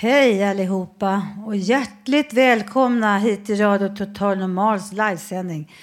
Hej 0.00 0.44
allihopa 0.44 1.26
och 1.46 1.56
hjärtligt 1.56 2.32
välkomna 2.32 3.18
hit 3.18 3.46
till 3.46 3.58
Radio 3.58 3.96
Total 3.96 4.38
Normals 4.38 4.92
livesändning 4.92 5.74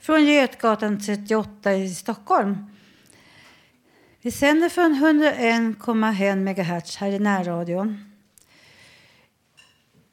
från 0.00 0.24
Götgatan 0.24 1.00
38 1.00 1.74
i 1.74 1.94
Stockholm. 1.94 2.66
Vi 4.22 4.30
sänder 4.30 4.68
från 4.68 4.94
101,1 4.94 6.36
MHz 6.36 6.96
här 6.96 7.08
i 7.08 7.18
närradion 7.18 8.14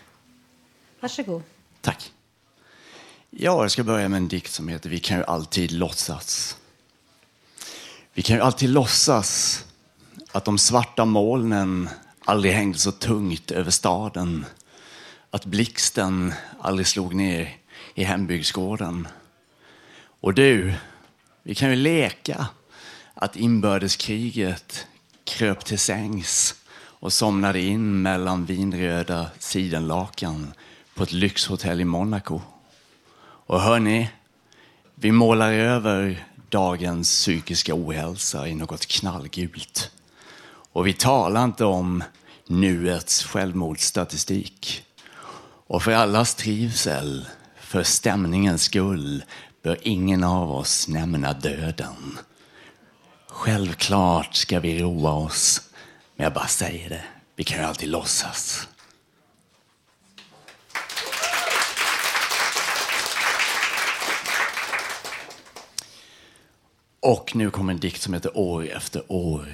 Varsågod. 1.00 1.44
Tack. 1.82 2.12
Ja, 3.30 3.62
jag 3.62 3.72
ska 3.72 3.84
börja 3.84 4.10
med 4.10 4.18
en 4.18 4.28
dikt 4.28 4.52
som 4.52 4.68
heter 4.68 4.90
Vi 4.90 5.00
kan 5.00 5.18
ju 5.18 5.24
alltid 5.24 5.72
låtsas. 5.72 6.58
Vi 8.14 8.22
kan 8.22 8.36
ju 8.36 8.42
alltid 8.42 8.70
låtsas 8.70 9.64
att 10.32 10.46
de 10.46 10.58
svarta 10.58 11.06
molnen 11.06 11.90
aldrig 12.28 12.54
hängde 12.54 12.78
så 12.78 12.92
tungt 12.92 13.52
över 13.52 13.72
staden. 13.72 14.46
Att 15.32 15.46
blixten 15.46 16.34
aldrig 16.62 16.88
slog 16.88 17.14
ner 17.14 17.58
i 17.96 18.04
hembygdsgården. 18.04 19.08
Och 20.20 20.34
du, 20.34 20.74
vi 21.44 21.56
kan 21.56 21.70
ju 21.70 21.76
leka 21.76 22.48
att 23.14 23.36
inbördeskriget 23.36 24.88
kröp 25.24 25.66
till 25.66 25.80
sängs 25.80 26.56
och 26.76 27.14
somnade 27.14 27.62
in 27.62 28.02
mellan 28.02 28.46
vinröda 28.46 29.30
sidenlakan 29.40 30.54
på 30.96 31.04
ett 31.04 31.12
lyxhotell 31.12 31.82
i 31.82 31.86
Monaco. 31.86 32.42
Och 33.20 33.62
hörni, 33.62 34.10
vi 34.96 35.12
målar 35.12 35.54
över 35.54 36.28
dagens 36.50 37.10
psykiska 37.10 37.74
ohälsa 37.76 38.48
i 38.48 38.56
något 38.56 38.86
knallgult. 38.86 39.92
Och 40.78 40.88
vi 40.88 40.94
talar 40.94 41.44
inte 41.44 41.66
om 41.66 42.04
nuets 42.48 43.24
självmordsstatistik. 43.24 44.84
Och 45.68 45.84
för 45.84 45.92
allas 45.92 46.36
trivsel, 46.36 47.28
för 47.60 47.84
stämningens 47.84 48.64
skull, 48.64 49.24
bör 49.64 49.78
ingen 49.82 50.24
av 50.24 50.52
oss 50.52 50.88
nämna 50.88 51.34
döden. 51.34 52.18
Självklart 53.28 54.36
ska 54.36 54.60
vi 54.60 54.82
roa 54.82 55.12
oss, 55.12 55.62
men 56.16 56.24
jag 56.24 56.34
bara 56.34 56.48
säger 56.48 56.90
det, 56.90 57.04
vi 57.36 57.44
kan 57.44 57.58
ju 57.58 57.64
alltid 57.64 57.90
låtsas. 57.90 58.68
Och 67.00 67.36
nu 67.36 67.52
kommer 67.52 67.74
en 67.74 67.80
dikt 67.80 68.02
som 68.02 68.14
heter 68.14 68.38
År 68.38 68.68
efter 68.70 69.12
år. 69.12 69.48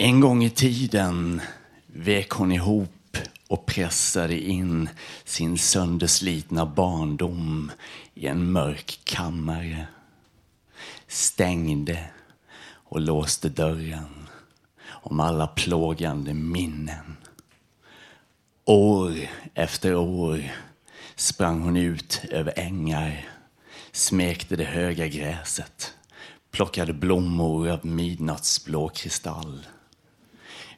En 0.00 0.20
gång 0.20 0.44
i 0.44 0.50
tiden 0.50 1.40
vek 1.86 2.30
hon 2.30 2.52
ihop 2.52 3.16
och 3.48 3.66
pressade 3.66 4.40
in 4.40 4.88
sin 5.24 5.58
sönderslitna 5.58 6.66
barndom 6.66 7.72
i 8.14 8.26
en 8.26 8.52
mörk 8.52 9.00
kammare. 9.04 9.86
Stängde 11.06 12.04
och 12.66 13.00
låste 13.00 13.48
dörren 13.48 14.28
om 14.88 15.20
alla 15.20 15.46
plågande 15.46 16.34
minnen. 16.34 17.16
År 18.64 19.14
efter 19.54 19.94
år 19.94 20.52
sprang 21.16 21.60
hon 21.60 21.76
ut 21.76 22.22
över 22.30 22.52
ängar, 22.56 23.28
smekte 23.92 24.56
det 24.56 24.64
höga 24.64 25.06
gräset, 25.06 25.94
plockade 26.50 26.92
blommor 26.92 27.68
av 27.68 27.86
midnattsblå 27.86 28.88
kristall. 28.88 29.66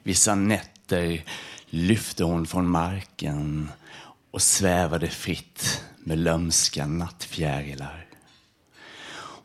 Vissa 0.03 0.35
nätter 0.35 1.25
lyfte 1.67 2.25
hon 2.25 2.47
från 2.47 2.69
marken 2.69 3.71
och 4.31 4.43
svävade 4.43 5.09
fritt 5.09 5.85
med 5.99 6.19
lömska 6.19 6.87
nattfjärilar. 6.87 8.07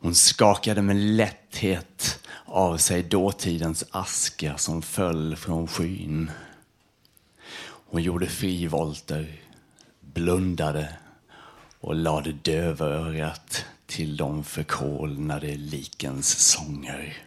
Hon 0.02 0.16
skakade 0.16 0.81
med 0.81 0.96
lätthet 0.96 2.19
av 2.46 2.78
sig 2.78 3.04
dåtidens 3.04 3.84
aska 3.92 4.57
som 4.57 4.81
föll 4.81 5.36
från 5.36 5.68
skyn. 5.68 6.31
Hon 7.62 8.02
gjorde 8.02 8.28
frivolter, 8.28 9.42
blundade 10.00 10.94
och 11.80 11.96
lade 11.96 12.31
dövörat 12.31 13.66
till 13.86 14.18
de 14.18 14.44
förkolnade 14.44 15.56
likens 15.56 16.40
sånger. 16.40 17.18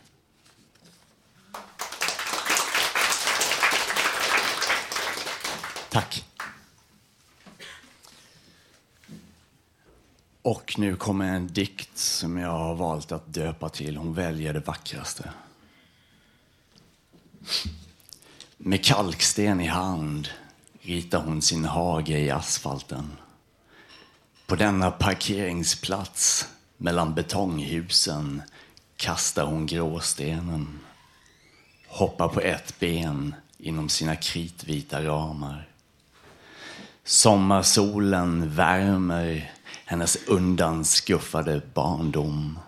Tack. 5.90 6.24
Och 10.42 10.78
nu 10.78 10.96
kommer 10.96 11.24
en 11.24 11.46
dikt 11.46 11.98
som 11.98 12.38
jag 12.38 12.50
har 12.50 12.74
valt 12.74 13.12
att 13.12 13.34
döpa 13.34 13.68
till 13.68 13.96
Hon 13.96 14.14
väljer 14.14 14.52
det 14.52 14.60
vackraste. 14.60 15.32
Med 18.56 18.84
kalksten 18.84 19.60
i 19.60 19.66
hand 19.66 20.28
ritar 20.80 21.22
hon 21.22 21.42
sin 21.42 21.64
hage 21.64 22.18
i 22.18 22.30
asfalten. 22.30 23.12
På 24.46 24.56
denna 24.56 24.90
parkeringsplats 24.90 26.48
mellan 26.76 27.14
betonghusen 27.14 28.42
kastar 28.96 29.44
hon 29.44 29.66
gråstenen. 29.66 30.80
Hoppar 31.88 32.28
på 32.28 32.40
ett 32.40 32.78
ben 32.78 33.34
inom 33.58 33.88
sina 33.88 34.16
kritvita 34.16 35.04
ramar. 35.04 35.68
Sommarsolen 37.08 38.50
värmer 38.54 39.52
hennes 39.84 40.16
undanskuffade 40.26 41.62
barndom. 41.74 42.58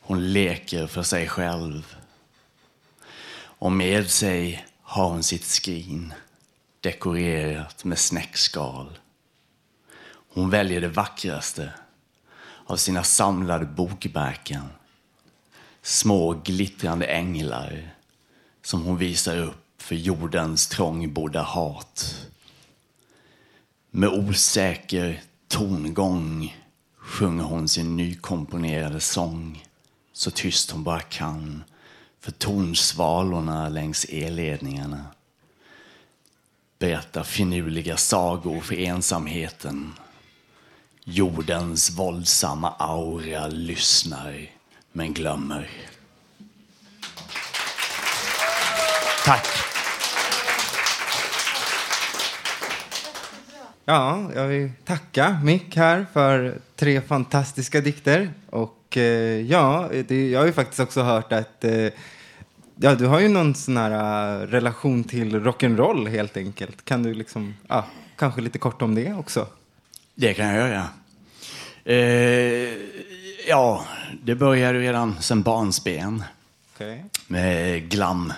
Hon 0.00 0.32
leker 0.32 0.86
för 0.86 1.02
sig 1.02 1.28
själv. 1.28 1.96
Och 3.32 3.72
med 3.72 4.10
sig 4.10 4.66
har 4.82 5.08
hon 5.08 5.22
sitt 5.22 5.44
skrin 5.44 6.14
dekorerat 6.80 7.84
med 7.84 7.98
snäckskal. 7.98 8.98
Hon 10.34 10.50
väljer 10.50 10.80
det 10.80 10.88
vackraste 10.88 11.72
av 12.66 12.76
sina 12.76 13.02
samlade 13.02 13.66
bokmärken. 13.66 14.64
Små 15.82 16.32
glittrande 16.44 17.06
änglar 17.06 17.94
som 18.62 18.82
hon 18.82 18.96
visar 18.96 19.38
upp 19.38 19.82
för 19.82 19.94
jordens 19.94 20.66
trångbodda 20.66 21.42
hat. 21.42 22.28
Med 23.90 24.08
osäker 24.08 25.22
tongång 25.48 26.56
sjunger 26.96 27.44
hon 27.44 27.68
sin 27.68 27.96
nykomponerade 27.96 29.00
sång 29.00 29.64
så 30.12 30.30
tyst 30.30 30.70
hon 30.70 30.84
bara 30.84 31.00
kan 31.00 31.64
för 32.20 32.32
tonsvalorna 32.32 33.68
längs 33.68 34.04
elledningarna 34.04 35.04
berättar 36.78 37.22
finurliga 37.22 37.96
sagor 37.96 38.60
för 38.60 38.74
ensamheten. 38.74 39.92
Jordens 41.04 41.90
våldsamma 41.90 42.74
aura 42.78 43.46
lyssnar 43.46 44.50
men 44.92 45.14
glömmer. 45.14 45.70
Tack. 49.24 49.67
Ja, 53.90 54.30
jag 54.34 54.46
vill 54.46 54.70
tacka 54.84 55.40
Mick 55.44 55.76
här 55.76 56.06
för 56.12 56.58
tre 56.76 57.00
fantastiska 57.00 57.80
dikter. 57.80 58.30
Och 58.50 58.96
eh, 58.96 59.40
ja, 59.40 59.90
det, 60.08 60.30
jag 60.30 60.40
har 60.40 60.46
ju 60.46 60.52
faktiskt 60.52 60.80
också 60.80 61.02
hört 61.02 61.32
att 61.32 61.64
eh, 61.64 61.88
ja, 62.76 62.94
du 62.94 63.06
har 63.06 63.20
ju 63.20 63.28
någon 63.28 63.54
sån 63.54 63.76
här 63.76 63.90
uh, 64.40 64.46
relation 64.46 65.04
till 65.04 65.40
rock'n'roll 65.40 66.08
helt 66.08 66.36
enkelt. 66.36 66.84
Kan 66.84 67.02
du 67.02 67.14
liksom, 67.14 67.54
ja, 67.68 67.86
kanske 68.16 68.40
lite 68.40 68.58
kort 68.58 68.82
om 68.82 68.94
det 68.94 69.12
också? 69.12 69.46
Det 70.14 70.34
kan 70.34 70.46
jag 70.46 70.68
göra. 70.68 70.88
Eh, 71.84 72.76
ja, 73.48 73.84
det 74.22 74.34
började 74.34 74.78
redan 74.78 75.16
sen 75.20 75.42
barnsben. 75.42 76.22
Okay. 76.74 76.98
Med 77.26 77.88
glam, 77.88 78.32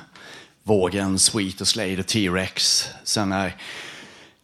vågen, 0.62 1.18
Sweet 1.18 1.60
och 1.60 1.68
Slade 1.68 1.98
och 1.98 2.06
T-Rex. 2.06 2.88
Sen 3.04 3.28
när 3.28 3.56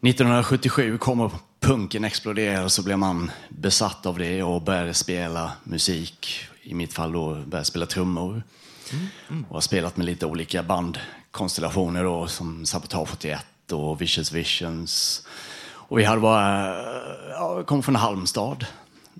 1977 0.06 0.98
kommer 0.98 1.30
punken 1.60 2.04
exploderade 2.04 2.70
så 2.70 2.82
blev 2.82 2.98
man 2.98 3.30
besatt 3.48 4.06
av 4.06 4.18
det 4.18 4.42
och 4.42 4.62
började 4.62 4.94
spela 4.94 5.52
musik. 5.64 6.28
I 6.62 6.74
mitt 6.74 6.92
fall 6.92 7.12
då 7.12 7.34
började 7.34 7.64
spela 7.64 7.86
trummor. 7.86 8.42
Mm, 8.92 9.06
mm. 9.30 9.44
Och 9.48 9.54
har 9.54 9.60
spelat 9.60 9.96
med 9.96 10.06
lite 10.06 10.26
olika 10.26 10.62
bandkonstellationer 10.62 12.04
då, 12.04 12.26
som 12.26 12.66
Sabotage 12.66 13.08
41 13.08 13.72
och 13.72 14.00
Vicious 14.00 14.32
Visions. 14.32 15.22
Och 15.68 15.98
vi 15.98 16.04
hade 16.04 16.20
bara, 16.20 16.74
ja, 17.30 17.62
kom 17.62 17.82
från 17.82 17.96
Halmstad. 17.96 18.66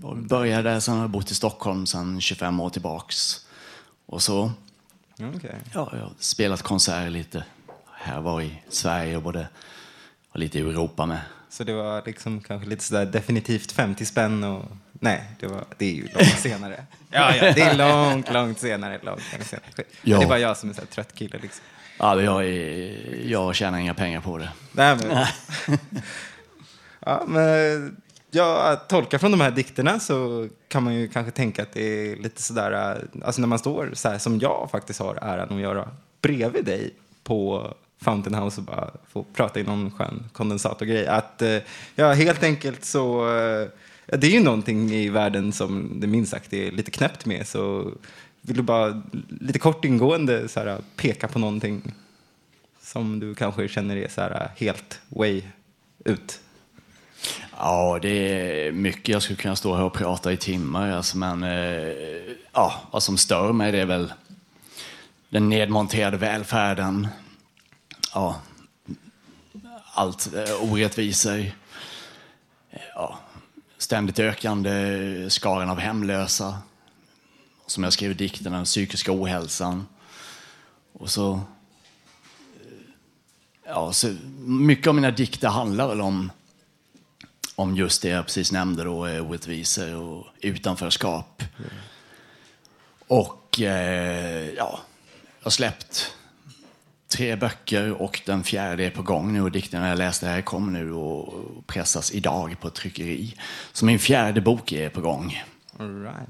Och 0.02 0.16
började 0.16 0.70
där, 0.70 0.80
sen 0.80 0.94
har 0.94 1.00
jag 1.00 1.10
bott 1.10 1.30
i 1.30 1.34
Stockholm 1.34 1.86
sedan 1.86 2.20
25 2.20 2.60
år 2.60 2.70
tillbaks. 2.70 3.46
Och 4.06 4.22
så, 4.22 4.52
okay. 5.36 5.56
ja, 5.74 5.90
jag 5.92 6.00
har 6.00 6.12
spelat 6.18 6.62
konserter 6.62 7.10
lite 7.10 7.44
här 8.06 8.20
var 8.20 8.42
i 8.42 8.62
Sverige 8.68 9.16
och 9.16 9.22
både 9.22 9.48
och 10.36 10.40
lite 10.40 10.58
Europa 10.58 11.06
med. 11.06 11.20
Så 11.48 11.64
det 11.64 11.72
var 11.72 12.02
liksom 12.06 12.40
kanske 12.40 12.68
lite 12.68 12.84
sådär 12.84 13.06
definitivt 13.06 13.72
50 13.72 14.04
spänn 14.04 14.44
och 14.44 14.64
nej, 14.92 15.24
det, 15.40 15.46
var, 15.46 15.64
det 15.78 15.86
är 15.86 15.94
ju 15.94 16.02
långt 16.02 16.38
senare. 16.38 16.84
ja, 17.10 17.36
ja, 17.36 17.52
det 17.52 17.60
är 17.60 17.74
långt, 17.74 18.32
långt 18.32 18.58
senare. 18.58 19.00
Långt, 19.02 19.22
långt 19.32 19.46
senare. 19.46 19.70
Ja. 20.02 20.18
Det 20.18 20.24
är 20.24 20.28
bara 20.28 20.38
jag 20.38 20.56
som 20.56 20.70
är 20.70 20.74
så 20.74 20.86
trött 20.86 21.14
kille 21.14 21.38
liksom. 21.42 21.64
Ja, 21.98 22.22
jag, 22.22 22.44
är, 22.44 23.26
jag 23.26 23.54
tjänar 23.54 23.78
inga 23.78 23.94
pengar 23.94 24.20
på 24.20 24.38
det. 24.38 24.48
Nej, 24.72 24.96
men, 24.96 25.26
ja, 27.00 27.24
men 27.26 27.96
jag 28.30 28.88
tolkar 28.88 29.18
från 29.18 29.30
de 29.30 29.40
här 29.40 29.50
dikterna 29.50 30.00
så 30.00 30.48
kan 30.68 30.82
man 30.82 30.94
ju 30.94 31.08
kanske 31.08 31.32
tänka 31.32 31.62
att 31.62 31.72
det 31.72 31.82
är 31.82 32.16
lite 32.16 32.42
sådär, 32.42 33.02
alltså 33.24 33.40
när 33.40 33.48
man 33.48 33.58
står 33.58 33.90
så 33.92 34.08
här 34.08 34.18
som 34.18 34.38
jag 34.38 34.68
faktiskt 34.72 35.00
har 35.00 35.14
äran 35.14 35.52
att 35.52 35.60
göra 35.60 35.88
bredvid 36.22 36.64
dig 36.64 36.94
på 37.24 37.74
Fountain 38.00 38.34
House 38.34 38.60
och 38.60 38.64
bara 38.64 38.90
få 39.08 39.22
prata 39.22 39.60
i 39.60 39.62
någon 39.62 39.90
skön 39.90 40.24
kondensatorgrej. 40.32 41.06
Att 41.06 41.42
eh, 41.42 41.58
ja, 41.94 42.12
helt 42.12 42.42
enkelt 42.42 42.84
så, 42.84 43.28
eh, 43.36 43.68
det 44.18 44.26
är 44.26 44.30
ju 44.30 44.40
någonting 44.40 44.90
i 44.90 45.08
världen 45.08 45.52
som 45.52 46.00
det 46.00 46.06
minst 46.06 46.30
sagt 46.30 46.52
är 46.52 46.70
lite 46.70 46.90
knäppt 46.90 47.26
med. 47.26 47.46
Så 47.46 47.92
vill 48.40 48.56
du 48.56 48.62
bara 48.62 49.02
lite 49.40 49.58
kort 49.58 49.84
ingående 49.84 50.48
så 50.48 50.60
här, 50.60 50.78
peka 50.96 51.28
på 51.28 51.38
någonting 51.38 51.94
som 52.82 53.20
du 53.20 53.34
kanske 53.34 53.68
känner 53.68 53.96
är 53.96 54.08
så 54.08 54.20
här, 54.20 54.50
helt 54.56 55.00
way 55.08 55.42
ut? 56.04 56.40
Ja, 57.58 57.98
det 58.02 58.08
är 58.08 58.72
mycket. 58.72 59.08
Jag 59.08 59.22
skulle 59.22 59.36
kunna 59.36 59.56
stå 59.56 59.74
här 59.74 59.84
och 59.84 59.92
prata 59.92 60.32
i 60.32 60.36
timmar. 60.36 60.90
Alltså, 60.90 61.18
men 61.18 61.42
eh, 61.42 61.92
ja, 62.52 62.82
vad 62.90 63.02
som 63.02 63.18
stör 63.18 63.52
mig 63.52 63.72
det 63.72 63.78
är 63.78 63.86
väl 63.86 64.12
den 65.28 65.48
nedmonterade 65.48 66.16
välfärden 66.16 67.08
ja, 68.14 68.40
allt 69.92 70.34
eh, 70.34 70.72
orättvisor. 70.72 71.52
Ja, 72.94 73.18
ständigt 73.78 74.18
ökande 74.18 75.30
skaran 75.30 75.70
av 75.70 75.78
hemlösa. 75.78 76.58
Som 77.66 77.84
jag 77.84 77.92
skrev 77.92 78.10
i 78.10 78.14
dikten, 78.14 78.52
den 78.52 78.64
psykiska 78.64 79.12
ohälsan. 79.12 79.86
Och 80.92 81.10
så... 81.10 81.32
Eh, 81.34 81.40
ja, 83.64 83.92
så 83.92 84.16
mycket 84.44 84.86
av 84.86 84.94
mina 84.94 85.10
dikter 85.10 85.48
handlar 85.48 85.88
väl 85.88 86.00
om, 86.00 86.32
om 87.54 87.76
just 87.76 88.02
det 88.02 88.08
jag 88.08 88.26
precis 88.26 88.52
nämnde, 88.52 88.84
då, 88.84 89.06
eh, 89.06 89.30
orättvisor 89.30 89.94
och 89.94 90.26
utanförskap. 90.40 91.42
Mm. 91.58 91.70
Och 93.08 93.60
eh, 93.60 94.48
ja, 94.48 94.80
jag 95.38 95.44
har 95.44 95.50
släppt 95.50 96.15
tre 97.08 97.36
böcker 97.36 98.02
och 98.02 98.22
den 98.26 98.44
fjärde 98.44 98.84
är 98.84 98.90
på 98.90 99.02
gång 99.02 99.32
nu 99.32 99.42
och 99.42 99.52
dikterna 99.52 99.88
jag 99.88 99.98
läste 99.98 100.26
här 100.26 100.42
kommer 100.42 100.72
nu 100.72 100.92
och 100.92 101.34
pressas 101.66 102.12
idag 102.12 102.56
på 102.60 102.68
ett 102.68 102.74
tryckeri. 102.74 103.34
Så 103.72 103.84
min 103.84 103.98
fjärde 103.98 104.40
bok 104.40 104.72
är 104.72 104.88
på 104.88 105.00
gång. 105.00 105.42
All 105.78 106.02
right. 106.02 106.28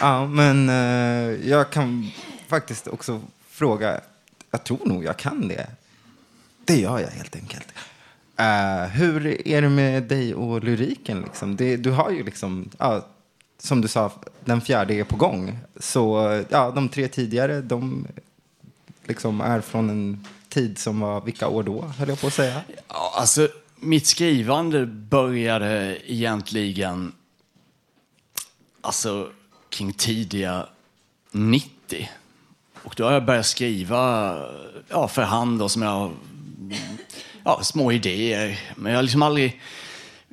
Ja, 0.00 0.26
men 0.26 0.68
uh, 0.68 1.48
jag 1.48 1.70
kan 1.70 2.10
faktiskt 2.48 2.88
också 2.88 3.20
fråga, 3.48 4.00
jag 4.50 4.64
tror 4.64 4.80
nog 4.84 5.04
jag 5.04 5.16
kan 5.16 5.48
det. 5.48 5.66
Det 6.64 6.76
gör 6.76 6.98
jag 6.98 7.08
helt 7.08 7.36
enkelt. 7.36 7.68
Uh, 8.40 8.86
hur 8.86 9.48
är 9.48 9.62
det 9.62 9.68
med 9.68 10.02
dig 10.02 10.34
och 10.34 10.64
lyriken? 10.64 11.20
Liksom? 11.20 11.56
Det, 11.56 11.76
du 11.76 11.90
har 11.90 12.10
ju 12.10 12.24
liksom, 12.24 12.70
uh, 12.82 12.98
som 13.62 13.80
du 13.80 13.88
sa, 13.88 14.12
den 14.44 14.60
fjärde 14.60 14.94
är 14.94 15.04
på 15.04 15.16
gång. 15.16 15.58
Så 15.76 16.44
ja, 16.48 16.70
de 16.70 16.88
tre 16.88 17.08
tidigare, 17.08 17.60
de 17.60 18.06
liksom 19.04 19.40
är 19.40 19.60
från 19.60 19.90
en 19.90 20.26
tid 20.48 20.78
som 20.78 21.00
var, 21.00 21.20
vilka 21.20 21.48
år 21.48 21.62
då, 21.62 21.82
höll 21.82 22.08
jag 22.08 22.20
på 22.20 22.26
att 22.26 22.34
säga? 22.34 22.60
Ja, 22.88 23.14
alltså, 23.16 23.48
mitt 23.76 24.06
skrivande 24.06 24.86
började 24.86 25.98
egentligen 26.12 27.12
alltså, 28.80 29.30
kring 29.68 29.92
tidiga 29.92 30.66
90. 31.30 32.10
Och 32.82 32.94
då 32.96 33.04
har 33.04 33.12
jag 33.12 33.24
börjat 33.24 33.46
skriva 33.46 34.36
ja, 34.88 35.08
för 35.08 35.22
hand 35.22 35.62
och 35.62 35.70
som 35.70 35.82
jag, 35.82 36.12
ja, 37.44 37.60
små 37.62 37.92
idéer. 37.92 38.60
Men 38.76 38.92
jag 38.92 38.98
har 38.98 39.02
liksom 39.02 39.22
aldrig 39.22 39.60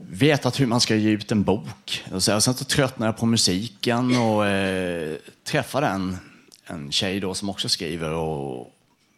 vetat 0.10 0.60
hur 0.60 0.66
man 0.66 0.82
ska 0.82 0.96
ge 0.96 1.10
ut 1.10 1.32
en 1.32 1.44
bok. 1.44 2.04
Och 2.12 2.24
så, 2.24 2.36
och 2.36 2.44
sen 2.44 2.54
så 2.54 2.66
tröttnade 2.66 3.08
jag 3.08 3.18
på 3.18 3.26
musiken 3.26 4.18
och 4.18 4.48
eh, 4.48 5.16
träffade 5.44 5.88
en, 5.88 6.18
en 6.66 6.92
tjej 6.92 7.20
då 7.20 7.34
som 7.34 7.50
också 7.50 7.70
skriver. 7.70 8.12
Och, 8.12 8.74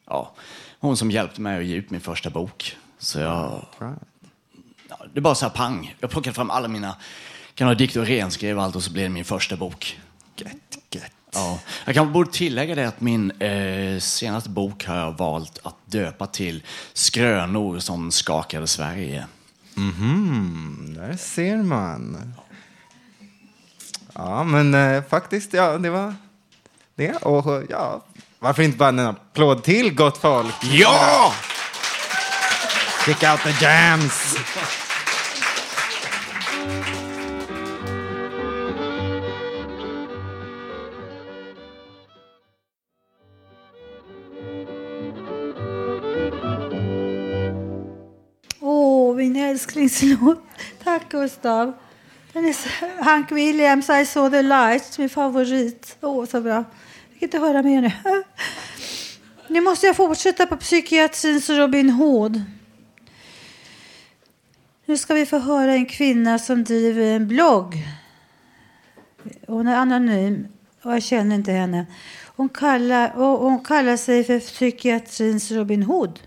ja, 0.08 0.34
hon 0.80 0.98
som 0.98 1.12
hjälpte 1.12 1.42
mig 1.42 1.58
att 1.58 1.66
ge 1.66 1.76
ut 1.76 1.90
min 1.90 2.02
första 2.02 2.30
bok. 2.30 2.78
Så 3.00 3.20
jag, 3.20 3.66
ja, 4.90 4.98
det 5.14 5.22
bara 5.22 5.36
så 5.36 5.46
här 5.46 5.54
pang. 5.54 5.96
Jag 6.00 6.10
plockade 6.10 6.34
fram 6.34 6.50
alla 6.50 6.68
mina 6.68 6.96
gamla 7.56 7.76
dikter 7.76 8.00
och 8.00 8.08
renskrev 8.08 8.60
allt 8.60 8.76
och 8.76 8.84
så 8.84 8.92
blev 8.92 9.04
det 9.06 9.10
min 9.10 9.26
första 9.26 9.56
bok. 9.56 10.00
Gött, 10.36 10.78
gött. 10.92 11.12
Ja. 11.34 11.60
Jag 11.86 11.96
kan 11.96 12.14
borde 12.14 12.32
tillägga 12.32 12.76
det 12.76 12.88
att 12.88 13.02
min 13.02 13.32
eh, 13.32 14.00
senaste 14.00 14.50
bok 14.50 14.86
har 14.86 14.96
jag 14.96 15.18
valt 15.18 15.60
att 15.64 15.76
döpa 15.86 16.28
till 16.28 16.64
Skrönor 16.94 17.80
som 17.80 18.12
skakade 18.12 18.68
Sverige. 18.68 19.26
Mhm, 19.74 20.31
där 21.12 21.18
ser 21.18 21.58
man. 21.58 22.34
Ja, 24.14 24.44
men 24.44 24.74
eh, 24.74 25.04
faktiskt, 25.10 25.54
ja, 25.54 25.78
det 25.78 25.90
var 25.90 26.16
det. 26.96 27.12
Och 27.12 27.64
ja, 27.70 28.06
varför 28.40 28.64
inte 28.64 28.78
bara 28.78 28.90
en 28.90 29.00
applåd 29.00 29.64
till, 29.64 29.96
gott 29.96 30.18
folk? 30.18 30.56
Ja! 30.62 31.34
Kick 33.06 33.24
out 33.24 33.42
the 33.44 33.66
jams! 33.66 34.38
Åh, 48.60 49.16
min 49.16 49.36
älsklingslåt. 49.36 50.44
Gustav. 51.12 51.74
Den 52.34 52.46
är 52.46 52.54
så, 52.54 52.70
Hank 53.04 53.32
Williams, 53.32 53.90
I 53.90 54.06
saw 54.06 54.38
the 54.38 54.42
light, 54.42 54.98
min 54.98 55.10
favorit. 55.10 55.98
Åh, 56.02 56.26
så 56.26 56.42
bra. 56.42 56.54
Jag 56.54 57.20
kan 57.20 57.28
inte 57.28 57.38
höra 57.38 57.64
mer 57.64 57.82
nu. 57.82 58.24
Nu 59.48 59.62
måste 59.62 59.88
jag 59.88 59.96
fortsätta 59.96 60.48
på 60.48 60.58
psykiatrins 60.58 61.50
Robin 61.50 61.90
Hood. 61.90 62.42
Nu 64.86 64.98
ska 64.98 65.14
vi 65.14 65.26
få 65.26 65.40
höra 65.40 65.74
en 65.74 65.86
kvinna 65.86 66.40
som 66.40 66.64
driver 66.64 67.06
en 67.06 67.28
blogg. 67.28 67.76
Hon 69.48 69.68
är 69.68 69.76
anonym 69.76 70.48
och 70.82 70.94
jag 70.94 71.04
känner 71.04 71.36
inte 71.36 71.52
henne. 71.52 71.86
Hon 72.36 72.50
kallar, 72.50 73.16
och 73.16 73.40
hon 73.40 73.64
kallar 73.64 73.98
sig 73.98 74.24
för 74.24 74.40
psykiatrins 74.40 75.52
Robin 75.52 75.84
Hood. 75.84 76.20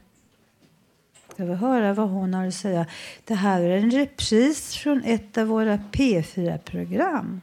Jag 1.36 1.46
vill 1.46 1.56
höra 1.56 1.92
vad 1.92 2.08
hon 2.08 2.34
har 2.34 2.46
att 2.46 2.54
säga. 2.54 2.86
Det 3.24 3.34
här 3.34 3.62
är 3.62 3.76
en 3.76 3.90
repris 3.90 4.76
från 4.76 5.02
ett 5.04 5.38
av 5.38 5.46
våra 5.46 5.76
P4-program. 5.76 7.40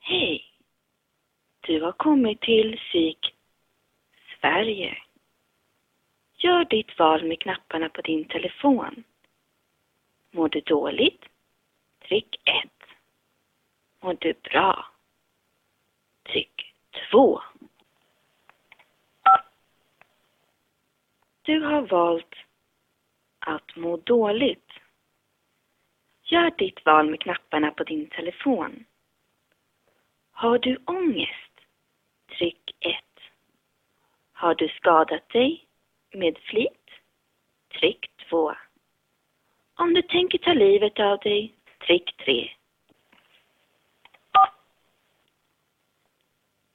Hej! 0.00 0.44
Du 1.60 1.82
har 1.82 1.92
kommit 1.92 2.40
till 2.40 2.78
Psyk 2.78 3.18
Sverige. 4.40 4.96
Gör 6.36 6.64
ditt 6.64 6.98
val 6.98 7.24
med 7.24 7.40
knapparna 7.40 7.88
på 7.88 8.00
din 8.00 8.24
telefon. 8.24 9.04
Mår 10.30 10.48
du 10.48 10.60
dåligt? 10.60 11.22
Tryck 12.08 12.40
1. 12.64 12.70
Mår 14.02 14.16
du 14.20 14.34
bra? 14.42 14.84
Tryck 16.32 16.69
2. 17.10 17.40
Du 21.42 21.60
har 21.60 21.82
valt 21.82 22.34
att 23.38 23.76
må 23.76 23.96
dåligt. 23.96 24.72
Gör 26.22 26.50
ditt 26.58 26.84
val 26.84 27.10
med 27.10 27.20
knapparna 27.20 27.70
på 27.70 27.84
din 27.84 28.06
telefon. 28.06 28.84
Har 30.30 30.58
du 30.58 30.76
ångest? 30.86 31.60
Tryck 32.38 32.76
1. 32.80 32.94
Har 34.32 34.54
du 34.54 34.68
skadat 34.68 35.28
dig 35.28 35.66
med 36.12 36.38
flit? 36.38 36.90
Tryck 37.80 38.10
2. 38.30 38.54
Om 39.74 39.94
du 39.94 40.02
tänker 40.02 40.38
ta 40.38 40.52
livet 40.52 41.00
av 41.00 41.18
dig? 41.18 41.54
Tryck 41.86 42.16
3. 42.16 42.50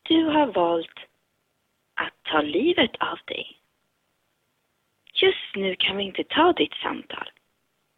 Du 0.07 0.25
har 0.25 0.47
valt 0.47 0.99
att 1.93 2.23
ta 2.23 2.41
livet 2.41 2.95
av 2.99 3.19
dig. 3.25 3.59
Just 5.13 5.55
nu 5.55 5.75
kan 5.75 5.97
vi 5.97 6.03
inte 6.03 6.23
ta 6.23 6.53
ditt 6.53 6.73
samtal. 6.73 7.31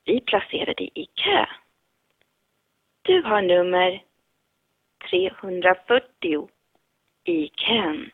Vi 0.05 0.21
placerar 0.21 0.73
dig 0.73 0.91
i 0.95 1.05
kö. 1.05 1.45
Du 3.01 3.21
har 3.21 3.41
nummer 3.41 4.03
340 5.09 6.49
i 7.23 7.47
kön. 7.47 8.11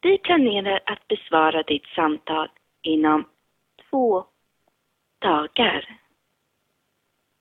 Vi 0.00 0.18
planerar 0.18 0.80
att 0.86 1.08
besvara 1.08 1.62
ditt 1.62 1.86
samtal 1.86 2.48
inom 2.82 3.28
två 3.90 4.24
dagar. 5.18 5.98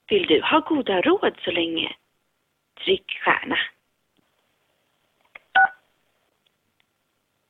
Vill 0.07 0.27
du 0.27 0.41
ha 0.41 0.59
goda 0.59 1.01
råd 1.01 1.37
så 1.43 1.51
länge? 1.51 1.95
Tryck 2.83 3.11
stjärna. 3.11 3.57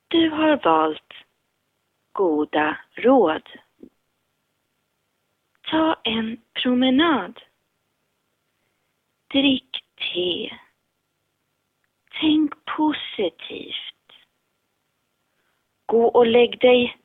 Du 0.10 0.30
har 0.30 0.64
valt 0.64 1.14
goda 2.12 2.78
råd. 2.96 3.50
Ta 5.62 6.02
en 6.04 6.42
promenad. 6.54 7.40
Drick 9.28 9.84
te. 9.96 10.58
Tänk 12.22 12.54
positivt. 12.66 14.14
Gå 15.86 16.08
och 16.08 16.28
lägg 16.28 16.60
dig. 16.60 16.98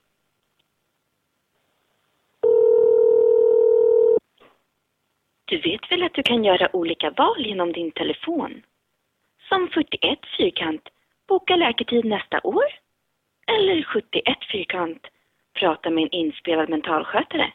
Du 5.44 5.58
vet 5.58 5.92
väl 5.92 6.02
att 6.02 6.14
du 6.14 6.22
kan 6.22 6.44
göra 6.44 6.76
olika 6.76 7.10
val 7.10 7.46
genom 7.46 7.72
din 7.72 7.90
telefon? 7.90 8.62
Som 9.48 9.68
41 9.68 10.18
fyrkant, 10.36 10.88
boka 11.26 11.56
läkartid 11.56 12.04
nästa 12.04 12.40
år. 12.44 12.81
Eller 13.46 13.82
71 13.82 14.38
fyrkant, 14.52 15.06
prata 15.52 15.90
med 15.90 16.02
en 16.02 16.10
inspelad 16.10 16.68
mentalskötare. 16.68 17.52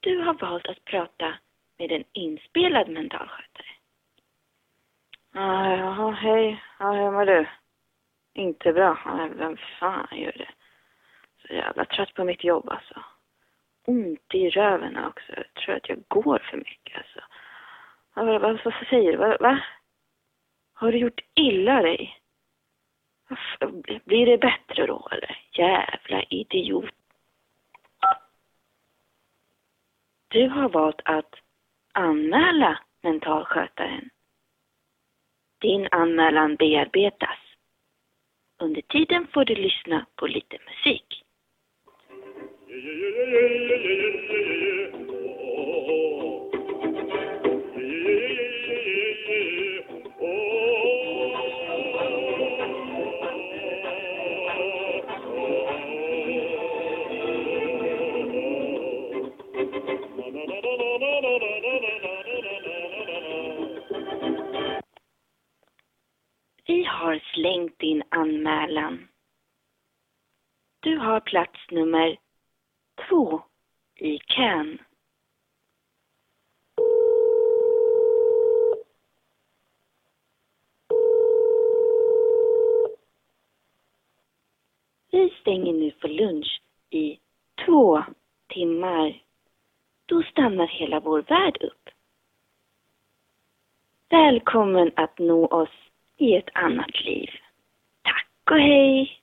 Du 0.00 0.18
har 0.18 0.34
valt 0.34 0.66
att 0.66 0.84
prata 0.84 1.34
med 1.78 1.92
en 1.92 2.04
inspelad 2.12 2.88
mentalskötare. 2.88 3.66
Ja, 5.32 5.76
jaha, 5.76 6.10
hej. 6.10 6.62
Ja, 6.78 6.92
hur 6.92 7.10
mår 7.10 7.24
du? 7.24 7.46
Inte 8.34 8.72
bra. 8.72 8.98
Ja, 9.04 9.28
vem 9.36 9.56
fan 9.56 10.08
gör 10.12 10.32
det? 10.32 10.48
Så 11.42 11.54
jävla 11.54 11.84
trött 11.84 12.14
på 12.14 12.24
mitt 12.24 12.44
jobb 12.44 12.68
alltså. 12.68 13.02
Ont 13.86 14.34
i 14.34 14.50
röven 14.50 15.04
också. 15.04 15.32
Jag 15.36 15.54
tror 15.54 15.74
att 15.74 15.88
jag 15.88 16.02
går 16.08 16.38
för 16.38 16.56
mycket 16.56 16.96
alltså. 16.96 17.20
Ja, 18.14 18.24
vad, 18.24 18.40
vad, 18.40 18.60
vad 18.64 18.86
säger 18.90 19.12
du? 19.12 19.18
Va, 19.18 19.36
va? 19.40 19.60
Har 20.80 20.92
du 20.92 20.98
gjort 20.98 21.20
illa 21.34 21.82
dig? 21.82 22.18
Blir 24.04 24.26
det 24.26 24.38
bättre 24.38 24.86
då 24.86 25.08
eller? 25.12 25.38
Jävla 25.52 26.22
idiot. 26.22 26.94
Du 30.28 30.48
har 30.48 30.68
valt 30.68 31.00
att 31.04 31.34
anmäla 31.92 32.78
mentalskötaren. 33.02 34.10
Din 35.58 35.88
anmälan 35.90 36.56
bearbetas. 36.56 37.38
Under 38.58 38.82
tiden 38.82 39.26
får 39.32 39.44
du 39.44 39.54
lyssna 39.54 40.06
på 40.14 40.26
lite 40.26 40.58
musik. 40.66 41.24
Har 67.00 67.22
slängt 67.34 67.78
din 67.78 68.02
anmälan. 68.08 69.08
Du 70.80 70.98
har 70.98 71.20
plats 71.20 71.70
nummer 71.70 72.18
två 73.08 73.42
i 73.96 74.18
kön. 74.18 74.78
Vi 85.10 85.34
stänger 85.40 85.72
nu 85.72 85.90
för 85.90 86.08
lunch 86.08 86.62
i 86.90 87.18
två 87.66 88.04
timmar. 88.48 89.22
Då 90.06 90.22
stannar 90.22 90.66
hela 90.66 91.00
vår 91.00 91.22
värld 91.22 91.58
upp. 91.62 91.88
Välkommen 94.08 94.92
att 94.96 95.18
nå 95.18 95.46
oss 95.46 95.89
i 96.20 96.36
ett 96.36 96.48
annat 96.54 97.04
liv. 97.04 97.28
Tack 98.02 98.26
och 98.50 98.56
hej! 98.56 99.16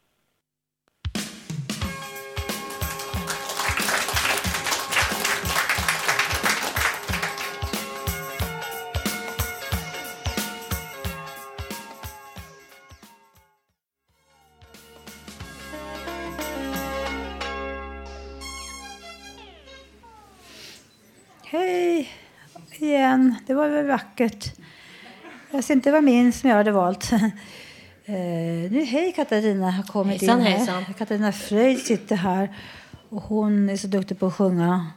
Hej 21.44 22.10
igen. 22.82 23.36
Det 23.48 23.54
var 23.54 23.70
väl 23.70 23.88
vackert. 23.88 24.46
Jag 25.51 25.63
ser 25.63 25.74
inte 25.74 25.92
vad 25.92 26.04
min 26.04 26.34
som 26.34 26.50
jag 26.50 26.58
hade 26.58 26.72
valt. 26.72 27.10
Eh, 28.10 28.72
nu, 28.72 28.84
hej 28.84 29.13
Katarina 29.16 29.72
har 29.72 29.84
kommit 29.84 30.22
Hejsan, 30.22 30.39
in 30.39 30.46
här. 30.46 30.58
hejsan. 30.58 30.86
Katarina 30.98 31.32
Fröjd 31.32 31.80
sitter 31.80 32.16
här 32.16 32.56
och 33.10 33.22
hon 33.22 33.70
är 33.70 33.77
så 33.77 33.88
duktig 33.88 34.20
på 34.20 34.27
att 34.27 34.34
sjunga. 34.34 34.88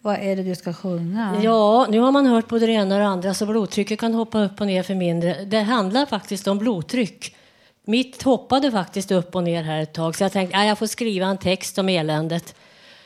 Vad 0.00 0.18
är 0.18 0.36
det 0.36 0.42
du 0.42 0.54
ska 0.54 0.72
sjunga? 0.72 1.40
Ja, 1.42 1.86
nu 1.90 1.98
har 1.98 2.12
man 2.12 2.26
hört 2.26 2.48
både 2.48 2.66
det 2.66 2.72
ena 2.72 2.94
och 2.94 3.00
det 3.00 3.06
andra 3.06 3.34
så 3.34 3.46
blodtrycket 3.46 4.00
kan 4.00 4.14
hoppa 4.14 4.44
upp 4.44 4.60
och 4.60 4.66
ner 4.66 4.82
för 4.82 4.94
mindre. 4.94 5.44
Det 5.44 5.60
handlar 5.60 6.06
faktiskt 6.06 6.46
om 6.46 6.58
blodtryck. 6.58 7.36
Mitt 7.84 8.22
hoppade 8.22 8.70
faktiskt 8.70 9.10
upp 9.10 9.34
och 9.34 9.44
ner 9.44 9.62
här 9.62 9.82
ett 9.82 9.92
tag 9.92 10.16
så 10.16 10.24
jag 10.24 10.32
tänkte 10.32 10.58
att 10.58 10.66
jag 10.66 10.78
får 10.78 10.86
skriva 10.86 11.26
en 11.26 11.38
text 11.38 11.78
om 11.78 11.88
eländet. 11.88 12.54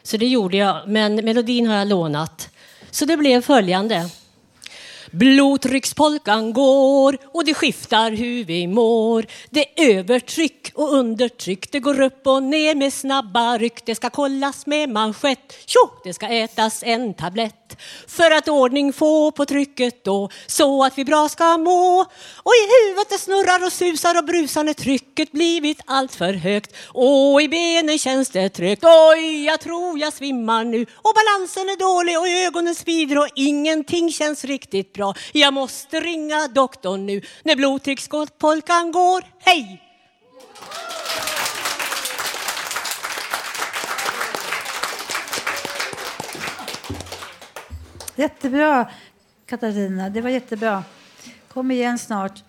Så 0.02 0.16
det 0.16 0.26
gjorde 0.26 0.56
jag, 0.56 0.88
men 0.88 1.14
melodin 1.14 1.66
har 1.66 1.76
jag 1.76 1.88
lånat. 1.88 2.50
Så 2.90 3.04
det 3.04 3.16
blev 3.16 3.40
följande. 3.40 4.10
Blodtryckspolkan 5.12 6.52
går 6.52 7.18
och 7.32 7.44
det 7.44 7.54
skiftar 7.54 8.10
hur 8.10 8.44
vi 8.44 8.66
mår. 8.66 9.26
Det 9.50 9.80
är 9.80 9.98
övertryck 9.98 10.72
och 10.74 10.92
undertryck. 10.92 11.72
Det 11.72 11.80
går 11.80 12.00
upp 12.00 12.26
och 12.26 12.42
ner 12.42 12.74
med 12.74 12.92
snabba 12.92 13.58
ryck. 13.58 13.86
Det 13.86 13.94
ska 13.94 14.10
kollas 14.10 14.66
med 14.66 14.88
manschett. 14.88 15.54
Tjo! 15.66 15.80
Det 16.04 16.14
ska 16.14 16.26
ätas 16.26 16.82
en 16.82 17.14
tablett 17.14 17.68
för 18.06 18.30
att 18.30 18.48
ordning 18.48 18.92
få 18.92 19.30
på 19.30 19.44
trycket 19.44 20.04
då 20.04 20.30
så 20.46 20.84
att 20.84 20.98
vi 20.98 21.04
bra 21.04 21.28
ska 21.28 21.58
må. 21.58 22.00
Och 22.36 22.52
i 22.54 22.86
huvudet 22.86 23.10
det 23.10 23.18
snurrar 23.18 23.66
och 23.66 23.72
susar 23.72 24.18
och 24.18 24.24
brusar 24.24 24.64
när 24.64 24.72
trycket 24.72 25.32
blivit 25.32 25.80
allt 25.86 26.14
för 26.14 26.32
högt. 26.32 26.74
Och 26.86 27.42
i 27.42 27.48
benen 27.48 27.98
känns 27.98 28.30
det 28.30 28.48
trögt. 28.48 28.84
Oj, 28.84 29.44
jag 29.44 29.60
tror 29.60 29.98
jag 29.98 30.12
svimmar 30.12 30.64
nu. 30.64 30.82
Och 30.82 31.12
balansen 31.14 31.68
är 31.68 31.78
dålig 31.78 32.18
och 32.18 32.28
ögonen 32.28 32.74
svider 32.74 33.18
och 33.18 33.28
ingenting 33.34 34.12
känns 34.12 34.44
riktigt 34.44 34.92
bra. 34.98 35.14
Jag 35.32 35.54
måste 35.54 36.00
ringa 36.00 36.48
doktorn 36.48 37.06
nu 37.06 37.22
när 37.42 37.56
blodtryckspolkan 37.56 38.92
går. 38.92 39.24
Hej! 39.38 39.84
Jättebra 48.16 48.90
Katarina, 49.46 50.10
det 50.10 50.20
var 50.20 50.30
jättebra. 50.30 50.84
Kom 51.48 51.70
igen 51.70 51.98
snart. 51.98 52.44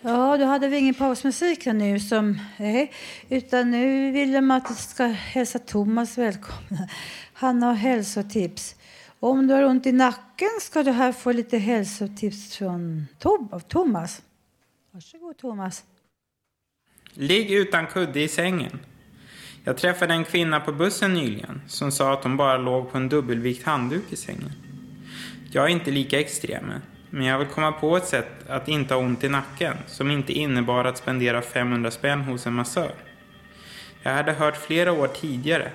Ja, 0.00 0.36
då 0.36 0.44
hade 0.44 0.68
vi 0.68 0.78
ingen 0.78 0.94
pausmusik 0.94 1.66
här 1.66 1.72
nu 1.72 2.00
som, 2.00 2.38
nej, 2.56 2.92
utan 3.28 3.70
nu 3.70 4.10
vill 4.10 4.32
de 4.32 4.50
att 4.50 4.68
du 4.68 4.74
ska 4.74 5.04
hälsa 5.04 5.58
Thomas 5.58 6.18
välkommen. 6.18 6.88
Han 7.32 7.62
har 7.62 7.74
hälsotips. 7.74 8.74
Om 9.22 9.46
du 9.46 9.54
har 9.54 9.64
ont 9.64 9.86
i 9.86 9.92
nacken 9.92 10.48
ska 10.60 10.82
du 10.82 10.90
här 10.90 11.12
få 11.12 11.32
lite 11.32 11.58
hälsotips 11.58 12.56
från 12.56 13.06
Tom, 13.18 13.48
av 13.52 13.60
Thomas. 13.60 14.22
Varsågod 14.90 15.38
Thomas. 15.38 15.84
Ligg 17.12 17.50
utan 17.50 17.86
kudde 17.86 18.20
i 18.20 18.28
sängen. 18.28 18.80
Jag 19.64 19.76
träffade 19.76 20.14
en 20.14 20.24
kvinna 20.24 20.60
på 20.60 20.72
bussen 20.72 21.14
nyligen 21.14 21.62
som 21.66 21.92
sa 21.92 22.12
att 22.12 22.22
hon 22.22 22.36
bara 22.36 22.58
låg 22.58 22.92
på 22.92 22.98
en 22.98 23.08
dubbelvikt 23.08 23.66
handduk 23.66 24.12
i 24.12 24.16
sängen. 24.16 24.52
Jag 25.52 25.64
är 25.64 25.68
inte 25.68 25.90
lika 25.90 26.20
extrem, 26.20 26.72
men 27.10 27.24
jag 27.24 27.38
vill 27.38 27.48
komma 27.48 27.72
på 27.72 27.96
ett 27.96 28.06
sätt 28.06 28.48
att 28.48 28.68
inte 28.68 28.94
ha 28.94 29.00
ont 29.00 29.24
i 29.24 29.28
nacken 29.28 29.76
som 29.86 30.10
inte 30.10 30.32
innebar 30.32 30.84
att 30.84 30.98
spendera 30.98 31.42
500 31.42 31.90
spänn 31.90 32.20
hos 32.20 32.46
en 32.46 32.54
massör. 32.54 32.94
Jag 34.02 34.12
hade 34.12 34.32
hört 34.32 34.56
flera 34.56 34.92
år 34.92 35.08
tidigare 35.08 35.72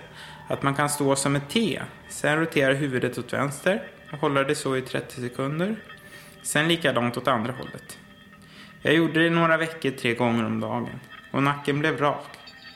att 0.47 0.63
man 0.63 0.75
kan 0.75 0.89
stå 0.89 1.15
som 1.15 1.35
ett 1.35 1.49
T, 1.49 1.81
sen 2.09 2.39
rotera 2.39 2.73
huvudet 2.73 3.17
åt 3.17 3.33
vänster 3.33 3.83
och 4.11 4.17
hålla 4.17 4.43
det 4.43 4.55
så 4.55 4.77
i 4.77 4.81
30 4.81 5.21
sekunder, 5.21 5.75
sen 6.43 6.67
likadant 6.67 7.17
åt 7.17 7.27
andra 7.27 7.53
hållet. 7.53 7.97
Jag 8.81 8.93
gjorde 8.93 9.23
det 9.23 9.29
några 9.29 9.57
veckor 9.57 9.91
tre 9.91 10.13
gånger 10.13 10.45
om 10.45 10.59
dagen 10.59 10.99
och 11.31 11.43
nacken 11.43 11.79
blev 11.79 11.97
rak. 11.97 12.27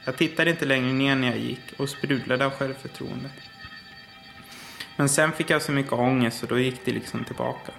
Jag 0.06 0.18
tittade 0.18 0.50
inte 0.50 0.66
längre 0.66 0.94
ner 0.94 1.16
när 1.16 1.28
jag 1.28 1.38
gick 1.38 1.74
och 1.78 1.90
sprudlade 1.90 2.46
av 2.46 2.52
självförtroende. 2.52 3.30
Men 4.96 5.10
sen 5.10 5.32
fick 5.32 5.50
jag 5.50 5.62
så 5.62 5.72
mycket 5.72 5.94
ångest 5.94 6.44
och 6.44 6.50
då 6.50 6.60
gick 6.60 6.86
det 6.86 6.92
liksom 6.92 7.24
tillbaka. 7.24 7.72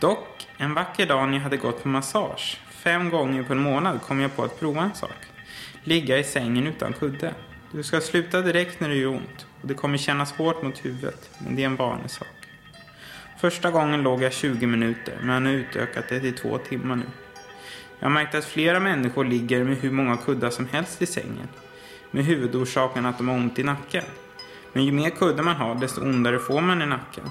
Dock, 0.00 0.48
en 0.56 0.74
vacker 0.74 1.06
dag 1.06 1.28
när 1.28 1.34
jag 1.34 1.42
hade 1.42 1.56
gått 1.56 1.82
på 1.82 1.88
massage, 1.88 2.60
fem 2.70 3.10
gånger 3.10 3.42
på 3.42 3.52
en 3.52 3.58
månad, 3.58 4.02
kom 4.02 4.20
jag 4.20 4.36
på 4.36 4.44
att 4.44 4.60
prova 4.60 4.82
en 4.82 4.94
sak. 4.94 5.16
Ligga 5.84 6.18
i 6.18 6.24
sängen 6.24 6.66
utan 6.66 6.92
kudde. 6.92 7.34
Du 7.72 7.82
ska 7.82 8.00
sluta 8.00 8.40
direkt 8.40 8.80
när 8.80 8.88
det 8.88 8.94
gör 8.94 9.08
ont 9.08 9.46
och 9.62 9.68
det 9.68 9.74
kommer 9.74 9.98
kännas 9.98 10.32
hårt 10.32 10.62
mot 10.62 10.84
huvudet, 10.84 11.30
men 11.38 11.56
det 11.56 11.62
är 11.62 11.66
en 11.66 11.76
vanlig 11.76 12.10
sak. 12.10 12.28
Första 13.40 13.70
gången 13.70 14.02
låg 14.02 14.22
jag 14.22 14.32
20 14.32 14.66
minuter, 14.66 15.18
men 15.22 15.44
jag 15.44 15.52
har 15.52 15.58
utökat 15.58 16.04
det 16.08 16.20
till 16.20 16.34
två 16.34 16.58
timmar 16.58 16.96
nu. 16.96 17.04
Jag 17.98 18.06
har 18.06 18.10
märkt 18.10 18.34
att 18.34 18.44
flera 18.44 18.80
människor 18.80 19.24
ligger 19.24 19.64
med 19.64 19.76
hur 19.76 19.90
många 19.90 20.16
kuddar 20.16 20.50
som 20.50 20.68
helst 20.68 21.02
i 21.02 21.06
sängen. 21.06 21.48
Med 22.10 22.24
huvudorsaken 22.24 23.06
att 23.06 23.18
de 23.18 23.28
har 23.28 23.36
ont 23.36 23.58
i 23.58 23.62
nacken. 23.62 24.04
Men 24.72 24.84
ju 24.84 24.92
mer 24.92 25.10
kuddar 25.10 25.42
man 25.42 25.56
har, 25.56 25.74
desto 25.74 26.00
ondare 26.00 26.38
får 26.38 26.60
man 26.60 26.82
i 26.82 26.86
nacken. 26.86 27.24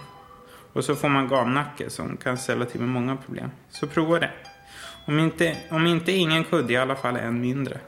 Och 0.74 0.86
så 0.86 0.96
får 0.96 1.10
man 1.10 1.28
gamnacke 1.28 1.90
som 1.90 2.18
kan 2.18 2.38
ställa 2.38 2.66
till 2.66 2.80
med 2.80 2.90
många 2.90 3.16
problem. 3.16 3.50
Så 3.70 3.88
prova 3.88 4.20
det. 4.20 4.32
Om 5.06 5.20
inte, 5.20 5.58
om 5.70 5.88
inte 5.88 6.12
ingen 6.12 6.44
kudde, 6.44 6.74
i 6.74 6.78
alla 6.78 6.96
fall 6.96 7.16
en 7.16 7.42
mindre. 7.42 7.80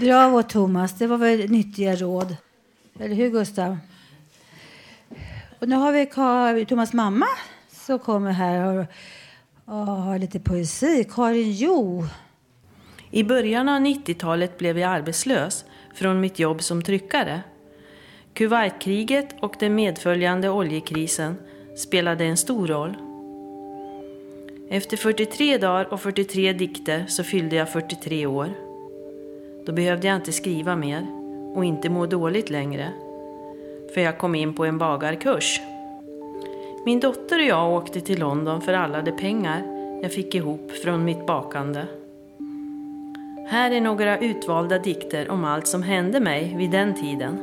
Bravo 0.00 0.42
Thomas, 0.42 0.98
det 0.98 1.06
var 1.06 1.18
väl 1.18 1.50
nyttiga 1.50 1.96
råd. 1.96 2.36
Eller 3.00 3.14
hur 3.14 3.30
Gustav? 3.30 3.78
Och 5.58 5.68
nu 5.68 5.76
har 5.76 6.52
vi 6.54 6.66
Thomas 6.66 6.92
mamma 6.92 7.26
som 7.70 7.98
kommer 7.98 8.30
här 8.30 8.66
och, 8.66 8.86
och 9.64 9.86
har 9.86 10.18
lite 10.18 10.40
poesi. 10.40 11.06
Karin 11.10 11.52
Jo. 11.52 12.06
I 13.10 13.24
början 13.24 13.68
av 13.68 13.80
90-talet 13.80 14.58
blev 14.58 14.78
jag 14.78 14.90
arbetslös 14.90 15.64
från 15.94 16.20
mitt 16.20 16.38
jobb 16.38 16.62
som 16.62 16.82
tryckare. 16.82 17.40
Kuwaitkriget 18.34 19.34
och 19.40 19.54
den 19.58 19.74
medföljande 19.74 20.50
oljekrisen 20.50 21.36
spelade 21.76 22.24
en 22.24 22.36
stor 22.36 22.66
roll. 22.66 22.96
Efter 24.70 24.96
43 24.96 25.58
dagar 25.58 25.92
och 25.92 26.00
43 26.00 26.52
dikter 26.52 27.06
så 27.06 27.24
fyllde 27.24 27.56
jag 27.56 27.72
43 27.72 28.26
år. 28.26 28.65
Då 29.66 29.72
behövde 29.72 30.06
jag 30.06 30.16
inte 30.16 30.32
skriva 30.32 30.76
mer 30.76 31.06
och 31.54 31.64
inte 31.64 31.90
må 31.90 32.06
dåligt 32.06 32.50
längre. 32.50 32.92
För 33.94 34.00
jag 34.00 34.18
kom 34.18 34.34
in 34.34 34.54
på 34.54 34.64
en 34.64 34.78
bagarkurs. 34.78 35.60
Min 36.84 37.00
dotter 37.00 37.38
och 37.38 37.44
jag 37.44 37.72
åkte 37.72 38.00
till 38.00 38.18
London 38.18 38.60
för 38.60 38.72
alla 38.72 39.02
de 39.02 39.12
pengar 39.12 39.62
jag 40.02 40.12
fick 40.12 40.34
ihop 40.34 40.72
från 40.84 41.04
mitt 41.04 41.26
bakande. 41.26 41.86
Här 43.48 43.70
är 43.70 43.80
några 43.80 44.18
utvalda 44.18 44.78
dikter 44.78 45.30
om 45.30 45.44
allt 45.44 45.66
som 45.66 45.82
hände 45.82 46.20
mig 46.20 46.54
vid 46.56 46.70
den 46.70 46.94
tiden. 46.94 47.38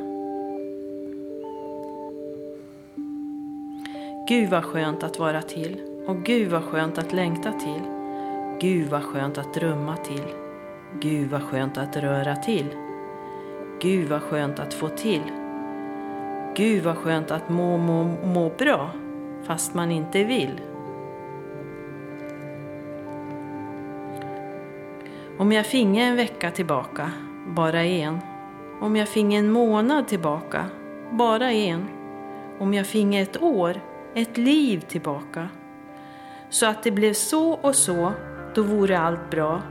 Gud 4.28 4.50
vad 4.50 4.64
skönt 4.64 5.02
att 5.02 5.18
vara 5.18 5.42
till 5.42 5.76
och 6.06 6.16
Gud 6.24 6.50
vad 6.50 6.64
skönt 6.64 6.98
att 6.98 7.12
längta 7.12 7.52
till. 7.52 7.82
Gud 8.60 8.88
vad 8.88 9.02
skönt 9.02 9.38
att 9.38 9.54
drömma 9.54 9.96
till. 9.96 10.43
Gud 11.00 11.30
vad 11.30 11.42
skönt 11.42 11.78
att 11.78 11.96
röra 11.96 12.36
till. 12.36 12.76
Gud 13.80 14.08
vad 14.08 14.22
skönt 14.22 14.58
att 14.58 14.74
få 14.74 14.88
till. 14.88 15.22
Gud 16.56 16.84
vad 16.84 16.96
skönt 16.96 17.30
att 17.30 17.48
må, 17.48 17.76
må, 17.76 18.04
må 18.04 18.52
bra, 18.58 18.90
fast 19.44 19.74
man 19.74 19.90
inte 19.90 20.24
vill. 20.24 20.60
Om 25.38 25.52
jag 25.52 25.66
finge 25.66 26.04
en 26.04 26.16
vecka 26.16 26.50
tillbaka, 26.50 27.10
bara 27.46 27.84
en. 27.84 28.18
Om 28.80 28.96
jag 28.96 29.08
finge 29.08 29.38
en 29.38 29.50
månad 29.50 30.08
tillbaka, 30.08 30.64
bara 31.10 31.52
en. 31.52 31.88
Om 32.58 32.74
jag 32.74 32.86
finge 32.86 33.20
ett 33.20 33.42
år, 33.42 33.80
ett 34.14 34.36
liv 34.36 34.80
tillbaka. 34.80 35.48
Så 36.50 36.66
att 36.66 36.82
det 36.82 36.90
blev 36.90 37.12
så 37.12 37.52
och 37.52 37.74
så, 37.74 38.12
då 38.54 38.62
vore 38.62 38.98
allt 38.98 39.30
bra. 39.30 39.62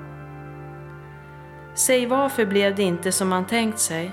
Säg 1.75 2.05
varför 2.05 2.45
blev 2.45 2.75
det 2.75 2.83
inte 2.83 3.11
som 3.11 3.29
man 3.29 3.45
tänkt 3.45 3.79
sig? 3.79 4.11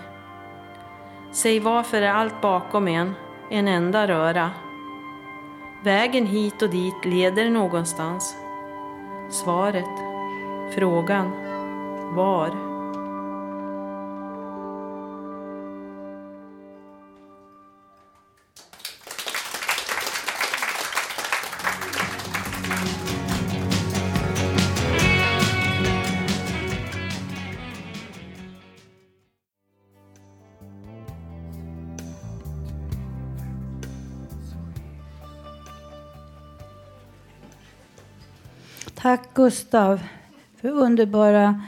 Säg 1.33 1.61
varför 1.61 2.03
är 2.03 2.13
allt 2.13 2.41
bakom 2.41 2.89
en, 2.89 3.15
en 3.51 3.69
enda 3.69 4.09
röra? 4.09 4.51
Vägen 5.85 6.27
hit 6.27 6.63
och 6.63 6.71
dit 6.71 7.05
leder 7.05 7.51
någonstans. 7.51 8.37
Svaret, 9.31 9.99
frågan, 10.75 11.31
var? 12.15 12.70
Tack 39.21 39.35
Gustav 39.35 40.01
för 40.61 40.69
underbara 40.69 41.65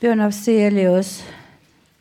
Björn 0.00 0.20
Afzelius. 0.20 1.22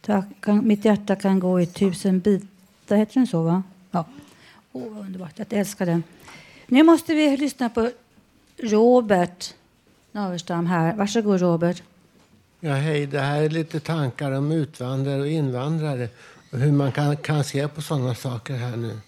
Tack, 0.02 0.26
kan- 0.40 0.68
mitt 0.68 0.86
hjärta 0.86 1.16
kan 1.16 1.40
gå 1.40 1.62
i 1.62 1.66
tusen 1.66 2.20
bitar. 2.20 2.96
Heter 2.96 3.14
den 3.14 3.28
så? 3.28 3.44
va? 3.44 3.64
Ja. 3.92 4.06
Oh, 4.72 5.00
underbart. 5.00 5.32
Jag 5.36 5.54
älskar 5.54 5.86
den. 5.86 6.04
Nu 6.68 6.84
måste 6.84 7.16
vi 7.16 7.38
lyssna 7.38 7.70
på 7.70 7.92
Robert 8.58 9.54
Naverstam 10.12 10.66
här. 10.66 10.96
Varsågod 10.96 11.42
Robert. 11.42 11.84
Ja, 12.60 12.74
hej. 12.74 13.06
Det 13.06 13.20
här 13.20 13.42
är 13.42 13.50
lite 13.50 13.80
tankar 13.80 14.32
om 14.32 14.52
utvandrare 14.52 15.22
och 15.22 15.28
invandrare 15.28 16.10
och 16.52 16.60
hur 16.60 16.72
man 16.72 16.92
kan, 16.92 17.18
kan 17.18 17.44
se 17.44 17.68
på 17.68 17.82
sådana 17.82 18.16
saker 18.16 18.54
här 18.54 18.76
nu. 18.76 19.00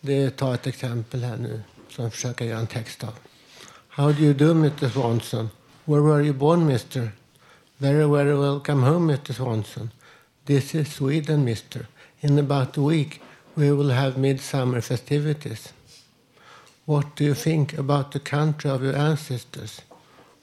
Det 0.00 0.30
tar 0.30 0.54
ett 0.54 0.66
exempel 0.66 1.24
här 1.24 1.36
nu 1.36 1.62
som 1.88 2.04
jag 2.04 2.12
försöker 2.12 2.44
göra 2.44 2.60
en 2.60 2.66
text 2.66 3.04
av. 3.04 3.14
How 3.96 4.12
do 4.12 4.22
you 4.22 4.34
do, 4.34 4.52
Mr 4.52 4.90
Swanson? 4.90 5.50
Where 5.86 6.02
were 6.02 6.20
you 6.20 6.34
born, 6.34 6.66
mister? 6.66 7.14
Very, 7.80 8.06
very 8.06 8.38
welcome 8.38 8.82
home, 8.82 9.08
Mr 9.08 9.32
Swanson. 9.32 9.90
This 10.44 10.74
is 10.74 10.92
Sweden, 10.92 11.46
mister. 11.46 11.86
In 12.20 12.38
about 12.38 12.76
a 12.76 12.82
week 12.82 13.22
we 13.56 13.72
will 13.72 13.88
have 13.88 14.18
midsummer 14.18 14.82
festivities. 14.82 15.72
What 16.84 17.16
do 17.16 17.24
you 17.24 17.32
think 17.34 17.78
about 17.78 18.12
the 18.12 18.20
country 18.20 18.70
of 18.70 18.82
your 18.82 18.96
ancestors? 18.96 19.80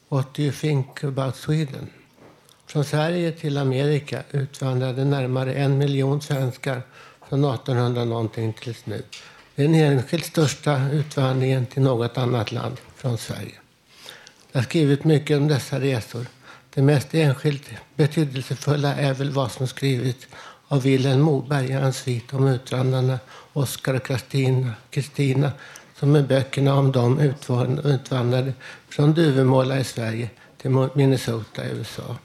What 0.09 0.33
do 0.33 0.41
you 0.41 0.51
think 0.51 1.03
about 1.03 1.35
Sweden? 1.35 1.89
Från 2.65 2.83
Sverige 2.83 3.31
till 3.31 3.57
Amerika 3.57 4.23
utvandrade 4.31 5.05
närmare 5.05 5.53
en 5.53 5.77
miljon 5.77 6.21
svenskar 6.21 6.81
från 7.29 7.45
1800 7.45 8.05
någonting 8.05 8.53
tills 8.53 8.85
nu. 8.85 9.03
Det 9.55 9.63
är 9.63 9.67
den 9.67 9.75
enskilt 9.75 10.25
största 10.25 10.89
utvandringen 10.91 11.65
till 11.65 11.81
något 11.81 12.17
annat 12.17 12.51
land 12.51 12.77
från 13.03 13.17
Sverige. 13.17 13.55
Jag 14.51 14.59
har 14.59 14.65
skrivit 14.65 15.03
mycket 15.03 15.37
om 15.37 15.47
dessa 15.47 15.79
resor. 15.79 16.25
Det 16.73 16.81
mest 16.81 17.13
enskilt 17.13 17.69
betydelsefulla 17.95 18.95
är 18.95 19.13
väl 19.13 19.31
vad 19.31 19.51
som 19.51 19.67
skrivits 19.67 20.27
av 20.67 20.81
Vilhelm 20.81 21.21
Moberg 21.21 21.69
i 21.69 21.73
hans 21.73 21.97
svit 21.97 22.33
om 22.33 22.47
utvandrarna 22.47 23.19
Oskar 23.53 23.93
och 23.93 24.11
Kristina, 24.89 25.51
som 25.95 26.11
med 26.11 26.27
böckerna 26.27 26.73
om 26.75 26.91
dem 26.91 27.19
utvandrade 27.83 28.53
från 28.89 29.13
Duvemåla 29.13 29.79
i 29.79 29.83
Sverige 29.83 30.29
till 30.57 30.89
Minnesota 30.95 31.65
i 31.65 31.71
USA. 31.71 32.17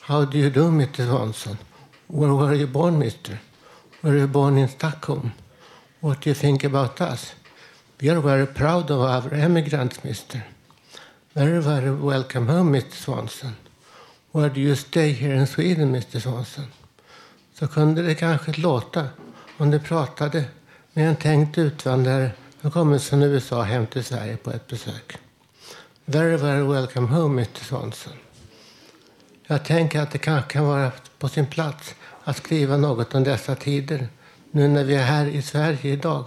How 0.00 0.24
do 0.24 0.38
you 0.38 0.50
do, 0.50 0.68
Mr 0.68 1.06
Swanson? 1.06 1.58
Where 2.06 2.32
were 2.32 2.56
you 2.56 2.66
born, 2.66 2.98
mister? 2.98 3.38
Were 4.00 4.18
you 4.18 4.26
born 4.26 4.58
in 4.58 4.68
Stockholm? 4.68 5.30
What 6.00 6.22
do 6.22 6.30
you 6.30 6.34
think 6.34 6.64
about 6.64 7.00
us? 7.00 7.34
We 8.02 8.08
are 8.08 8.20
very 8.20 8.46
proud 8.46 8.90
of 8.90 9.00
our 9.00 9.34
emigrants, 9.34 10.04
mister. 10.04 10.42
Very, 11.34 11.60
very 11.62 11.90
welcome 11.90 12.46
home, 12.46 12.72
Mr 12.72 12.92
Swanson. 12.92 13.56
Where 14.32 14.48
do 14.48 14.60
you 14.60 14.74
stay 14.74 15.12
here 15.12 15.34
in 15.34 15.46
Sweden, 15.46 15.94
Mr 15.94 16.20
Swanson? 16.20 16.64
Så 17.54 17.68
kunde 17.68 18.02
det 18.02 18.14
kanske 18.14 18.60
låta 18.60 19.08
om 19.58 19.70
du 19.70 19.78
pratade 19.78 20.44
med 20.92 21.08
en 21.08 21.16
tänkt 21.16 21.58
utvandrare 21.58 22.30
som 22.60 22.70
kommit 22.70 23.02
från 23.02 23.22
USA 23.22 23.62
hem 23.62 23.86
till 23.86 24.04
Sverige 24.04 24.36
på 24.36 24.50
ett 24.50 24.66
besök. 24.66 25.16
Very, 26.04 26.36
very 26.36 26.62
welcome 26.62 27.08
home, 27.08 27.42
Mr 27.42 27.64
Swanson. 27.64 28.12
Jag 29.46 29.64
tänker 29.64 30.00
att 30.00 30.10
det 30.10 30.18
kanske 30.18 30.50
kan 30.50 30.64
vara 30.64 30.92
på 31.18 31.28
sin 31.28 31.46
plats 31.46 31.94
att 32.24 32.36
skriva 32.36 32.76
något 32.76 33.14
om 33.14 33.24
dessa 33.24 33.54
tider 33.54 34.08
nu 34.50 34.68
när 34.68 34.84
vi 34.84 34.94
är 34.94 35.04
här 35.04 35.26
i 35.26 35.42
Sverige 35.42 35.92
idag 35.92 36.24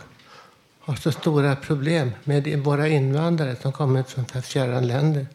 har 0.85 0.95
så 0.95 1.11
stora 1.11 1.55
problem 1.55 2.11
med 2.23 2.59
våra 2.59 2.87
invandrare 2.87 3.55
som 3.55 3.71
kommit 3.71 4.09
från 4.09 4.25
fjärran 4.41 4.87
länder 4.87 5.27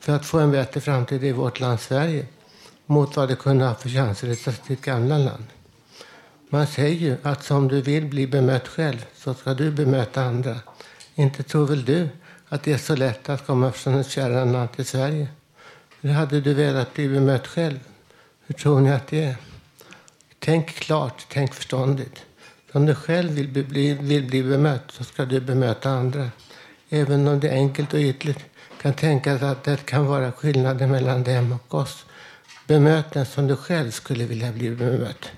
för 0.00 0.16
att 0.16 0.26
få 0.26 0.38
en 0.38 0.50
bättre 0.50 0.80
framtid 0.80 1.24
i 1.24 1.32
vårt 1.32 1.60
land 1.60 1.80
Sverige 1.80 2.26
mot 2.86 3.16
vad 3.16 3.28
de 3.28 3.36
kunde 3.36 3.64
ha 3.64 3.74
för 3.74 3.88
chanser 3.88 4.28
i 4.28 4.36
sitt 4.36 4.82
gamla 4.82 5.18
land. 5.18 5.44
Man 6.50 6.66
säger 6.66 6.96
ju 6.96 7.16
att 7.22 7.44
som 7.44 7.68
du 7.68 7.80
vill 7.80 8.04
bli 8.04 8.26
bemött 8.26 8.68
själv 8.68 9.06
så 9.14 9.34
ska 9.34 9.54
du 9.54 9.70
bemöta 9.70 10.22
andra. 10.22 10.56
Inte 11.14 11.42
tror 11.42 11.66
väl 11.66 11.84
du 11.84 12.08
att 12.48 12.62
det 12.62 12.72
är 12.72 12.78
så 12.78 12.96
lätt 12.96 13.28
att 13.28 13.46
komma 13.46 13.72
från 13.72 13.94
ett 13.94 14.06
fjärran 14.06 14.52
land 14.52 14.72
till 14.72 14.86
Sverige? 14.86 15.28
Hur 16.00 16.10
hade 16.10 16.40
du 16.40 16.54
velat 16.54 16.94
bli 16.94 17.08
bemött 17.08 17.46
själv? 17.46 17.78
Hur 18.46 18.54
tror 18.54 18.80
ni 18.80 18.92
att 18.92 19.06
det 19.06 19.24
är? 19.24 19.36
Tänk 20.38 20.74
klart, 20.74 21.26
tänk 21.28 21.54
förståndigt. 21.54 22.24
Som 22.72 22.86
du 22.86 22.94
själv 22.94 23.30
vill 23.30 23.48
bli, 23.48 23.94
vill 23.94 24.26
bli 24.26 24.42
bemött 24.42 24.84
så 24.88 25.04
ska 25.04 25.24
du 25.24 25.40
bemöta 25.40 25.90
andra. 25.90 26.30
Även 26.88 27.28
om 27.28 27.40
det 27.40 27.50
enkelt 27.50 27.94
och 27.94 28.00
ytligt 28.00 28.38
kan 28.82 28.94
tänkas 28.94 29.42
att 29.42 29.64
det 29.64 29.86
kan 29.86 30.06
vara 30.06 30.32
skillnader 30.32 30.86
mellan 30.86 31.22
dem 31.22 31.52
och 31.52 31.74
oss. 31.74 32.04
Bemöt 32.66 33.12
den 33.12 33.26
som 33.26 33.46
du 33.46 33.56
själv 33.56 33.90
skulle 33.90 34.24
vilja 34.24 34.52
bli 34.52 34.70
bemött. 34.70 35.30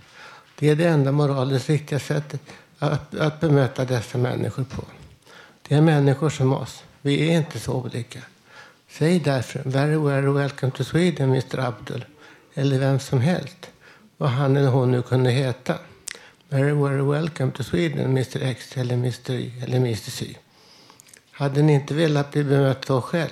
Det 0.59 0.69
är 0.69 0.77
det 0.77 0.85
enda 0.85 1.13
moraliskt 1.13 1.69
riktiga 1.69 1.99
sättet 1.99 2.41
att, 2.79 3.15
att 3.15 3.41
bemöta 3.41 3.85
dessa 3.85 4.19
människor 4.19 4.65
på. 4.65 4.85
Det 5.69 5.75
är 5.75 5.81
människor 5.81 6.31
som 6.31 6.53
oss. 6.53 6.83
Vi 7.03 7.29
är 7.29 7.37
inte 7.39 7.59
så 7.59 7.73
olika. 7.73 8.21
Säg 8.91 9.21
därför 9.21 9.63
very, 9.65 9.97
very 9.97 10.33
welcome 10.33 10.73
to 10.73 10.85
Sweden, 10.85 11.29
Mr 11.29 11.59
Abdul. 11.59 12.05
Eller 12.55 12.79
vem 12.79 12.99
som 12.99 13.21
helst. 13.21 13.71
Vad 14.17 14.31
han 14.31 14.57
eller 14.57 14.69
hon 14.69 14.91
nu 14.91 15.03
kunde 15.03 15.31
heta. 15.31 15.75
Very, 16.53 16.73
very 16.73 17.03
welcome 17.03 17.53
to 17.53 17.63
Sweden, 17.63 18.11
Mr 18.11 18.43
X 18.43 18.77
eller 18.77 18.95
Mr 18.95 19.35
Y 19.35 19.53
eller 19.63 19.77
Mr 19.77 20.11
C. 20.11 20.37
Hade 21.31 21.63
ni 21.63 21.73
inte 21.73 21.95
velat 21.95 22.33
bli 22.33 22.45
bemött 22.45 22.85
så 22.85 23.01
själv? 23.01 23.31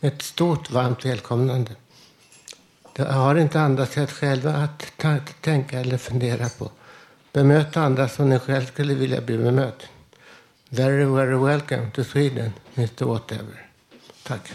Med 0.00 0.12
ett 0.12 0.22
stort 0.22 0.70
varmt 0.70 1.04
välkomnande. 1.04 1.70
Det 2.92 3.02
har 3.02 3.34
inte 3.34 3.60
andra 3.60 3.86
sätt 3.86 4.10
själva 4.10 4.52
att 4.52 4.92
tänka 5.40 5.80
eller 5.80 5.98
fundera 5.98 6.48
på. 6.48 6.70
Bemöt 7.32 7.76
andra 7.76 8.08
som 8.08 8.28
ni 8.28 8.38
själv 8.38 8.66
skulle 8.66 8.94
vilja 8.94 9.20
bli 9.20 9.38
bemött. 9.38 9.82
Very, 10.68 11.04
very 11.04 11.34
welcome 11.34 11.90
to 11.90 12.04
Sweden, 12.04 12.52
Mr 12.76 13.04
Whatever. 13.04 13.66
Tack. 14.22 14.52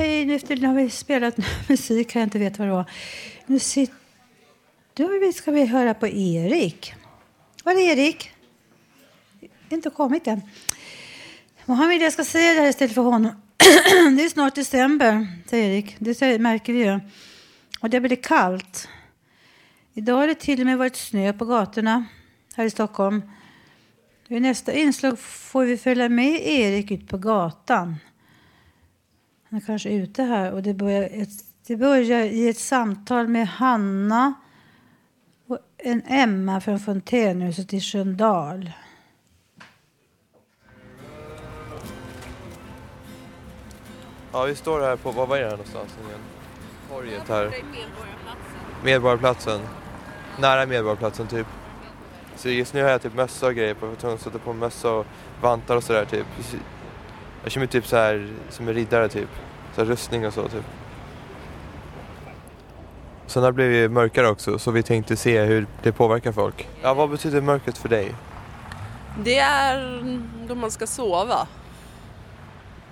Hej. 0.00 0.26
Nu 0.26 0.34
efter, 0.34 0.66
har 0.66 0.74
vi 0.74 0.90
spelat 0.90 1.34
musik 1.68 2.14
här, 2.14 2.20
jag 2.20 2.26
inte 2.26 2.38
vet 2.38 2.58
vad 2.58 2.68
det 2.68 2.72
var. 2.72 2.90
Nu 3.46 3.58
sitter, 3.58 3.94
då 4.94 5.32
ska 5.34 5.50
vi 5.50 5.66
höra 5.66 5.94
på 5.94 6.08
Erik. 6.08 6.94
Var 7.64 7.72
är 7.72 7.78
Erik? 7.78 8.30
Inte 9.68 9.90
kommit 9.90 10.26
än. 10.26 10.40
Vad 11.66 11.76
han 11.76 11.88
vill 11.88 12.02
jag 12.02 12.12
ska 12.12 12.24
säga 12.24 12.54
det 12.54 12.60
här 12.60 12.68
istället 12.68 12.94
för 12.94 13.02
honom. 13.02 13.42
det 14.16 14.24
är 14.24 14.28
snart 14.28 14.54
december, 14.54 15.26
säger 15.50 15.70
Erik. 15.70 15.96
Det 15.98 16.38
märker 16.38 16.72
vi 16.72 16.84
ju. 16.84 17.00
Och 17.80 17.90
det 17.90 18.00
blir 18.00 18.16
kallt. 18.16 18.88
Idag 19.94 20.16
har 20.16 20.26
det 20.26 20.34
till 20.34 20.60
och 20.60 20.66
med 20.66 20.78
varit 20.78 20.96
snö 20.96 21.32
på 21.32 21.44
gatorna 21.44 22.04
här 22.54 22.64
i 22.64 22.70
Stockholm. 22.70 23.22
I 24.28 24.40
nästa 24.40 24.72
inslag 24.72 25.18
får 25.18 25.64
vi 25.64 25.76
följa 25.76 26.08
med 26.08 26.48
Erik 26.48 26.90
ut 26.90 27.08
på 27.08 27.18
gatan. 27.18 27.96
Han 29.50 29.60
är 29.60 29.66
kanske 29.66 29.90
ute 29.90 30.22
här 30.22 30.52
och 30.52 30.62
det 30.62 30.74
börjar, 30.74 31.02
ett, 31.02 31.28
det 31.66 31.76
börjar 31.76 32.24
i 32.24 32.48
ett 32.48 32.58
samtal 32.58 33.28
med 33.28 33.48
Hanna 33.48 34.34
och 35.46 35.58
en 35.78 36.02
Emma 36.06 36.60
från 36.60 36.80
Fontänhuset 36.80 37.74
i 37.74 37.80
Sköndal. 37.80 38.70
Ja, 44.32 44.44
vi 44.44 44.54
står 44.54 44.80
här 44.80 44.96
på, 44.96 45.10
vad 45.10 45.28
var 45.28 45.36
är 45.36 45.40
det 45.40 45.48
här 45.48 45.56
någonstans 45.56 45.98
igen? 46.06 46.20
Torget 46.88 47.28
här. 47.28 47.54
Medborgarplatsen. 48.84 49.60
Nära 50.40 50.66
Medborgarplatsen 50.66 51.26
typ. 51.26 51.46
Så 52.36 52.48
just 52.48 52.74
nu 52.74 52.82
har 52.82 52.90
jag 52.90 53.02
typ 53.02 53.14
mössa 53.14 53.46
och 53.46 53.54
grejer 53.54 53.74
på, 53.74 53.94
tvungen 53.94 54.16
att 54.16 54.22
sätta 54.22 54.38
på 54.38 54.52
mössa 54.52 54.92
och 54.92 55.06
vantar 55.42 55.76
och 55.76 55.84
sådär 55.84 56.04
typ. 56.04 56.26
Jag 57.42 57.52
känner 57.52 57.66
mig 57.66 57.72
typ 57.72 57.86
så 57.86 57.96
här 57.96 58.28
som 58.48 58.68
en 58.68 58.74
riddare 58.74 59.08
typ. 59.08 59.28
Så 59.76 59.84
rustning 59.84 60.26
och 60.26 60.34
så 60.34 60.48
typ. 60.48 60.64
Sen 63.26 63.42
har 63.42 63.50
det 63.50 63.54
blivit 63.54 63.90
mörkare 63.90 64.28
också 64.28 64.58
så 64.58 64.70
vi 64.70 64.82
tänkte 64.82 65.16
se 65.16 65.42
hur 65.42 65.66
det 65.82 65.92
påverkar 65.92 66.32
folk. 66.32 66.68
Ja, 66.82 66.94
vad 66.94 67.10
betyder 67.10 67.40
mörkret 67.40 67.78
för 67.78 67.88
dig? 67.88 68.14
Det 69.24 69.38
är 69.38 70.00
då 70.48 70.54
man 70.54 70.70
ska 70.70 70.86
sova. 70.86 71.46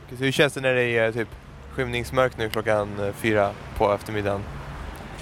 Så 0.08 0.24
hur 0.24 0.32
känns 0.32 0.52
det 0.54 0.60
när 0.60 0.74
det 0.74 0.98
är 0.98 1.12
typ 1.12 1.28
skymningsmörkt 1.72 2.38
nu 2.38 2.50
klockan 2.50 2.88
eh, 3.00 3.12
fyra 3.12 3.50
på 3.76 3.92
eftermiddagen? 3.92 4.42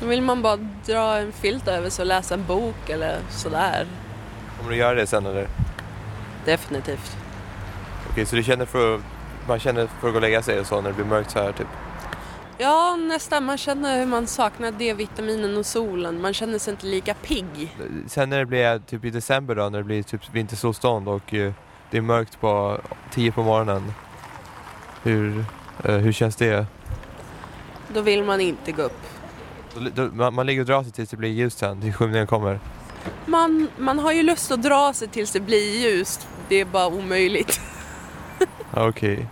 Då 0.01 0.07
vill 0.07 0.23
man 0.23 0.43
bara 0.43 0.57
dra 0.87 1.19
en 1.19 1.33
filt 1.33 1.69
över 1.69 1.91
sig 1.91 2.03
och 2.03 2.07
läsa 2.07 2.35
en 2.35 2.45
bok 2.47 2.89
eller 2.89 3.19
sådär. 3.31 3.87
Kommer 4.59 4.71
du 4.71 4.77
göra 4.77 4.95
det 4.95 5.07
sen 5.07 5.27
eller? 5.27 5.49
Definitivt. 6.45 7.17
Okej, 8.11 8.27
så 8.27 8.37
du 8.37 8.43
känner 8.43 8.67
för 8.67 8.95
att, 8.95 9.01
man 9.49 9.59
känner 9.59 9.87
för 9.87 10.09
att 10.09 10.13
gå 10.13 10.19
och 10.19 10.23
lägga 10.23 10.43
sig 10.43 10.61
och 10.61 10.67
så 10.67 10.81
när 10.81 10.89
det 10.89 10.95
blir 10.95 11.05
mörkt 11.05 11.31
så 11.31 11.39
här 11.39 11.53
typ? 11.53 11.67
Ja, 12.59 12.97
nästan. 12.97 13.45
Man 13.45 13.59
känner 13.59 13.99
hur 13.99 14.07
man 14.07 14.27
saknar 14.27 14.71
D-vitaminen 14.71 15.57
och 15.57 15.67
solen. 15.67 16.21
Man 16.21 16.35
känner 16.35 16.59
sig 16.59 16.71
inte 16.71 16.87
lika 16.87 17.15
pigg. 17.15 17.77
Sen 18.07 18.31
när 18.31 18.39
det 18.39 18.47
blir 18.47 18.79
typ 18.79 19.05
i 19.05 19.11
december 19.11 19.55
då, 19.55 19.69
när 19.69 19.79
det 19.79 19.85
blir 19.85 20.03
typ 20.03 20.21
vintersolstånd 20.33 21.09
och 21.09 21.35
eh, 21.35 21.53
det 21.91 21.97
är 21.97 22.03
mörkt 22.03 22.41
på 22.41 22.81
10 23.13 23.33
på 23.33 23.43
morgonen. 23.43 23.93
Hur, 25.03 25.45
eh, 25.85 25.97
hur 25.97 26.13
känns 26.13 26.37
det? 26.37 26.67
Då 27.95 28.01
vill 28.01 28.25
man 28.25 28.41
inte 28.41 28.73
gå 28.73 28.83
upp. 28.83 29.01
Då, 29.75 29.81
då, 29.95 30.15
man, 30.15 30.35
man 30.35 30.47
ligger 30.47 30.61
och 30.61 30.67
drar 30.67 30.83
sig 30.83 30.93
tills 30.93 31.11
det 31.11 31.17
blir 31.17 31.31
ljust 31.31 31.59
sen, 31.59 31.81
tills 31.81 31.97
skymningen 31.97 32.27
kommer. 32.27 32.61
Man, 33.27 33.69
man 33.77 33.99
har 33.99 34.13
ju 34.13 34.23
lust 34.23 34.51
att 34.51 34.63
dra 34.63 34.93
sig 34.93 35.09
tills 35.09 35.33
det 35.33 35.41
blir 35.41 35.79
ljust. 35.81 36.29
Det 36.49 36.61
är 36.61 36.65
bara 36.65 36.87
omöjligt. 36.87 37.61
Okej. 38.71 39.27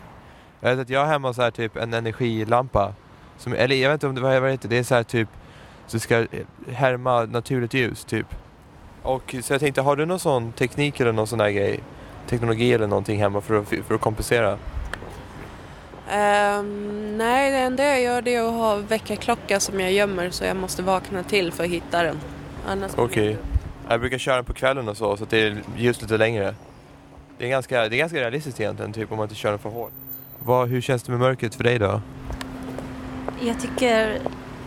Jag 0.64 0.70
vet 0.70 0.80
att 0.80 0.90
jag 0.90 1.00
har 1.00 1.06
hemma 1.06 1.32
så 1.32 1.42
här 1.42 1.50
typ 1.50 1.76
en 1.76 1.94
energilampa. 1.94 2.92
Som, 3.38 3.52
eller 3.52 3.76
jag 3.76 3.90
vet 3.90 3.94
inte 3.94 4.06
om 4.06 4.14
det 4.14 4.20
vad 4.20 4.42
vad 4.42 4.50
heter 4.50 4.68
det. 4.68 4.74
Det 4.74 4.78
är 4.78 4.82
så 4.84 4.94
här 4.94 5.02
typ 5.02 5.28
så 5.86 5.98
ska 5.98 6.26
härma 6.72 7.24
naturligt 7.24 7.74
ljus 7.74 8.04
typ. 8.04 8.26
Och 9.02 9.34
så 9.42 9.52
jag 9.52 9.60
tänkte, 9.60 9.80
har 9.80 9.96
du 9.96 10.06
någon 10.06 10.18
sån 10.18 10.52
teknik 10.52 11.00
eller 11.00 11.12
någon 11.12 11.26
sån 11.26 11.38
där 11.38 11.50
grej? 11.50 11.80
Teknologi 12.26 12.72
eller 12.72 12.86
någonting 12.86 13.18
hemma 13.18 13.40
för 13.40 13.54
att, 13.54 13.68
för 13.68 13.94
att 13.94 14.00
kompensera? 14.00 14.58
Ehm, 16.10 17.18
nej, 17.18 17.50
det 17.50 17.58
enda 17.58 17.84
jag 17.84 18.00
gör 18.00 18.22
det 18.22 18.34
är 18.34 18.48
att 18.48 18.54
ha 18.54 18.76
väckarklocka 18.76 19.60
som 19.60 19.80
jag 19.80 19.92
gömmer 19.92 20.30
så 20.30 20.44
jag 20.44 20.56
måste 20.56 20.82
vakna 20.82 21.22
till 21.22 21.52
för 21.52 21.64
att 21.64 21.70
hitta 21.70 22.02
den. 22.02 22.18
Okej. 22.96 23.36
Jag 23.88 24.00
brukar 24.00 24.18
köra 24.18 24.36
den 24.36 24.44
på 24.44 24.52
kvällen 24.52 24.88
och 24.88 24.96
så, 24.96 25.16
så 25.16 25.24
att 25.24 25.30
det 25.30 25.42
är 25.42 25.62
ljus 25.76 26.02
lite 26.02 26.16
längre. 26.16 26.54
Det 27.38 27.44
är 27.44 27.48
ganska, 27.48 27.88
det 27.88 27.96
är 27.96 27.98
ganska 27.98 28.20
realistiskt 28.20 28.60
egentligen, 28.60 28.92
typ 28.92 29.12
om 29.12 29.16
man 29.16 29.24
inte 29.24 29.34
kör 29.34 29.50
den 29.50 29.58
för 29.58 29.70
hårt. 29.70 29.92
Vad, 30.38 30.68
hur 30.68 30.80
känns 30.80 31.02
det 31.02 31.12
med 31.12 31.20
mörkret 31.20 31.54
för 31.54 31.64
dig 31.64 31.78
då? 31.78 32.00
Jag 33.40 33.60
tycker 33.60 34.18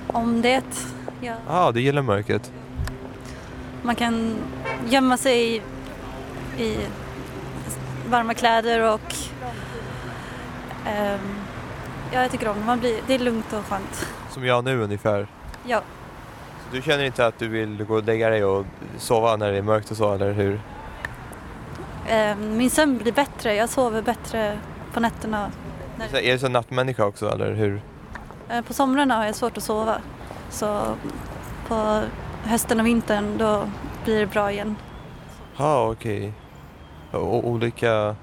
om 0.08 0.42
det. 0.42 0.64
Ja. 1.22 1.34
Ah, 1.50 1.72
du 1.72 1.82
gillar 1.82 2.02
mörkret. 2.02 2.52
Man 3.84 3.96
kan 3.96 4.36
gömma 4.90 5.18
sig 5.18 5.56
i, 5.56 5.62
i 6.64 6.78
varma 8.10 8.34
kläder 8.34 8.94
och 8.94 9.16
ehm, 10.88 11.20
ja, 12.14 12.22
jag 12.22 12.32
tycker 12.32 12.50
om 12.50 12.60
det. 12.60 12.66
Man 12.66 12.80
blir, 12.80 13.00
det 13.08 13.14
är 13.16 13.20
lugnt 13.20 13.54
och 13.54 13.66
skönt. 13.66 14.08
Som 14.30 14.46
jag 14.46 14.64
nu 14.64 14.82
ungefär. 14.84 15.28
Ja, 15.66 15.82
Så 16.70 16.76
du 16.76 16.82
känner 16.82 17.04
inte 17.04 17.26
att 17.26 17.40
du 17.40 17.48
vill 17.48 17.84
gå 17.84 17.96
och 17.96 18.04
lägga 18.04 18.30
dig 18.30 18.44
och 18.46 18.66
sova 18.98 19.36
när 19.36 19.52
det 19.52 19.58
är 19.58 19.62
mörkt 19.62 19.92
och 19.92 19.98
så, 19.98 20.14
eller 20.14 20.32
hur? 20.34 20.62
ehm, 22.10 22.58
min 22.58 22.70
sömn 22.70 22.98
blir 22.98 23.12
bättre. 23.12 23.56
Jag 23.56 23.70
sover 23.70 24.02
bättre 24.02 24.58
på 24.94 25.00
nätterna. 25.00 25.52
När, 25.98 26.16
Är 26.22 26.34
du 26.34 26.40
så 26.40 26.48
nattmänniska 26.48 27.06
också, 27.06 27.30
eller 27.30 27.54
hur? 27.54 27.82
eh, 28.50 28.62
på 28.62 28.74
somrarna 28.74 29.16
har 29.16 29.26
jag 29.26 29.36
svårt 29.36 29.58
att 29.58 29.64
sova. 29.64 30.02
Så 30.50 30.96
på 31.68 32.02
hösten 32.44 32.80
och 32.80 32.86
vintern 32.86 33.38
då 33.38 33.70
blir 34.04 34.20
det 34.20 34.26
bra 34.26 34.52
igen. 34.52 34.76
Ja, 35.58 35.90
okej. 35.92 36.34
Och 37.12 37.48
olika... 37.48 38.16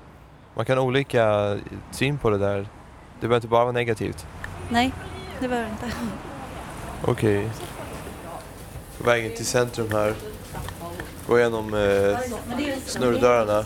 Man 0.56 0.64
kan 0.64 0.78
ha 0.78 0.84
olika 0.84 1.56
syn 1.90 2.18
på 2.18 2.30
det 2.30 2.38
där. 2.38 2.56
Det 2.58 2.66
behöver 3.20 3.36
inte 3.36 3.48
bara 3.48 3.64
vara 3.64 3.72
negativt. 3.72 4.26
Nej, 4.68 4.92
det 5.40 5.48
behöver 5.48 5.70
inte. 5.70 5.86
Okej. 7.04 7.50
På 8.98 9.04
vägen 9.04 9.36
till 9.36 9.46
centrum 9.46 9.88
här. 9.92 10.14
Gå 11.26 11.38
igenom 11.38 11.74
eh, 11.74 12.18
snurrdörrarna. 12.86 13.62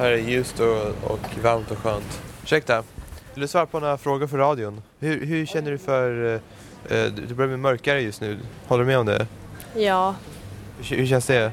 Här 0.00 0.10
är 0.10 0.16
ljust 0.16 0.60
och, 0.60 1.10
och 1.12 1.20
varmt 1.42 1.70
och 1.70 1.78
skönt. 1.78 2.22
Ursäkta, 2.42 2.82
vill 3.34 3.40
du 3.40 3.48
svara 3.48 3.66
på 3.66 3.80
några 3.80 3.98
frågor 3.98 4.26
för 4.26 4.38
radion? 4.38 4.82
Hur, 4.98 5.26
hur 5.26 5.46
känner 5.46 5.70
du 5.70 5.78
för... 5.78 6.24
Eh, 6.26 6.98
eh, 6.98 7.12
det 7.12 7.34
börjar 7.34 7.48
bli 7.48 7.56
mörkare 7.56 8.00
just 8.00 8.20
nu. 8.20 8.38
Håller 8.66 8.84
du 8.84 8.86
med 8.86 8.98
om 8.98 9.06
det? 9.06 9.26
Ja, 9.74 10.14
Hur, 10.82 10.96
hur 10.96 11.06
känns 11.06 11.26
det? 11.26 11.52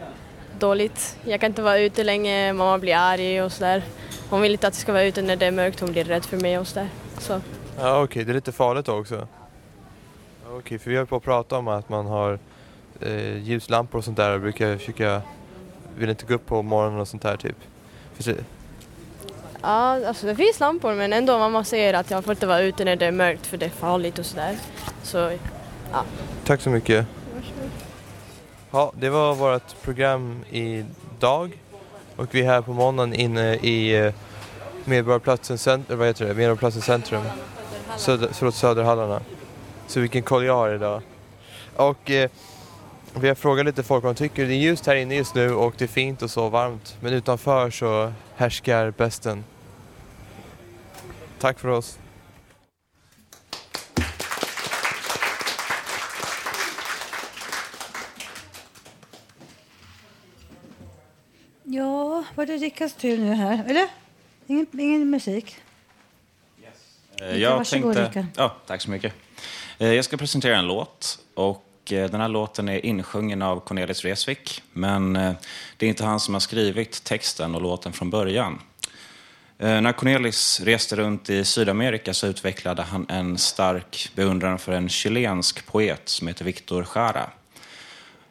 dåligt. 0.59 1.17
Jag 1.23 1.39
kan 1.39 1.51
inte 1.51 1.61
vara 1.61 1.79
ute 1.79 2.03
länge, 2.03 2.53
mamma 2.53 2.77
blir 2.77 2.95
arg 2.95 3.41
och 3.41 3.51
sådär. 3.51 3.83
Hon 4.29 4.41
vill 4.41 4.51
inte 4.51 4.67
att 4.67 4.73
jag 4.73 4.81
ska 4.81 4.91
vara 4.91 5.03
ute 5.03 5.21
när 5.21 5.35
det 5.35 5.45
är 5.45 5.51
mörkt, 5.51 5.79
hon 5.79 5.91
blir 5.91 6.03
rädd 6.03 6.25
för 6.25 6.37
mig 6.37 6.57
och 6.59 6.67
sådär. 6.67 6.89
Så, 7.17 7.41
Ja 7.79 8.03
okej, 8.03 8.23
det 8.23 8.31
är 8.31 8.33
lite 8.33 8.51
farligt 8.51 8.85
då 8.85 8.93
också. 8.99 9.27
Okej, 10.49 10.79
för 10.79 10.91
vi 10.91 10.97
har 10.97 11.05
på 11.05 11.15
att 11.15 11.23
prata 11.23 11.57
om 11.57 11.67
att 11.67 11.89
man 11.89 12.05
har 12.05 12.39
eh, 13.01 13.37
ljuslampor 13.37 13.97
och 13.97 14.03
sånt 14.05 14.17
där 14.17 14.33
och 14.33 14.41
brukar 14.41 14.77
försöka... 14.77 15.21
Vill 15.97 16.09
inte 16.09 16.25
gå 16.25 16.33
upp 16.33 16.45
på 16.45 16.61
morgonen 16.61 16.99
och 16.99 17.07
sånt 17.07 17.23
där 17.23 17.37
typ. 17.37 17.55
Det, 18.17 18.35
ja, 19.61 20.07
alltså 20.07 20.25
det 20.27 20.35
finns 20.35 20.59
lampor 20.59 20.93
men 20.93 21.13
ändå 21.13 21.37
mamma 21.37 21.63
säger 21.63 21.93
att 21.93 22.11
jag 22.11 22.23
får 22.23 22.31
inte 22.31 22.47
vara 22.47 22.59
ute 22.61 22.85
när 22.85 22.95
det 22.95 23.05
är 23.05 23.11
mörkt 23.11 23.47
för 23.47 23.57
det 23.57 23.65
är 23.65 23.69
farligt 23.69 24.19
och 24.19 24.25
sådär. 24.25 24.57
Så, 25.03 25.17
ja. 25.91 26.03
tack 26.45 26.61
så 26.61 26.69
mycket. 26.69 27.05
Ja, 28.71 28.91
det 28.99 29.09
var 29.09 29.35
vårt 29.35 29.81
program 29.81 30.43
idag. 30.49 31.59
Och 32.15 32.35
vi 32.35 32.41
är 32.41 32.45
här 32.45 32.61
på 32.61 32.73
måndagen 32.73 33.13
inne 33.13 33.55
i 33.55 33.95
eh, 33.95 34.13
Medborgarplatsen, 34.85 35.57
cent- 35.57 35.89
vad 35.89 36.07
heter 36.07 36.25
det? 36.25 36.33
Medborgarplatsen 36.33 36.81
centrum. 36.81 37.23
Söder, 37.97 38.29
förlåt, 38.33 38.55
Söderhallarna. 38.55 39.21
Så 39.87 39.99
vilken 39.99 40.23
koll 40.23 40.45
jag 40.45 40.55
har 40.55 40.73
idag. 40.73 41.01
Och 41.75 42.11
eh, 42.11 42.29
vi 43.21 43.27
har 43.27 43.35
frågat 43.35 43.65
lite 43.65 43.83
folk 43.83 44.03
vad 44.03 44.15
de 44.15 44.19
tycker. 44.19 44.45
Det 44.45 44.53
är 44.53 44.57
ljust 44.57 44.85
här 44.87 44.95
inne 44.95 45.15
just 45.15 45.35
nu 45.35 45.51
och 45.53 45.73
det 45.77 45.83
är 45.85 45.87
fint 45.89 46.21
och 46.21 46.31
så 46.31 46.49
varmt. 46.49 46.97
Men 47.01 47.13
utanför 47.13 47.69
så 47.69 48.13
härskar 48.35 48.91
besten. 48.91 49.43
Tack 51.39 51.59
för 51.59 51.67
oss. 51.69 51.99
Ja, 61.63 62.23
var 62.35 62.45
det 62.45 62.57
Rickards 62.57 62.93
tur 62.93 63.17
nu 63.17 63.33
här? 63.33 63.63
Eller? 63.69 63.87
Ingen, 64.47 64.67
ingen 64.79 65.09
musik? 65.09 65.55
Eh, 67.21 67.37
Jag 67.37 67.57
Varsågod, 67.57 67.95
tänkte... 67.95 68.25
Ja, 68.35 68.55
tack 68.67 68.81
så 68.81 68.89
mycket. 68.89 69.13
Eh, 69.77 69.93
Jag 69.93 70.05
ska 70.05 70.17
presentera 70.17 70.57
en 70.57 70.67
låt. 70.67 71.19
Och 71.33 71.65
Eh, 71.91 72.09
den 72.09 72.21
här 72.21 72.27
låten 72.27 72.69
är 72.69 72.85
insjungen 72.85 73.41
av 73.41 73.59
Cornelis 73.59 74.03
Vreeswijk. 74.03 74.63
Men 74.73 75.15
eh, 75.15 75.33
det 75.77 75.85
är 75.85 75.89
inte 75.89 76.05
han 76.05 76.19
som 76.19 76.33
har 76.35 76.39
skrivit 76.39 77.03
texten 77.03 77.55
och 77.55 77.61
låten 77.61 77.93
från 77.93 78.09
början. 78.09 78.61
Eh, 79.59 79.81
när 79.81 79.91
Cornelis 79.91 80.59
reste 80.59 80.95
runt 80.95 81.29
i 81.29 81.43
Sydamerika 81.43 82.13
så 82.13 82.27
utvecklade 82.27 82.81
han 82.81 83.05
en 83.09 83.37
stark 83.37 84.11
beundran 84.15 84.59
för 84.59 84.71
en 84.71 84.89
chilensk 84.89 85.65
poet 85.65 86.01
som 86.05 86.27
heter 86.27 86.45
Victor 86.45 86.87
Jara. 86.95 87.29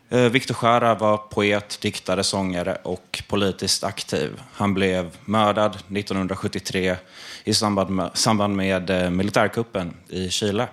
Victor 0.09 0.57
Jara 0.63 0.95
var 0.95 1.17
poet, 1.17 1.79
diktare, 1.81 2.25
sångare 2.25 2.79
och 2.83 3.23
politiskt 3.29 3.85
aktiv. 3.85 4.43
Han 4.53 4.75
blev 4.75 5.17
mördad 5.25 5.71
1973 5.71 6.97
i 7.45 7.55
samband 7.55 7.91
med, 7.91 8.11
samband 8.15 8.57
med 8.57 9.13
militärkuppen 9.13 9.95
i 10.09 10.31
Chile. 10.31 10.69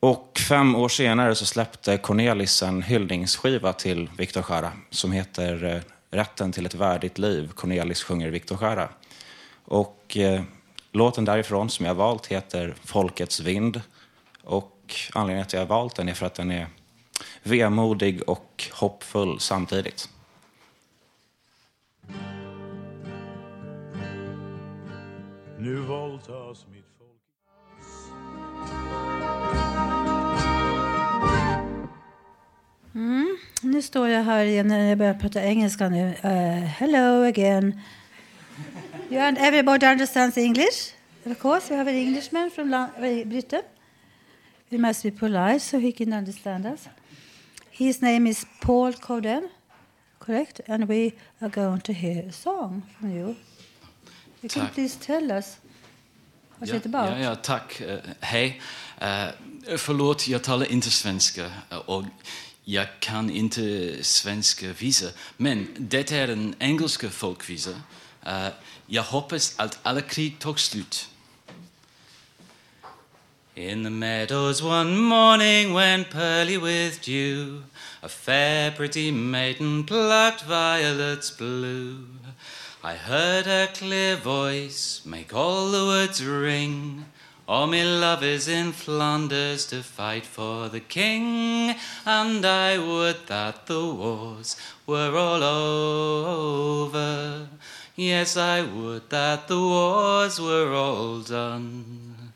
Och 0.00 0.40
fem 0.48 0.74
år 0.74 0.88
senare 0.88 1.34
så 1.34 1.46
släppte 1.46 1.98
Cornelis 1.98 2.62
en 2.62 2.82
hyllningsskiva 2.82 3.72
till 3.72 4.10
Victor 4.18 4.44
Jara 4.48 4.72
som 4.90 5.12
heter 5.12 5.64
eh, 5.64 5.80
Rätten 6.12 6.52
till 6.52 6.66
ett 6.66 6.74
värdigt 6.74 7.18
liv. 7.18 7.52
Cornelis 7.54 8.02
sjunger 8.02 8.30
Victor 8.30 8.58
Jara. 8.60 8.88
Och 9.64 10.16
eh, 10.16 10.42
låten 10.92 11.24
därifrån 11.24 11.70
som 11.70 11.86
jag 11.86 11.94
valt 11.94 12.26
heter 12.26 12.74
Folkets 12.84 13.40
vind. 13.40 13.80
Och 14.44 14.94
anledningen 15.14 15.46
till 15.46 15.58
att 15.58 15.60
jag 15.60 15.76
har 15.76 15.80
valt 15.80 15.96
den 15.96 16.08
är 16.08 16.14
för 16.14 16.26
att 16.26 16.34
den 16.34 16.50
är 16.50 16.66
vemodig 17.42 18.22
och 18.28 18.64
hoppfull 18.72 19.40
samtidigt. 19.40 20.08
Nu 25.58 25.76
våldtas 25.76 26.66
min 26.72 26.79
Mm. 32.94 33.36
Nu 33.62 33.82
står 33.82 34.08
jag 34.08 34.22
här 34.22 34.44
igen 34.44 34.68
när 34.68 34.88
jag 34.88 34.98
börjar 34.98 35.14
prata 35.14 35.42
engelska 35.42 35.88
nu. 35.88 36.14
Uh, 36.24 36.64
hello 36.64 37.24
again. 37.28 37.80
You 39.10 39.20
and 39.20 39.38
everybody 39.38 39.86
understands 39.86 40.38
English? 40.38 40.94
Of 41.26 41.38
course, 41.38 41.70
we 41.70 41.76
have 41.76 41.90
an 41.90 41.96
Englishman 41.96 42.50
from 42.50 42.74
uh, 42.74 43.24
Britain. 43.24 43.62
We 44.68 44.78
must 44.78 45.02
be 45.02 45.10
polite 45.10 45.60
so 45.60 45.78
he 45.78 45.92
can 45.92 46.12
understand 46.12 46.66
us. 46.66 46.88
His 47.70 48.02
name 48.02 48.30
is 48.30 48.46
Paul 48.60 48.92
Coden, 48.92 49.48
correct? 50.18 50.60
And 50.68 50.88
we 50.88 51.12
are 51.40 51.50
going 51.50 51.80
to 51.80 51.92
hear 51.92 52.24
a 52.28 52.32
song 52.32 52.82
from 52.98 53.10
you. 53.10 53.36
You 54.42 54.48
can 54.48 54.62
Tack. 54.62 54.74
please 54.74 54.96
tell 54.96 55.32
us 55.38 55.58
what's 56.58 56.72
ja, 56.72 56.76
it 56.76 56.86
about? 56.86 57.10
Ja, 57.10 57.18
ja, 57.18 57.34
tack. 57.34 57.80
Eh, 57.80 57.98
hej. 58.20 58.60
Uh, 59.02 59.76
förlåt, 59.76 60.28
jag 60.28 60.42
talar 60.42 60.72
inte 60.72 60.90
svenska 60.90 61.44
eh, 61.70 61.76
och 61.76 62.04
jag 62.70 62.86
kan 63.00 63.30
inte 63.30 63.96
svenska 64.04 64.72
visa. 64.72 65.06
Men 65.36 65.68
det 65.78 66.12
är 66.12 66.28
en 66.28 66.54
engelska 66.58 67.10
folkvisa. 67.10 67.70
Uh, 68.26 68.48
jag 68.86 69.02
hoppas 69.02 69.54
att 69.56 69.78
alla 69.82 70.00
krig 70.00 70.38
tog 70.38 70.60
slut. 70.60 71.08
In 73.54 73.84
the 73.84 73.90
meadows 73.90 74.62
one 74.62 74.96
morning 74.96 75.74
when 75.74 76.04
pearly 76.04 76.56
with 76.58 77.00
dew, 77.04 77.62
a 78.02 78.08
fair 78.08 78.70
pretty 78.70 79.12
maiden 79.12 79.84
plucked 79.84 80.46
violets 80.46 81.36
blue. 81.38 82.06
I 82.84 82.94
heard 82.94 83.46
her 83.46 83.66
clear 83.66 84.16
voice 84.16 85.02
make 85.04 85.34
all 85.34 85.70
the 85.72 85.84
woods 85.84 86.22
ring. 86.22 87.04
All 87.50 87.66
me 87.66 87.82
love 87.82 88.22
is 88.22 88.46
in 88.46 88.70
Flanders 88.70 89.66
to 89.66 89.82
fight 89.82 90.24
for 90.24 90.68
the 90.68 90.78
king, 90.78 91.74
and 92.06 92.46
I 92.46 92.78
would 92.78 93.26
that 93.26 93.66
the 93.66 93.86
wars 93.86 94.54
were 94.86 95.16
all 95.16 95.42
over. 95.42 97.48
Yes, 97.96 98.36
I 98.36 98.62
would 98.62 99.10
that 99.10 99.48
the 99.48 99.58
wars 99.58 100.40
were 100.40 100.72
all 100.72 101.22
done. 101.22 102.30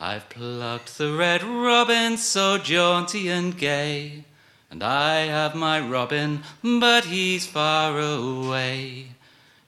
I've 0.00 0.28
plucked 0.28 0.98
the 0.98 1.12
red 1.12 1.44
robin 1.44 2.16
so 2.16 2.58
jaunty 2.58 3.28
and 3.28 3.56
gay, 3.56 4.24
and 4.72 4.82
I 4.82 5.26
have 5.26 5.54
my 5.54 5.78
robin, 5.78 6.42
but 6.64 7.04
he's 7.04 7.46
far 7.46 8.00
away. 8.00 9.10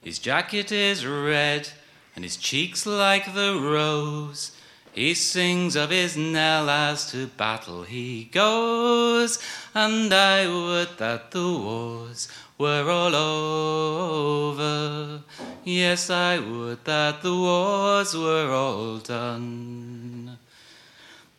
His 0.01 0.19
jacket 0.19 0.73
is 0.73 1.05
red, 1.05 1.69
and 2.17 2.23
his 2.23 2.35
cheeks 2.35 2.87
like 2.87 3.35
the 3.35 3.59
rose. 3.61 4.51
He 4.91 5.13
sings 5.13 5.75
of 5.75 5.91
his 5.91 6.17
Nell 6.17 6.67
as 6.67 7.11
to 7.11 7.27
battle 7.27 7.83
he 7.83 8.23
goes, 8.23 9.37
and 9.75 10.11
I 10.11 10.47
would 10.47 10.97
that 10.97 11.29
the 11.29 11.47
wars 11.47 12.27
were 12.57 12.89
all 12.89 13.15
over. 13.15 15.21
Yes, 15.63 16.09
I 16.09 16.39
would 16.39 16.83
that 16.85 17.21
the 17.21 17.35
wars 17.35 18.17
were 18.17 18.51
all 18.51 18.97
done. 18.97 20.39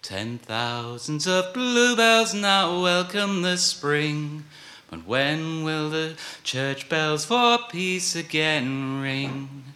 Ten 0.01 0.39
thousands 0.39 1.27
of 1.27 1.53
bluebells 1.53 2.35
now 2.35 2.81
welcome 2.81 3.43
the 3.43 3.57
spring. 3.57 4.45
But 4.89 5.09
when 5.09 5.65
will 5.65 5.91
the 5.91 6.15
church 6.45 6.89
bells 6.89 7.25
for 7.25 7.59
peace 7.69 8.15
again 8.15 9.03
ring? 9.03 9.68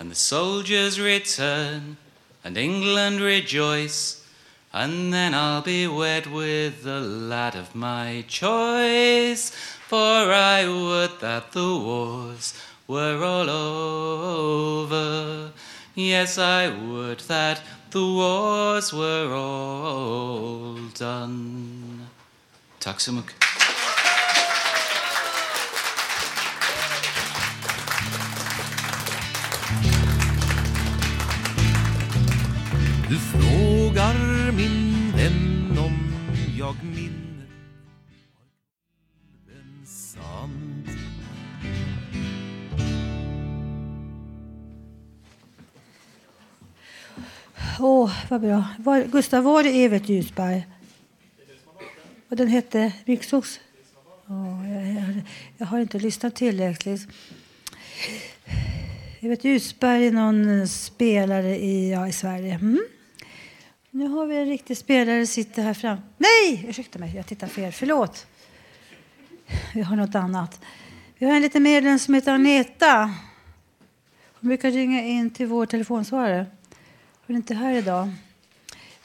And 0.00 0.10
the 0.10 0.14
soldiers 0.14 0.98
return, 0.98 1.98
and 2.42 2.56
England 2.56 3.20
rejoice, 3.20 4.26
and 4.72 5.12
then 5.12 5.34
I'll 5.34 5.60
be 5.60 5.86
wed 5.86 6.26
with 6.26 6.84
the 6.84 7.00
lad 7.00 7.54
of 7.54 7.74
my 7.74 8.24
choice. 8.26 9.50
For 9.88 10.32
I 10.32 10.66
would 10.66 11.20
that 11.20 11.52
the 11.52 11.76
wars 11.76 12.54
were 12.88 13.22
all 13.22 13.50
over. 13.50 15.52
Yes, 15.94 16.38
I 16.38 16.68
would 16.68 17.20
that 17.20 17.60
the 17.90 18.00
wars 18.00 18.94
were 18.94 19.34
all 19.34 20.76
done. 20.94 22.06
Mycket. 22.82 23.69
Du 33.10 33.16
frågar 33.16 34.52
min 34.52 35.12
vän 35.16 35.78
om 35.78 36.12
jag 36.58 36.74
minner 36.84 37.46
den 39.46 39.86
sant 39.86 40.88
Åh, 47.80 48.12
vad 48.28 48.40
bra. 48.40 48.64
Var, 48.78 49.04
Gustav, 49.04 49.44
var 49.44 49.62
det 49.62 49.84
Evert 49.84 50.08
Ljusberg? 50.08 50.66
Och 52.28 52.36
den 52.36 52.48
hette 52.48 52.92
Byxox? 53.06 53.60
Oh, 54.26 54.70
jag, 54.72 54.86
jag, 54.86 55.22
jag 55.58 55.66
har 55.66 55.80
inte 55.80 55.98
lyssnat 55.98 56.34
tillräckligt. 56.34 57.08
Evert 59.20 59.44
Ljusberg 59.44 60.06
är 60.06 60.12
någon 60.12 60.68
spelare 60.68 61.56
i, 61.56 61.90
ja, 61.90 62.08
i 62.08 62.12
Sverige. 62.12 62.54
Mm. 62.54 62.80
Nu 63.92 64.08
har 64.08 64.26
vi 64.26 64.36
en 64.36 64.46
riktig 64.46 64.76
spelare 64.76 65.26
sitter 65.26 65.62
här 65.62 65.74
fram. 65.74 65.98
Nej, 66.18 66.66
ursäkta 66.68 66.98
mig, 66.98 67.16
jag 67.16 67.26
tittar 67.26 67.46
fel. 67.46 67.72
Förlåt. 67.72 68.26
Vi 69.74 69.80
har 69.80 69.96
något 69.96 70.14
annat. 70.14 70.60
Vi 71.18 71.26
har 71.26 71.32
en 71.32 71.42
liten 71.42 71.62
medlem 71.62 71.98
som 71.98 72.14
heter 72.14 72.34
Agneta. 72.34 73.14
Hon 74.40 74.48
brukar 74.48 74.70
ringa 74.70 75.02
in 75.02 75.30
till 75.30 75.46
vår 75.46 75.66
telefonsvarare. 75.66 76.46
Hon 77.26 77.36
är 77.36 77.38
inte 77.38 77.54
här 77.54 77.74
idag. 77.74 78.10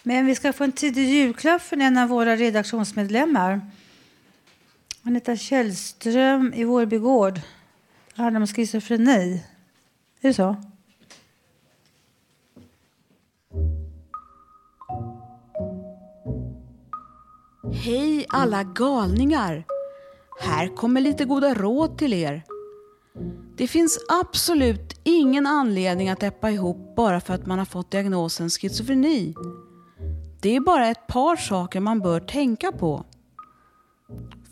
Men 0.04 0.26
vi 0.26 0.36
ska 0.36 0.54
få 0.54 0.64
en 0.64 0.72
tidig 0.72 1.10
julklapp 1.10 1.62
från 1.62 1.82
en 1.82 1.98
av 1.98 2.10
våra 2.10 2.36
redaktionsmedlemmar. 2.36 3.62
Agneta 5.04 5.38
Källström 5.38 6.54
i 6.54 6.64
Vårby 6.64 6.98
gård. 6.98 7.42
Det 8.16 8.22
handlar 8.22 8.42
om 8.42 8.48
schizofreni. 8.48 9.44
Är 10.22 10.28
det 10.28 10.34
så? 10.34 10.56
Hej 17.84 18.26
alla 18.30 18.64
galningar! 18.64 19.66
Här 20.40 20.76
kommer 20.76 21.02
lite 21.02 21.26
goda 21.26 21.54
råd 21.54 21.98
till 21.98 22.14
er. 22.14 22.44
Det 23.58 23.68
finns 23.68 24.00
absolut 24.22 25.00
ingen 25.04 25.48
anledning 25.48 26.10
att 26.10 26.24
äppa 26.24 26.52
ihop 26.52 26.96
bara 26.96 27.20
för 27.20 27.34
att 27.34 27.46
man 27.46 27.60
har 27.60 27.66
fått 27.66 27.92
diagnosen 27.92 28.50
schizofreni. 28.50 29.34
Det 30.42 30.56
är 30.56 30.60
bara 30.60 30.88
ett 30.88 31.08
par 31.08 31.36
saker 31.36 31.80
man 31.80 32.00
bör 32.00 32.20
tänka 32.20 32.72
på. 32.72 33.06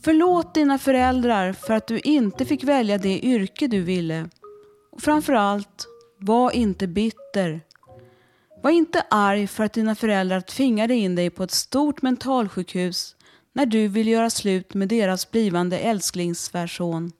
Förlåt 0.04 0.54
dina 0.54 0.78
föräldrar 0.78 1.54
för 1.54 1.74
att 1.74 1.88
du 1.88 2.00
inte 2.00 2.46
fick 2.46 2.64
välja 2.64 2.98
det 2.98 3.26
yrke 3.26 3.68
du 3.68 3.82
ville. 3.82 4.30
Och 4.92 5.02
framförallt, 5.02 5.88
var 6.20 6.52
inte 6.52 6.88
bitter. 6.88 7.62
Var 8.64 8.72
inte 8.72 9.06
arg 9.10 9.48
för 9.48 9.64
att 9.64 9.74
dina 9.74 9.96
föräldrar 9.96 10.42
tvingade 10.42 10.96
in 10.96 11.16
dig 11.16 11.30
på 11.30 11.44
ett 11.44 11.52
stort 11.52 12.02
mentalsjukhus 12.02 13.16
när 13.54 13.66
du 13.66 13.88
ville 13.88 14.12
göra 14.12 14.30
slut 14.30 14.74
med 14.74 14.90
deras 14.90 15.32
blivande 15.32 15.80
älsklingssvärson. 15.80 17.12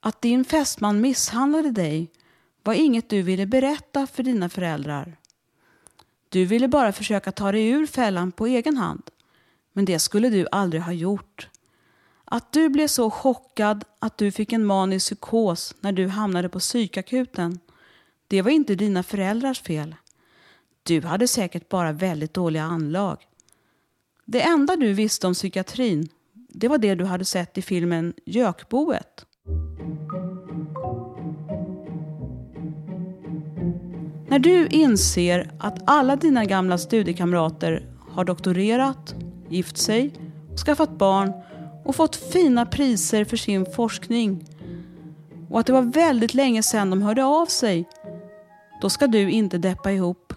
Att 0.00 0.22
din 0.22 0.44
fästman 0.44 1.00
misshandlade 1.00 1.70
dig 1.70 2.10
var 2.62 2.74
inget 2.74 3.08
du 3.08 3.22
ville 3.22 3.46
berätta 3.46 4.06
för 4.06 4.22
dina 4.22 4.48
föräldrar. 4.48 5.16
Du 6.28 6.44
ville 6.44 6.68
bara 6.68 6.92
försöka 6.92 7.32
ta 7.32 7.52
dig 7.52 7.68
ur 7.68 7.86
fällan 7.86 8.32
på 8.32 8.46
egen 8.46 8.76
hand. 8.76 9.02
Men 9.72 9.84
det 9.84 9.98
skulle 9.98 10.30
du 10.30 10.46
aldrig 10.52 10.82
ha 10.82 10.92
gjort. 10.92 11.48
Att 12.24 12.52
du 12.52 12.68
blev 12.68 12.86
så 12.86 13.10
chockad 13.10 13.84
att 13.98 14.18
du 14.18 14.30
fick 14.30 14.52
en 14.52 14.64
manisk 14.64 15.06
psykos 15.06 15.74
när 15.80 15.92
du 15.92 16.08
hamnade 16.08 16.48
på 16.48 16.58
psykakuten, 16.58 17.58
det 18.28 18.42
var 18.42 18.50
inte 18.50 18.74
dina 18.74 19.02
föräldrars 19.02 19.62
fel. 19.62 19.94
Du 20.82 21.00
hade 21.00 21.28
säkert 21.28 21.68
bara 21.68 21.92
väldigt 21.92 22.34
dåliga 22.34 22.62
anlag. 22.62 23.16
Det 24.24 24.42
enda 24.42 24.76
du 24.76 24.92
visste 24.92 25.26
om 25.26 25.34
psykiatrin, 25.34 26.08
det 26.48 26.68
var 26.68 26.78
det 26.78 26.94
du 26.94 27.04
hade 27.04 27.24
sett 27.24 27.58
i 27.58 27.62
filmen 27.62 28.14
Gökboet. 28.26 29.26
När 34.28 34.38
du 34.38 34.66
inser 34.66 35.50
att 35.58 35.78
alla 35.84 36.16
dina 36.16 36.44
gamla 36.44 36.78
studiekamrater 36.78 37.86
har 38.10 38.24
doktorerat, 38.24 39.14
gift 39.48 39.76
sig, 39.76 40.14
skaffat 40.66 40.98
barn 40.98 41.32
och 41.84 41.96
fått 41.96 42.16
fina 42.16 42.66
priser 42.66 43.24
för 43.24 43.36
sin 43.36 43.66
forskning 43.66 44.44
och 45.50 45.60
att 45.60 45.66
det 45.66 45.72
var 45.72 45.82
väldigt 45.82 46.34
länge 46.34 46.62
sedan 46.62 46.90
de 46.90 47.02
hörde 47.02 47.24
av 47.24 47.46
sig, 47.46 47.88
då 48.80 48.90
ska 48.90 49.06
du 49.06 49.30
inte 49.30 49.58
deppa 49.58 49.92
ihop. 49.92 50.32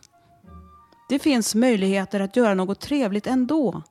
Det 1.10 1.20
finns 1.20 1.56
möjligheter 1.56 2.20
att 2.20 2.36
göra 2.36 2.53
något 2.53 2.80
trevligt 2.80 3.28
ändå. 3.28 3.84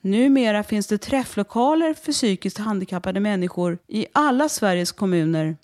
Numera 0.00 0.62
finns 0.62 0.86
det 0.86 0.98
träfflokaler 0.98 1.94
för 1.94 2.12
psykiskt 2.12 2.58
handikappade 2.58 3.20
människor 3.20 3.78
i 3.88 4.06
alla 4.12 4.48
Sveriges 4.48 4.92
kommuner. 4.92 5.56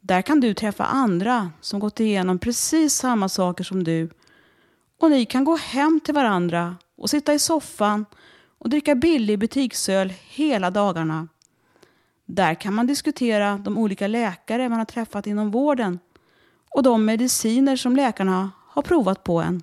Där 0.00 0.22
kan 0.22 0.40
du 0.40 0.54
träffa 0.54 0.84
andra 0.84 1.50
som 1.60 1.80
gått 1.80 2.00
igenom 2.00 2.38
precis 2.38 2.94
samma 2.94 3.28
saker 3.28 3.64
som 3.64 3.84
du. 3.84 4.10
Och 5.00 5.10
ni 5.10 5.24
kan 5.24 5.44
gå 5.44 5.56
hem 5.56 6.00
till 6.04 6.14
varandra 6.14 6.76
och 6.96 7.10
sitta 7.10 7.34
i 7.34 7.38
soffan 7.38 8.06
och 8.58 8.70
dricka 8.70 8.94
billig 8.94 9.38
butiksöl 9.38 10.12
hela 10.28 10.70
dagarna. 10.70 11.28
Där 12.26 12.54
kan 12.54 12.74
man 12.74 12.86
diskutera 12.86 13.58
de 13.58 13.78
olika 13.78 14.06
läkare 14.06 14.68
man 14.68 14.78
har 14.78 14.86
träffat 14.86 15.26
inom 15.26 15.50
vården 15.50 15.98
och 16.70 16.82
de 16.82 17.04
mediciner 17.04 17.76
som 17.76 17.96
läkarna 17.96 18.50
har 18.68 18.82
provat 18.82 19.24
på 19.24 19.40
en. 19.40 19.62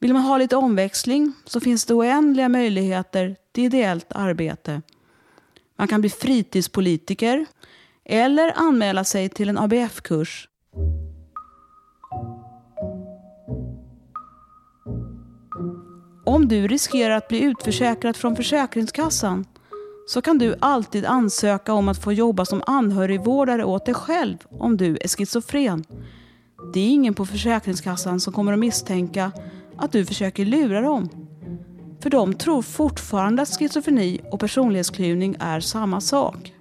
Vill 0.00 0.12
man 0.12 0.22
ha 0.22 0.38
lite 0.38 0.56
omväxling 0.56 1.32
så 1.44 1.60
finns 1.60 1.84
det 1.84 1.94
oändliga 1.94 2.48
möjligheter 2.48 3.36
till 3.52 3.64
ideellt 3.64 4.06
arbete. 4.08 4.82
Man 5.78 5.88
kan 5.88 6.00
bli 6.00 6.10
fritidspolitiker 6.10 7.46
eller 8.04 8.52
anmäla 8.56 9.04
sig 9.04 9.28
till 9.28 9.48
en 9.48 9.58
ABF-kurs. 9.58 10.48
Om 16.26 16.48
du 16.48 16.68
riskerar 16.68 17.16
att 17.16 17.28
bli 17.28 17.42
utförsäkrad 17.42 18.16
från 18.16 18.36
Försäkringskassan 18.36 19.44
så 20.06 20.22
kan 20.22 20.38
du 20.38 20.56
alltid 20.60 21.04
ansöka 21.04 21.72
om 21.72 21.88
att 21.88 22.02
få 22.02 22.12
jobba 22.12 22.44
som 22.44 22.62
anhörigvårdare 22.66 23.64
åt 23.64 23.86
dig 23.86 23.94
själv 23.94 24.36
om 24.50 24.76
du 24.76 24.98
är 25.00 25.08
schizofren. 25.08 25.84
Det 26.74 26.80
är 26.80 26.88
ingen 26.88 27.14
på 27.14 27.26
Försäkringskassan 27.26 28.20
som 28.20 28.32
kommer 28.32 28.52
att 28.52 28.58
misstänka 28.58 29.32
att 29.78 29.92
du 29.92 30.04
försöker 30.04 30.44
lura 30.44 30.80
dem. 30.80 31.08
För 32.00 32.10
de 32.10 32.34
tror 32.34 32.62
fortfarande 32.62 33.42
att 33.42 33.58
schizofreni 33.58 34.20
och 34.30 34.40
personlighetsklyvning 34.40 35.36
är 35.40 35.60
samma 35.60 36.00
sak. 36.00 36.52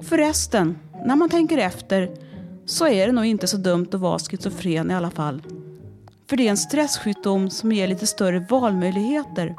Förresten, 0.00 0.78
när 1.06 1.16
man 1.16 1.28
tänker 1.28 1.58
efter 1.58 2.16
så 2.64 2.86
är 2.86 3.06
det 3.06 3.12
nog 3.12 3.24
inte 3.24 3.46
så 3.46 3.56
dumt 3.56 3.88
att 3.92 4.00
vara 4.00 4.18
schizofren 4.18 4.90
i 4.90 4.94
alla 4.94 5.10
fall. 5.10 5.42
För 6.28 6.36
det 6.36 6.46
är 6.46 6.50
en 6.50 6.56
stresssjukdom 6.56 7.50
som 7.50 7.72
ger 7.72 7.88
lite 7.88 8.06
större 8.06 8.46
valmöjligheter. 8.50 9.56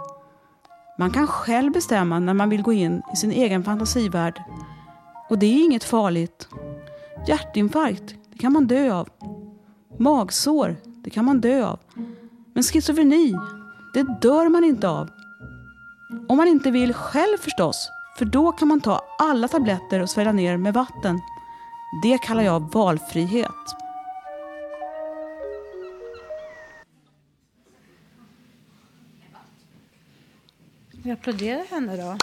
Man 0.97 1.11
kan 1.11 1.27
själv 1.27 1.71
bestämma 1.71 2.19
när 2.19 2.33
man 2.33 2.49
vill 2.49 2.61
gå 2.61 2.73
in 2.73 3.01
i 3.13 3.15
sin 3.15 3.31
egen 3.31 3.63
fantasivärld. 3.63 4.41
Och 5.29 5.39
det 5.39 5.45
är 5.45 5.65
inget 5.65 5.83
farligt. 5.83 6.47
Hjärtinfarkt, 7.27 8.15
det 8.31 8.37
kan 8.37 8.53
man 8.53 8.67
dö 8.67 8.93
av. 8.93 9.09
Magsår, 9.99 10.75
det 11.03 11.09
kan 11.09 11.25
man 11.25 11.41
dö 11.41 11.65
av. 11.65 11.79
Men 12.53 12.63
schizofreni, 12.63 13.35
det 13.93 14.03
dör 14.21 14.49
man 14.49 14.63
inte 14.63 14.89
av. 14.89 15.09
Om 16.27 16.37
man 16.37 16.47
inte 16.47 16.71
vill 16.71 16.93
själv 16.93 17.37
förstås, 17.37 17.89
för 18.17 18.25
då 18.25 18.51
kan 18.51 18.67
man 18.67 18.81
ta 18.81 19.01
alla 19.19 19.47
tabletter 19.47 19.99
och 19.99 20.09
svälja 20.09 20.31
ner 20.31 20.57
med 20.57 20.73
vatten. 20.73 21.21
Det 22.03 22.17
kallar 22.17 22.43
jag 22.43 22.73
valfrihet. 22.73 23.75
Vi 30.91 31.11
applåderar 31.11 31.65
henne 31.69 31.97
då. 31.97 32.17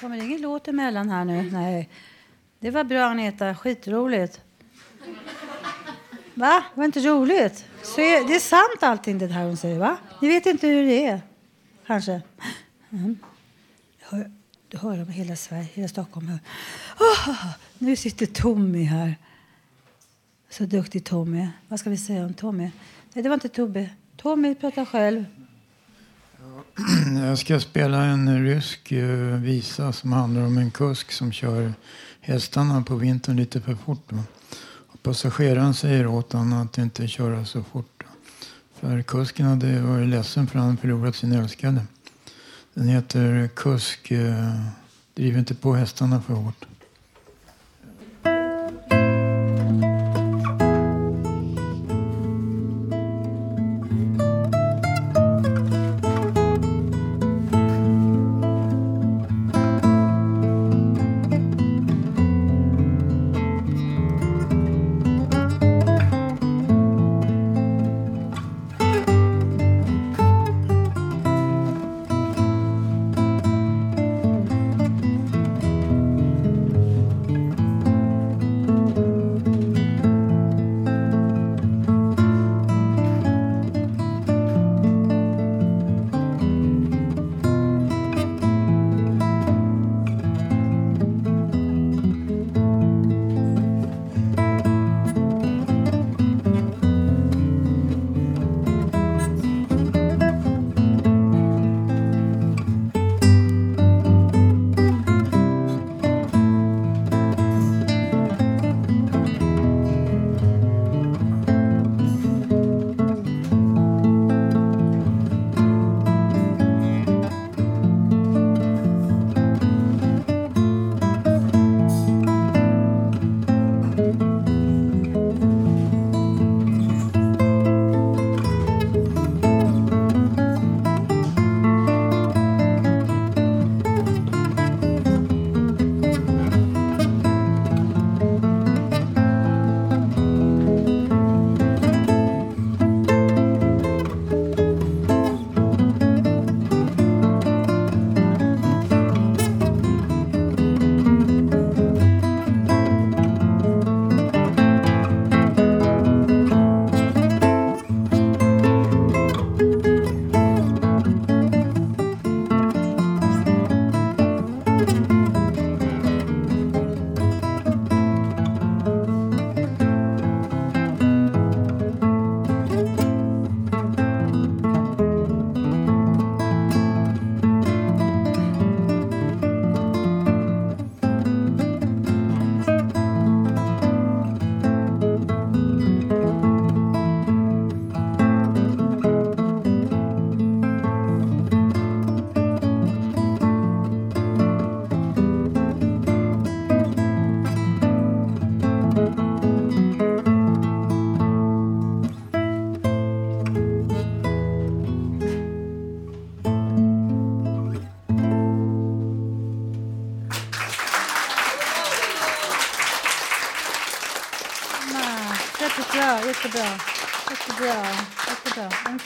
Kommer 0.00 0.16
det 0.16 0.24
ingen 0.24 0.40
låt 0.40 0.68
emellan 0.68 1.10
här 1.10 1.24
nu? 1.24 1.50
Nej. 1.52 1.88
Det 2.62 2.70
var 2.70 2.84
bra 2.84 3.10
Agneta, 3.10 3.54
skitroligt. 3.54 4.40
Va? 6.34 6.64
Var 6.74 6.84
inte 6.84 7.00
roligt? 7.00 7.66
Så 7.82 8.00
är, 8.00 8.28
det 8.28 8.34
är 8.34 8.40
sant 8.40 8.82
allting 8.82 9.18
det 9.18 9.26
här 9.26 9.44
hon 9.44 9.56
säger 9.56 9.78
va? 9.78 9.96
Ni 10.20 10.28
vet 10.28 10.46
inte 10.46 10.66
hur 10.66 10.86
det 10.86 11.06
är. 11.06 11.20
Kanske. 11.86 12.22
Mm. 12.90 13.18
Hör, 14.00 14.30
du 14.68 14.78
hör 14.78 15.02
om 15.02 15.08
hela 15.08 15.36
Sverige, 15.36 15.68
hela 15.74 15.88
Stockholm. 15.88 16.28
Hör. 16.28 16.38
Oh, 16.38 16.40
ah, 16.98 17.30
ah, 17.30 17.36
ah. 17.44 17.54
nu 17.78 17.96
sitter 17.96 18.26
Tommy 18.26 18.82
här. 18.82 19.16
Så 20.50 20.64
duktig 20.64 21.04
Tommy. 21.04 21.48
Vad 21.68 21.80
ska 21.80 21.90
vi 21.90 21.96
säga 21.96 22.24
om 22.24 22.34
Tommy? 22.34 22.70
Nej, 23.12 23.22
det 23.22 23.28
var 23.28 23.34
inte 23.34 23.48
Tobbe. 23.48 23.90
Tommy 24.16 24.54
pratar 24.54 24.84
själv. 24.84 25.24
Jag 27.28 27.38
ska 27.38 27.60
spela 27.60 28.04
en 28.04 28.44
rysk 28.44 28.92
eh, 28.92 29.36
visa 29.36 29.92
som 29.92 30.12
handlar 30.12 30.42
om 30.42 30.58
en 30.58 30.70
kusk 30.70 31.12
som 31.12 31.32
kör 31.32 31.72
hästarna 32.20 32.82
på 32.82 32.94
vintern 32.94 33.36
lite 33.36 33.60
för 33.60 33.74
fort. 33.74 34.04
Då. 34.08 34.16
Och 34.64 35.02
passageraren 35.02 35.74
säger 35.74 36.06
åt 36.06 36.32
honom 36.32 36.62
att 36.62 36.78
inte 36.78 37.08
köra 37.08 37.44
så 37.44 37.62
fort. 37.62 38.02
För 38.80 39.02
kusken 39.02 39.46
hade 39.46 39.82
varit 39.82 40.08
ledsen 40.08 40.46
för 40.46 40.58
att 40.58 40.64
han 40.64 40.76
förlorat 40.76 41.16
sin 41.16 41.32
älskade. 41.32 41.86
Den 42.74 42.88
heter 42.88 43.48
Kusk 43.54 44.10
eh, 44.10 44.60
Driv 45.14 45.38
inte 45.38 45.54
på 45.54 45.74
hästarna 45.74 46.22
för 46.22 46.34
hårt. 46.34 46.66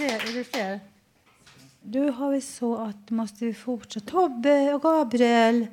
Fler? 0.07 0.31
är 0.31 0.39
det 0.39 0.45
fler? 0.45 0.81
Nu 1.83 2.11
har 2.11 2.31
vi 2.31 2.41
så 2.41 2.77
att 2.77 3.11
måste 3.11 3.45
vi 3.45 3.55
fortsätta. 3.55 4.11
Tobbe 4.11 4.75
och 4.75 4.83
Gabriel, 4.83 5.67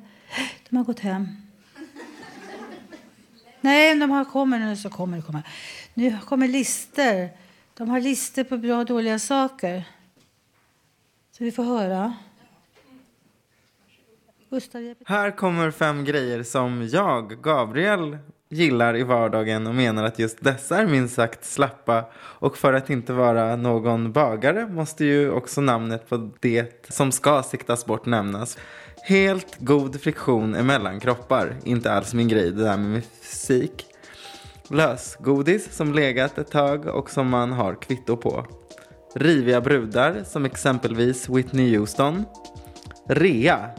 de 0.68 0.76
har 0.76 0.84
gått 0.84 1.00
hem. 1.00 1.28
Nej, 3.60 3.98
de 3.98 4.10
har 4.10 4.24
kommer 4.24 4.58
nu 4.58 4.76
så 4.76 4.90
kommer 4.90 5.16
det 5.16 5.22
komma. 5.22 5.42
Nu 5.94 6.18
kommer 6.18 6.48
lister. 6.48 7.30
De 7.74 7.88
har 7.88 8.00
lister 8.00 8.44
på 8.44 8.56
bra 8.56 8.78
och 8.78 8.86
dåliga 8.86 9.18
saker. 9.18 9.84
Så 11.32 11.44
vi 11.44 11.52
får 11.52 11.64
höra. 11.64 12.14
Gustav 14.50 14.94
Här 15.06 15.30
kommer 15.30 15.70
fem 15.70 16.04
grejer 16.04 16.42
som 16.42 16.88
jag, 16.92 17.42
Gabriel, 17.42 18.18
gillar 18.48 18.96
i 18.96 19.02
vardagen 19.02 19.66
och 19.66 19.74
menar 19.74 20.04
att 20.04 20.18
just 20.18 20.44
dessa 20.44 20.78
är 20.78 20.86
minst 20.86 21.14
sagt 21.14 21.44
slappa. 21.44 22.04
Och 22.16 22.56
för 22.56 22.72
att 22.72 22.90
inte 22.90 23.12
vara 23.12 23.56
någon 23.56 24.12
bagare 24.12 24.66
måste 24.66 25.04
ju 25.04 25.30
också 25.30 25.60
namnet 25.60 26.08
på 26.08 26.30
det 26.40 26.86
som 26.88 27.12
ska 27.12 27.42
siktas 27.42 27.86
bort 27.86 28.06
nämnas. 28.06 28.58
Helt 29.02 29.56
god 29.58 30.00
friktion 30.00 30.54
emellan 30.54 31.00
kroppar. 31.00 31.56
Inte 31.64 31.92
alls 31.92 32.14
min 32.14 32.28
grej 32.28 32.50
det 32.50 32.64
där 32.64 32.76
med 32.76 33.02
fysik. 33.04 33.86
Lösgodis 34.68 35.76
som 35.76 35.92
legat 35.92 36.38
ett 36.38 36.50
tag 36.50 36.86
och 36.86 37.10
som 37.10 37.28
man 37.28 37.52
har 37.52 37.74
kvitto 37.74 38.16
på. 38.16 38.46
Riviga 39.14 39.60
brudar 39.60 40.24
som 40.24 40.44
exempelvis 40.44 41.28
Whitney 41.28 41.76
Houston. 41.76 42.24
Rea. 43.08 43.70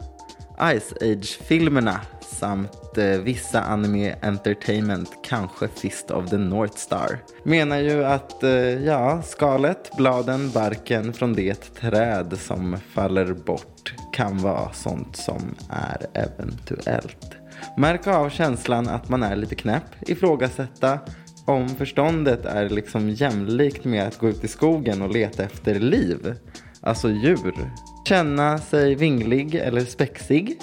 Ice 0.58 0.92
Age-filmerna 1.00 2.00
samt 2.20 2.85
eh, 2.98 3.20
vissa 3.20 3.62
anime 3.62 4.14
entertainment, 4.22 5.10
kanske 5.22 5.68
Fist 5.68 6.10
of 6.10 6.30
the 6.30 6.38
North 6.38 6.76
Star. 6.76 7.18
Menar 7.42 7.78
ju 7.78 8.04
att, 8.04 8.42
eh, 8.42 8.50
ja, 8.84 9.22
skalet, 9.22 9.90
bladen, 9.96 10.50
barken 10.50 11.12
från 11.12 11.32
det 11.32 11.74
träd 11.74 12.38
som 12.38 12.76
faller 12.92 13.32
bort 13.32 13.94
kan 14.12 14.38
vara 14.38 14.72
sånt 14.72 15.16
som 15.16 15.54
är 15.70 16.06
eventuellt. 16.12 17.36
Märka 17.76 18.16
av 18.16 18.30
känslan 18.30 18.88
att 18.88 19.08
man 19.08 19.22
är 19.22 19.36
lite 19.36 19.54
knäpp, 19.54 20.08
ifrågasätta 20.08 20.98
om 21.46 21.68
förståndet 21.68 22.44
är 22.44 22.68
liksom 22.68 23.10
jämlikt 23.10 23.84
med 23.84 24.06
att 24.06 24.18
gå 24.18 24.28
ut 24.28 24.44
i 24.44 24.48
skogen 24.48 25.02
och 25.02 25.12
leta 25.12 25.42
efter 25.42 25.74
liv, 25.74 26.34
alltså 26.80 27.10
djur. 27.10 27.70
Känna 28.08 28.58
sig 28.58 28.94
vinglig 28.94 29.54
eller 29.54 29.80
spexig. 29.80 30.58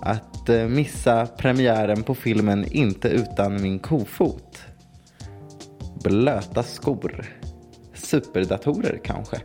Att 0.00 0.37
eh, 0.48 0.68
missa 0.68 1.26
premiären 1.26 2.02
på 2.02 2.14
filmen 2.14 2.64
Inte 2.72 3.08
utan 3.08 3.62
min 3.62 3.78
kofot. 3.78 4.58
Blöta 6.04 6.62
skor. 6.62 7.24
Superdatorer 7.94 9.00
kanske. 9.04 9.36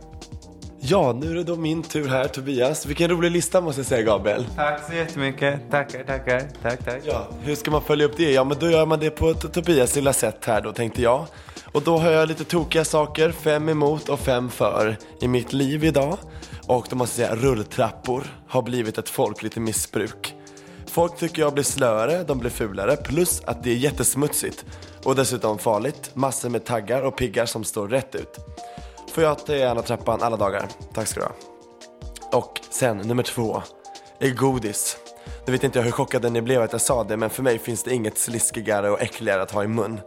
Ja, 0.80 1.18
nu 1.20 1.30
är 1.30 1.34
det 1.34 1.44
då 1.44 1.56
min 1.56 1.82
tur 1.82 2.08
här 2.08 2.24
Tobias. 2.24 2.86
Vilken 2.86 3.10
rolig 3.10 3.30
lista 3.30 3.60
måste 3.60 3.80
jag 3.80 3.86
säga 3.86 4.02
Gabriel. 4.02 4.46
Tack 4.56 4.86
så 4.88 4.94
jättemycket. 4.94 5.70
Tackar, 5.70 6.04
tackar. 6.04 6.42
Tack, 6.62 6.84
tack. 6.84 7.02
Ja, 7.04 7.28
hur 7.42 7.54
ska 7.54 7.70
man 7.70 7.82
följa 7.82 8.06
upp 8.06 8.16
det? 8.16 8.32
Ja, 8.32 8.44
men 8.44 8.58
då 8.58 8.70
gör 8.70 8.86
man 8.86 9.00
det 9.00 9.10
på 9.10 9.30
ett 9.30 9.52
Tobias 9.52 9.96
lilla 9.96 10.12
sätt 10.12 10.44
här 10.44 10.60
då 10.60 10.72
tänkte 10.72 11.02
jag. 11.02 11.26
Och 11.72 11.82
då 11.82 11.98
har 11.98 12.10
jag 12.10 12.28
lite 12.28 12.44
tokiga 12.44 12.84
saker, 12.84 13.32
fem 13.32 13.68
emot 13.68 14.08
och 14.08 14.20
fem 14.20 14.50
för 14.50 14.96
i 15.20 15.28
mitt 15.28 15.52
liv 15.52 15.84
idag. 15.84 16.18
Och 16.66 16.86
då 16.90 16.96
måste 16.96 17.22
jag 17.22 17.30
säga, 17.30 17.42
rulltrappor 17.42 18.24
har 18.48 18.62
blivit 18.62 18.98
ett 18.98 19.08
folkligt 19.08 19.56
missbruk. 19.56 20.34
Folk 20.94 21.16
tycker 21.16 21.42
jag 21.42 21.54
blir 21.54 21.64
slöare, 21.64 22.24
de 22.24 22.38
blir 22.38 22.50
fulare, 22.50 22.96
plus 22.96 23.42
att 23.44 23.62
det 23.62 23.70
är 23.70 23.74
jättesmutsigt. 23.74 24.64
Och 25.04 25.16
dessutom 25.16 25.58
farligt, 25.58 26.10
massor 26.14 26.48
med 26.48 26.64
taggar 26.64 27.02
och 27.02 27.16
piggar 27.16 27.46
som 27.46 27.64
står 27.64 27.88
rätt 27.88 28.14
ut. 28.14 28.38
Får 29.12 29.24
jag 29.24 29.46
ta 29.46 29.54
gärna 29.54 29.82
trappan 29.82 30.22
alla 30.22 30.36
dagar. 30.36 30.68
Tack 30.94 31.06
ska 31.06 31.20
du 31.20 31.26
ha. 31.26 31.34
Och 32.38 32.60
sen 32.70 32.98
nummer 32.98 33.22
två 33.22 33.62
är 34.18 34.30
godis. 34.30 34.96
Nu 35.46 35.52
vet 35.52 35.64
inte 35.64 35.78
jag 35.78 35.84
hur 35.84 35.92
chockade 35.92 36.30
ni 36.30 36.42
blev 36.42 36.62
att 36.62 36.72
jag 36.72 36.80
sa 36.80 37.04
det 37.04 37.16
men 37.16 37.30
för 37.30 37.42
mig 37.42 37.58
finns 37.58 37.82
det 37.82 37.94
inget 37.94 38.18
sliskigare 38.18 38.90
och 38.90 39.02
äckligare 39.02 39.42
att 39.42 39.50
ha 39.50 39.64
i 39.64 39.68
mun. 39.68 40.00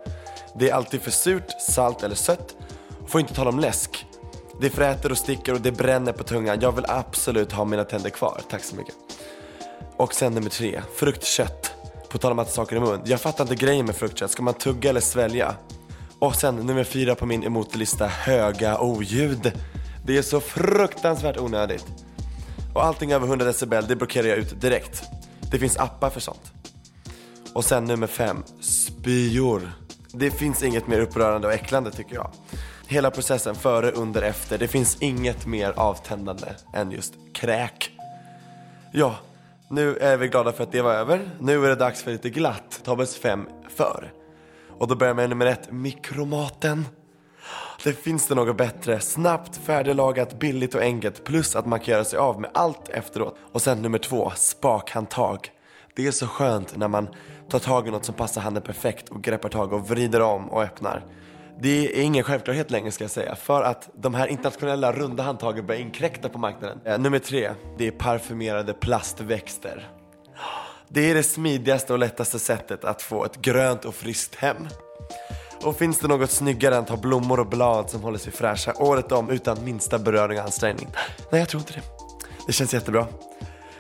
Det 0.56 0.70
är 0.70 0.74
alltid 0.74 1.02
för 1.02 1.12
surt, 1.12 1.62
salt 1.62 2.04
eller 2.04 2.16
sött. 2.16 2.56
Får 3.08 3.22
inte 3.22 3.34
tala 3.34 3.50
om 3.50 3.60
läsk. 3.60 4.06
Det 4.62 4.70
fräter 4.70 5.12
och 5.12 5.18
sticker 5.18 5.54
och 5.54 5.62
det 5.62 5.72
bränner 5.72 6.12
på 6.12 6.24
tungan. 6.24 6.60
Jag 6.62 6.72
vill 6.72 6.86
absolut 6.88 7.52
ha 7.52 7.66
mina 7.66 7.84
tänder 7.84 8.10
kvar. 8.10 8.42
Tack 8.50 8.64
så 8.64 8.76
mycket. 8.76 9.07
Och 9.98 10.14
sen 10.14 10.34
nummer 10.34 10.50
tre, 10.50 10.82
fruktkött. 10.96 11.74
På 12.10 12.18
tal 12.18 12.32
om 12.32 12.40
att 12.40 12.52
saker 12.52 12.76
i 12.76 12.80
mun. 12.80 13.02
Jag 13.06 13.22
fattar 13.22 13.44
inte 13.44 13.56
grejen 13.56 13.86
med 13.86 13.96
fruktkött. 13.96 14.32
Ska 14.32 14.44
man 14.44 14.54
tugga 14.54 14.90
eller 14.90 15.02
svälja? 15.02 15.56
Och 16.20 16.36
sen 16.36 16.56
nummer 16.56 16.84
fyra 16.84 17.16
på 17.16 17.26
min 17.26 17.44
emotlista, 17.44 18.08
höga 18.08 18.80
oljud. 18.80 19.52
Det 20.06 20.18
är 20.18 20.22
så 20.22 20.40
fruktansvärt 20.40 21.38
onödigt. 21.38 21.86
Och 22.74 22.86
allting 22.86 23.12
över 23.12 23.28
100 23.28 23.46
decibel, 23.46 23.88
det 23.88 23.96
blockerar 23.96 24.28
jag 24.28 24.38
ut 24.38 24.62
direkt. 24.62 25.04
Det 25.52 25.60
finns 25.60 25.78
appar 25.78 26.10
för 26.10 26.20
sånt. 26.20 26.52
Och 27.54 27.66
sen 27.66 27.86
nummer 27.86 28.08
fem, 28.08 28.44
spyor. 28.62 29.72
Det 30.12 30.32
finns 30.32 30.64
inget 30.64 30.88
mer 30.88 31.00
upprörande 31.00 31.48
och 31.48 31.54
äcklande 31.54 31.92
tycker 31.92 32.16
jag. 32.16 32.32
Hela 32.88 33.12
processen 33.12 33.56
före, 33.56 33.92
under, 33.92 34.22
efter. 34.22 34.58
Det 34.58 34.68
finns 34.68 34.98
inget 35.00 35.46
mer 35.46 35.74
avtändande 35.76 36.48
än 36.74 36.92
just 36.92 37.14
kräk. 37.34 37.92
Ja, 38.92 39.16
nu 39.70 39.98
är 39.98 40.18
vi 40.18 40.28
glada 40.28 40.52
för 40.52 40.64
att 40.64 40.72
det 40.72 40.82
var 40.82 40.94
över. 40.94 41.30
Nu 41.40 41.66
är 41.66 41.70
det 41.70 41.76
dags 41.76 42.04
för 42.04 42.12
lite 42.12 42.30
glatt. 42.30 42.82
Tobbes 42.84 43.18
fem 43.18 43.48
för. 43.70 44.14
Och 44.70 44.88
då 44.88 44.96
börjar 44.96 45.14
med 45.14 45.30
nummer 45.30 45.46
ett, 45.46 45.72
mikromaten. 45.72 46.86
Det 47.84 47.94
finns 47.94 48.28
det 48.28 48.36
något 48.36 48.58
bättre, 48.58 49.00
snabbt, 49.00 49.58
färdiglagat, 49.58 50.40
billigt 50.40 50.76
och 50.76 50.82
enkelt 50.82 51.24
plus 51.24 51.56
att 51.56 51.66
man 51.66 51.80
kan 51.80 51.92
göra 51.94 52.04
sig 52.04 52.20
av 52.20 52.42
med 52.42 52.52
allt 52.54 52.90
efteråt. 52.90 53.36
Och 53.54 53.62
sen 53.62 53.82
nummer 53.82 53.98
två, 53.98 54.32
spakhandtag. 54.36 55.52
Det 55.96 56.08
är 56.08 56.12
så 56.12 56.28
skönt 56.28 56.78
när 56.78 56.88
man 56.88 57.08
tar 57.50 57.60
tag 57.60 57.88
i 57.88 57.92
något 57.92 58.06
som 58.06 58.16
passar 58.16 58.42
handen 58.42 58.64
perfekt 58.64 59.10
och 59.10 59.24
greppar 59.24 59.50
tag 59.50 59.74
och 59.74 59.90
vrider 59.90 60.22
om 60.22 60.50
och 60.50 60.64
öppnar. 60.64 61.06
Det 61.62 62.00
är 62.00 62.04
ingen 62.04 62.24
självklarhet 62.24 62.72
längre 62.72 62.92
ska 62.92 63.04
jag 63.04 63.12
säga 63.12 63.36
för 63.36 63.64
att 63.64 63.90
de 63.94 64.14
här 64.14 64.28
internationella 64.28 64.92
runda 64.92 65.24
handtagen 65.24 65.66
börjar 65.66 65.82
inkräkta 65.82 66.30
på 66.30 66.38
marknaden. 66.38 66.80
Eh, 66.86 67.00
nummer 67.00 67.20
tre, 67.20 67.52
det 67.78 67.88
är 67.88 67.92
parfymerade 67.92 68.74
plastväxter. 68.74 69.90
Det 70.90 71.12
är 71.12 71.16
det 71.16 71.24
smidigaste 71.24 71.94
och 71.94 72.00
lättaste 72.00 72.40
sättet 72.40 72.86
att 72.86 73.02
få 73.02 73.26
ett 73.26 73.42
grönt 73.42 73.86
och 73.86 73.96
friskt 73.96 74.36
hem. 74.36 74.68
Och 75.64 75.78
finns 75.78 76.00
det 76.00 76.08
något 76.08 76.32
snyggare 76.32 76.76
än 76.76 76.84
att 76.84 76.90
ha 76.90 76.98
blommor 76.98 77.40
och 77.40 77.48
blad 77.48 77.90
som 77.90 78.02
håller 78.02 78.18
sig 78.18 78.34
fräscha 78.34 78.74
året 78.74 79.12
om 79.12 79.30
utan 79.30 79.64
minsta 79.64 80.00
beröring 80.00 80.40
och 80.40 80.46
ansträngning? 80.46 80.88
Nej, 81.32 81.40
jag 81.42 81.50
tror 81.50 81.62
inte 81.62 81.74
det. 81.74 81.82
Det 82.48 82.54
känns 82.54 82.74
jättebra. 82.74 83.08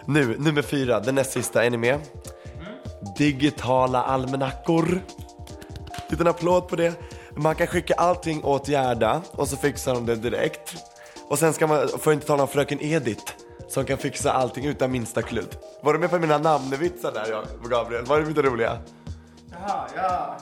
Nu, 0.05 0.35
nummer 0.39 0.61
fyra, 0.61 0.99
den 0.99 1.15
näst 1.15 1.31
sista, 1.31 1.65
är 1.65 1.69
ni 1.69 1.77
med? 1.77 1.99
Digitala 3.17 4.03
almanackor. 4.03 5.01
Liten 6.09 6.27
applåd 6.27 6.67
på 6.67 6.75
det. 6.75 6.93
Man 7.37 7.55
kan 7.55 7.67
skicka 7.67 7.93
allting 7.93 8.43
åt 8.43 8.67
Gerda 8.67 9.21
och 9.31 9.47
så 9.47 9.57
fixar 9.57 9.93
de 9.93 10.05
det 10.05 10.15
direkt. 10.15 10.75
Och 11.27 11.39
sen 11.39 11.53
ska 11.53 11.67
man, 11.67 11.87
får 11.99 12.13
inte 12.13 12.27
tala 12.27 12.43
om 12.43 12.47
fröken 12.47 12.81
Edith 12.81 13.33
som 13.67 13.85
kan 13.85 13.97
fixa 13.97 14.31
allting 14.31 14.65
utan 14.65 14.91
minsta 14.91 15.21
kludd. 15.21 15.55
Var 15.81 15.93
du 15.93 15.99
med 15.99 16.09
på 16.09 16.19
mina 16.19 16.37
namnvitsar 16.37 17.11
där 17.11 17.27
jag, 17.29 17.71
Gabriel? 17.71 18.05
Var 18.05 18.19
det 18.19 18.25
lite 18.25 18.41
roliga? 18.41 18.77
Jaha, 19.51 19.87
ja. 19.95 20.37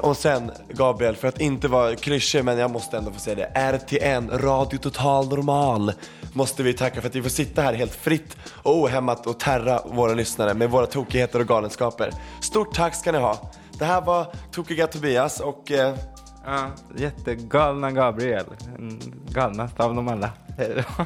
Och 0.00 0.16
sen 0.16 0.52
Gabriel, 0.68 1.16
för 1.16 1.28
att 1.28 1.40
inte 1.40 1.68
vara 1.68 1.96
klyschig 1.96 2.44
men 2.44 2.58
jag 2.58 2.70
måste 2.70 2.96
ändå 2.98 3.10
få 3.10 3.20
säga 3.20 3.36
det. 3.36 3.60
RTN, 3.60 4.30
Radio 4.30 4.78
Total 4.78 5.28
Normal, 5.28 5.92
måste 6.32 6.62
vi 6.62 6.74
tacka 6.74 7.00
för 7.00 7.08
att 7.08 7.14
vi 7.14 7.22
får 7.22 7.30
sitta 7.30 7.62
här 7.62 7.72
helt 7.72 7.94
fritt 7.94 8.36
och 8.62 8.76
ohämmat 8.76 9.26
och 9.26 9.40
terra 9.40 9.82
våra 9.84 10.14
lyssnare 10.14 10.54
med 10.54 10.70
våra 10.70 10.86
tokigheter 10.86 11.40
och 11.40 11.48
galenskaper. 11.48 12.10
Stort 12.40 12.74
tack 12.74 12.94
ska 12.94 13.12
ni 13.12 13.18
ha. 13.18 13.50
Det 13.78 13.84
här 13.84 14.00
var 14.00 14.26
Tokiga 14.52 14.86
Tobias 14.86 15.40
och... 15.40 15.72
Eh... 15.72 15.94
Ja, 16.44 16.70
jättegalna 16.96 17.90
Gabriel. 17.90 18.44
Den 18.76 19.00
Galnaste 19.28 19.82
av 19.82 19.94
dem 19.94 20.08
alla. 20.08 20.30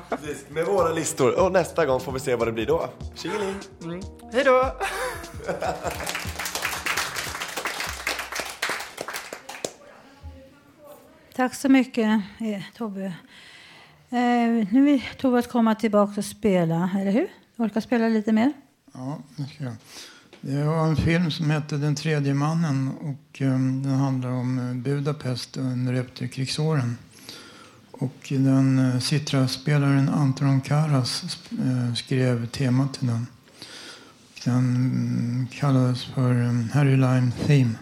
Precis, 0.08 0.44
med 0.48 0.66
våra 0.66 0.92
listor. 0.92 1.40
Och 1.44 1.52
nästa 1.52 1.86
gång 1.86 2.00
får 2.00 2.12
vi 2.12 2.20
se 2.20 2.36
vad 2.36 2.48
det 2.48 2.52
blir 2.52 2.66
då. 2.66 2.88
Tjingeling! 3.14 3.54
Mm. 3.82 4.00
Hej 4.32 4.44
då! 4.44 4.72
Tack 11.34 11.54
så 11.54 11.68
mycket, 11.68 12.22
eh, 12.40 12.62
Tobbe. 12.76 13.04
Eh, 14.10 14.66
nu 14.70 14.84
vill 14.84 15.02
Tobbe 15.18 15.38
att 15.38 15.48
komma 15.48 15.74
tillbaka 15.74 16.12
och 16.16 16.24
spela, 16.24 16.90
eller 17.00 17.10
hur? 17.10 17.28
Orkar 17.56 17.80
spela 17.80 18.08
lite 18.08 18.32
mer? 18.32 18.52
Ja, 18.92 19.18
det 19.36 19.44
ska 19.44 19.64
jag. 19.64 19.72
Det 20.48 20.64
var 20.64 20.86
en 20.86 20.96
film 20.96 21.30
som 21.30 21.50
hette 21.50 21.76
Den 21.76 21.94
tredje 21.94 22.34
mannen 22.34 22.90
och 23.00 23.40
um, 23.40 23.82
den 23.82 23.92
handlar 23.92 24.30
om 24.30 24.58
eh, 24.58 24.74
Budapest 24.74 25.56
under 25.56 25.94
efterkrigsåren. 25.94 26.98
Och 27.90 28.16
den 28.28 28.78
uh, 28.78 29.00
Citra-spelaren 29.00 30.08
Anton 30.08 30.60
Karas 30.60 31.38
uh, 31.52 31.94
skrev 31.94 32.46
temat 32.46 32.94
till 32.94 33.06
den. 33.06 33.26
Den 34.44 34.56
um, 34.64 35.46
kallades 35.52 36.04
för 36.04 36.30
um, 36.30 36.68
Harry 36.72 36.96
Lime 36.96 37.32
Theme. 37.46 37.74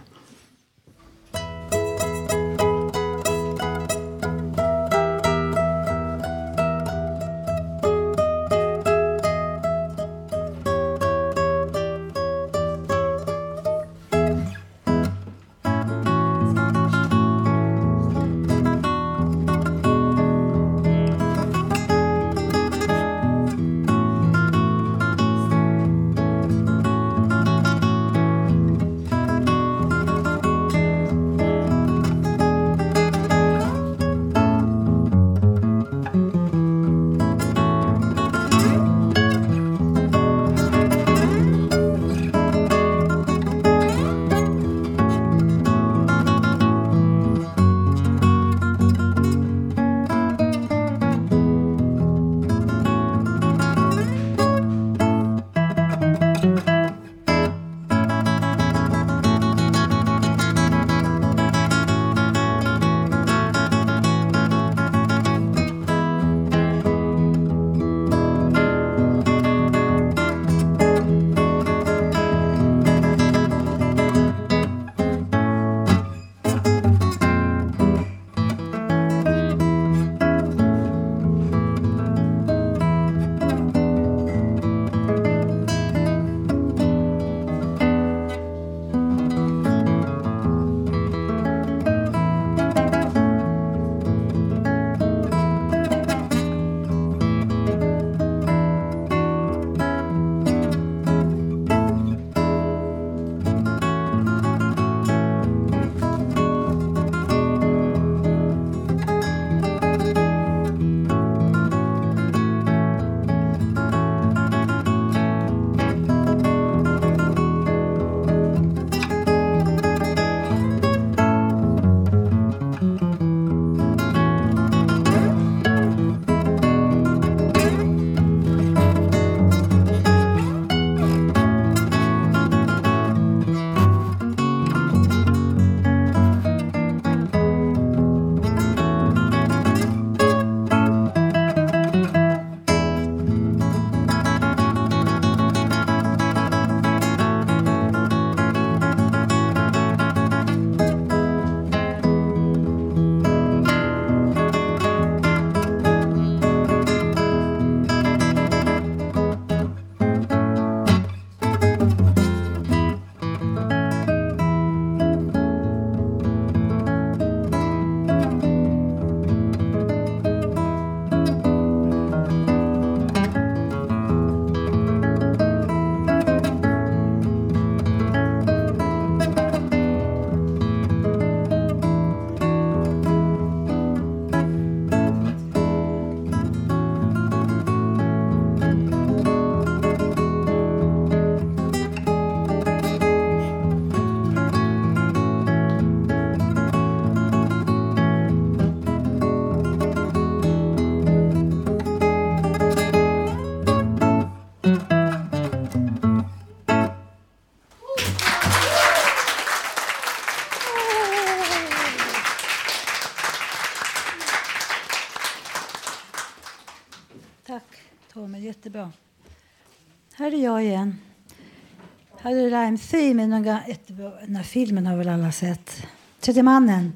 Här 222.24 222.36
är 222.36 222.50
Rhyme 222.50 222.78
Theme, 222.78 223.26
någon 223.26 223.48
ett, 223.48 223.88
den 224.26 224.36
här 224.36 224.42
filmen 224.42 224.86
har 224.86 224.96
väl 224.96 225.08
alla 225.08 225.32
sett. 225.32 225.86
Tredje 226.20 226.42
mannen. 226.42 226.92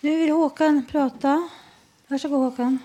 Nu 0.00 0.16
vill 0.16 0.30
Håkan 0.30 0.86
prata. 0.90 1.48
Varsågod 2.08 2.38
Håkan. 2.38 2.78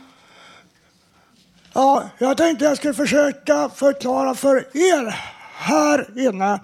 Ja, 1.73 2.09
jag 2.17 2.37
tänkte 2.37 2.65
jag 2.65 2.77
skulle 2.77 2.93
försöka 2.93 3.69
förklara 3.69 4.35
för 4.35 4.55
er 4.77 5.15
här 5.53 6.27
inne 6.27 6.59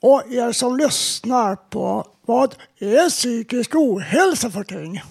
och 0.00 0.32
er 0.32 0.52
som 0.52 0.76
lyssnar 0.76 1.56
på 1.56 2.06
vad 2.26 2.54
är 2.78 3.10
psykisk 3.10 3.74
ohälsa 3.74 4.50
för 4.50 4.64
ting. 4.64 5.02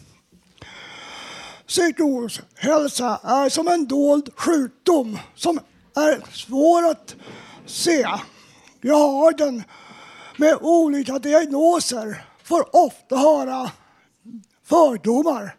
Psykisk 1.67 1.99
ohälsa 1.99 3.19
är 3.23 3.49
som 3.49 3.67
en 3.67 3.87
dold 3.87 4.29
sjukdom 4.35 5.19
som 5.35 5.59
är 5.95 6.33
svår 6.33 6.91
att 6.91 7.15
se. 7.71 8.07
Jag 8.81 8.95
har 8.95 9.31
den 9.31 9.63
med 10.37 10.57
olika 10.61 11.19
diagnoser, 11.19 12.25
får 12.43 12.75
ofta 12.75 13.17
höra 13.17 13.71
fördomar. 14.65 15.55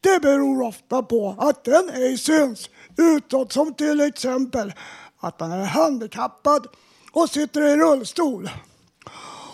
Det 0.00 0.22
beror 0.22 0.62
ofta 0.62 1.02
på 1.02 1.36
att 1.38 1.64
den 1.64 1.90
ej 1.90 2.18
syns 2.18 2.70
utåt 2.96 3.52
som 3.52 3.74
till 3.74 4.00
exempel 4.00 4.72
att 5.20 5.40
man 5.40 5.52
är 5.52 5.64
handikappad 5.64 6.66
och 7.12 7.30
sitter 7.30 7.62
i 7.62 7.76
rullstol. 7.76 8.50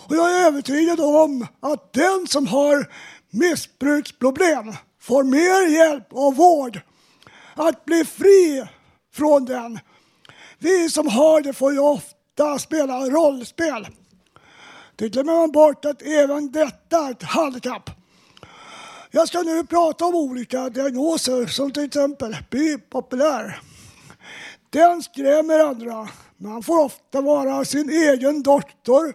Och 0.07 0.15
jag 0.15 0.31
är 0.31 0.45
övertygad 0.45 0.99
om 0.99 1.47
att 1.59 1.93
den 1.93 2.27
som 2.27 2.47
har 2.47 2.91
missbruksproblem 3.29 4.73
får 5.01 5.23
mer 5.23 5.67
hjälp 5.67 6.07
och 6.09 6.35
vård 6.35 6.81
att 7.55 7.85
bli 7.85 8.05
fri 8.05 8.67
från 9.13 9.45
den. 9.45 9.79
Vi 10.59 10.89
som 10.89 11.07
har 11.07 11.41
det 11.41 11.53
får 11.53 11.73
ju 11.73 11.79
ofta 11.79 12.59
spela 12.59 12.99
rollspel. 12.99 13.87
Det 14.95 15.09
glömmer 15.09 15.33
man 15.33 15.51
bort 15.51 15.85
att 15.85 16.01
även 16.01 16.51
detta 16.51 17.07
är 17.07 17.11
ett 17.11 17.23
handikapp. 17.23 17.89
Jag 19.11 19.27
ska 19.27 19.41
nu 19.41 19.65
prata 19.65 20.05
om 20.05 20.15
olika 20.15 20.69
diagnoser 20.69 21.45
som 21.45 21.71
till 21.71 21.83
exempel 21.83 22.37
bipopulär. 22.49 23.59
Den 24.69 25.03
skrämmer 25.03 25.59
andra. 25.59 26.09
Man 26.37 26.63
får 26.63 26.83
ofta 26.83 27.21
vara 27.21 27.65
sin 27.65 27.89
egen 27.89 28.43
doktor 28.43 29.13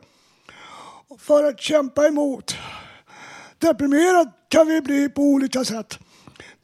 för 1.18 1.44
att 1.44 1.60
kämpa 1.60 2.06
emot. 2.06 2.56
Deprimerad 3.58 4.32
kan 4.48 4.66
vi 4.66 4.80
bli 4.80 5.08
på 5.08 5.22
olika 5.22 5.64
sätt. 5.64 5.98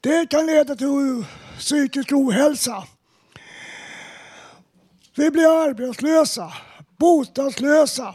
Det 0.00 0.30
kan 0.30 0.46
leda 0.46 0.74
till 0.74 1.24
psykisk 1.58 2.12
ohälsa. 2.12 2.84
Vi 5.18 5.30
blir 5.30 5.62
arbetslösa, 5.64 6.52
bostadslösa 6.98 8.14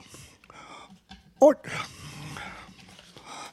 och 1.40 1.68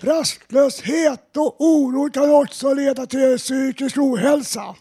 rastlöshet 0.00 1.36
och 1.36 1.56
oro 1.58 2.10
kan 2.10 2.30
också 2.32 2.74
leda 2.74 3.06
till 3.06 3.38
psykisk 3.38 3.98
ohälsa. 3.98 4.76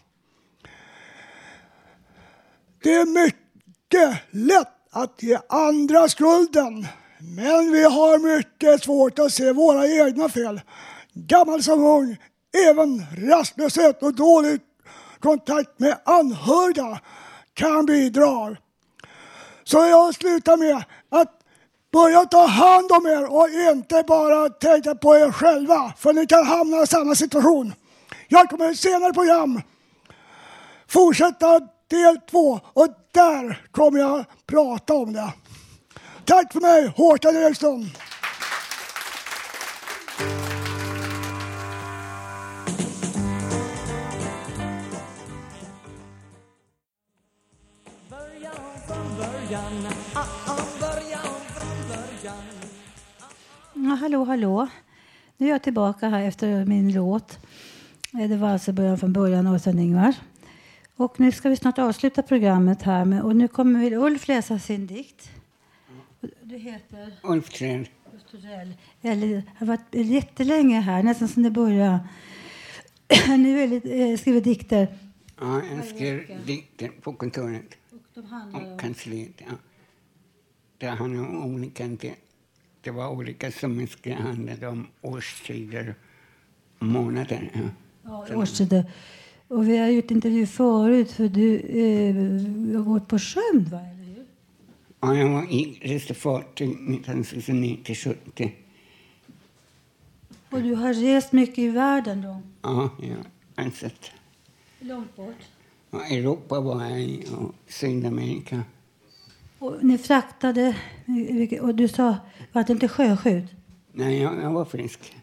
Det 2.82 2.92
är 2.92 3.06
mycket 3.06 4.22
lätt 4.30 4.68
att 4.90 5.22
ge 5.22 5.38
andra 5.48 6.08
skulden, 6.08 6.86
men 7.18 7.72
vi 7.72 7.84
har 7.84 8.36
mycket 8.36 8.82
svårt 8.82 9.18
att 9.18 9.32
se 9.32 9.52
våra 9.52 9.86
egna 9.86 10.28
fel. 10.28 10.60
Gammal 11.12 11.62
som 11.62 11.84
ung, 11.84 12.16
även 12.68 13.06
rastlöshet 13.28 14.02
och 14.02 14.14
dålig 14.14 14.60
kontakt 15.20 15.78
med 15.78 15.98
anhöriga 16.04 17.00
kan 17.60 17.86
bidra. 17.86 18.56
Så 19.64 19.76
jag 19.76 20.14
slutar 20.14 20.56
med 20.56 20.84
att 21.10 21.40
börja 21.92 22.24
ta 22.24 22.46
hand 22.46 22.92
om 22.92 23.06
er 23.06 23.32
och 23.32 23.48
inte 23.48 24.04
bara 24.06 24.48
tänka 24.48 24.94
på 24.94 25.16
er 25.16 25.32
själva, 25.32 25.92
för 25.98 26.12
ni 26.12 26.26
kan 26.26 26.46
hamna 26.46 26.82
i 26.82 26.86
samma 26.86 27.14
situation. 27.14 27.74
Jag 28.28 28.50
kommer 28.50 28.70
i 28.70 28.76
senare 28.76 29.12
program 29.12 29.62
fortsätta 30.88 31.60
del 31.88 32.20
två 32.30 32.60
och 32.72 32.86
där 33.12 33.66
kommer 33.70 34.00
jag 34.00 34.24
prata 34.46 34.94
om 34.94 35.12
det. 35.12 35.32
Tack 36.24 36.52
för 36.52 36.60
mig, 36.60 36.92
Håkan 36.96 37.36
Eriksson. 37.36 37.90
Ja, 53.90 53.94
hallå, 53.94 54.24
hallå. 54.24 54.68
Nu 55.36 55.46
är 55.46 55.50
jag 55.50 55.62
tillbaka 55.62 56.08
här 56.08 56.22
efter 56.24 56.64
min 56.64 56.92
låt. 56.92 57.38
Eh, 58.20 58.28
Det 58.28 58.36
var 58.36 58.48
alltså 58.48 58.72
början 58.72 58.98
från 58.98 59.12
början 59.12 59.46
och 59.46 59.60
sen 59.60 59.78
Ingvar. 59.78 60.14
Och 60.96 61.20
nu 61.20 61.32
ska 61.32 61.48
vi 61.48 61.56
snart 61.56 61.78
avsluta 61.78 62.22
programmet 62.22 62.82
här. 62.82 63.04
Med, 63.04 63.22
och 63.22 63.36
nu 63.36 63.48
kommer 63.48 63.80
väl 63.80 63.94
Ulf 63.94 64.28
läsa 64.28 64.58
sin 64.58 64.86
dikt. 64.86 65.30
Du 66.42 66.56
heter? 66.56 67.14
Ulf 67.22 67.48
Trell. 67.48 67.88
Eller 69.02 69.42
har 69.58 69.66
varit 69.66 69.94
jättelänge 69.94 70.80
här, 70.80 71.02
nästan 71.02 71.28
som 71.28 71.42
det 71.42 71.50
började. 71.50 72.00
nu 73.38 73.60
är 73.62 73.68
det, 73.68 74.10
eh, 74.12 74.18
skriver 74.18 74.40
dikter. 74.40 74.98
Ja, 75.40 75.62
jag 75.76 75.84
skrev 75.84 76.46
dikter 76.46 76.88
på 76.88 77.12
kontoret 77.12 77.76
De 78.14 78.24
handlar 78.24 78.60
om... 78.60 78.72
och 78.72 78.80
kansliet. 78.80 79.34
Ja. 79.38 79.52
Det 80.78 80.86
handlade 80.86 81.28
om 81.28 81.54
olika... 81.54 81.84
Det, 82.82 82.90
var 82.90 83.08
olika 83.08 83.52
som 83.52 83.86
handlade 84.04 84.68
om 84.68 84.86
årstider 85.02 85.94
månader. 86.78 87.50
Ja. 87.54 87.60
Ja, 88.28 88.36
årstider. 88.36 88.92
Och 89.48 89.68
vi 89.68 89.78
har 89.78 89.88
gjort 89.88 90.10
intervju 90.10 90.46
förut 90.46 91.12
för 91.12 91.28
du 91.28 91.56
eh, 91.56 92.76
har 92.76 92.84
gått 92.84 93.08
på 93.08 93.18
sjön 93.18 93.68
va? 93.70 93.80
Eller 93.80 94.14
hur? 94.14 94.24
Ja, 95.00 95.14
jag 95.16 95.28
var 95.28 95.52
i 95.52 95.78
reste 95.82 96.14
fartyg 96.14 96.70
1969 96.70 97.78
till 97.84 97.96
70. 97.96 98.52
Och 100.50 100.62
du 100.62 100.74
har 100.74 100.94
rest 100.94 101.32
mycket 101.32 101.58
i 101.58 101.68
världen 101.68 102.22
då? 102.22 102.42
Ja, 102.62 102.90
ja. 103.02 103.16
Alltså, 103.54 103.86
Långt 104.80 105.16
bort. 105.16 105.36
ja, 105.90 106.06
Europa 106.06 106.60
var 106.60 106.84
jag 106.84 107.00
i 107.00 107.26
och 107.36 107.54
Sydamerika. 107.68 108.62
Och 109.60 109.84
ni 109.84 109.98
fraktade, 109.98 110.76
och 111.60 111.74
du 111.74 111.88
sa, 111.88 112.16
var 112.52 112.64
det 112.64 112.72
inte 112.72 112.88
sjöskjut? 112.88 113.44
Nej, 113.92 114.22
jag, 114.22 114.42
jag 114.42 114.50
var 114.50 114.64
frisk. 114.64 115.16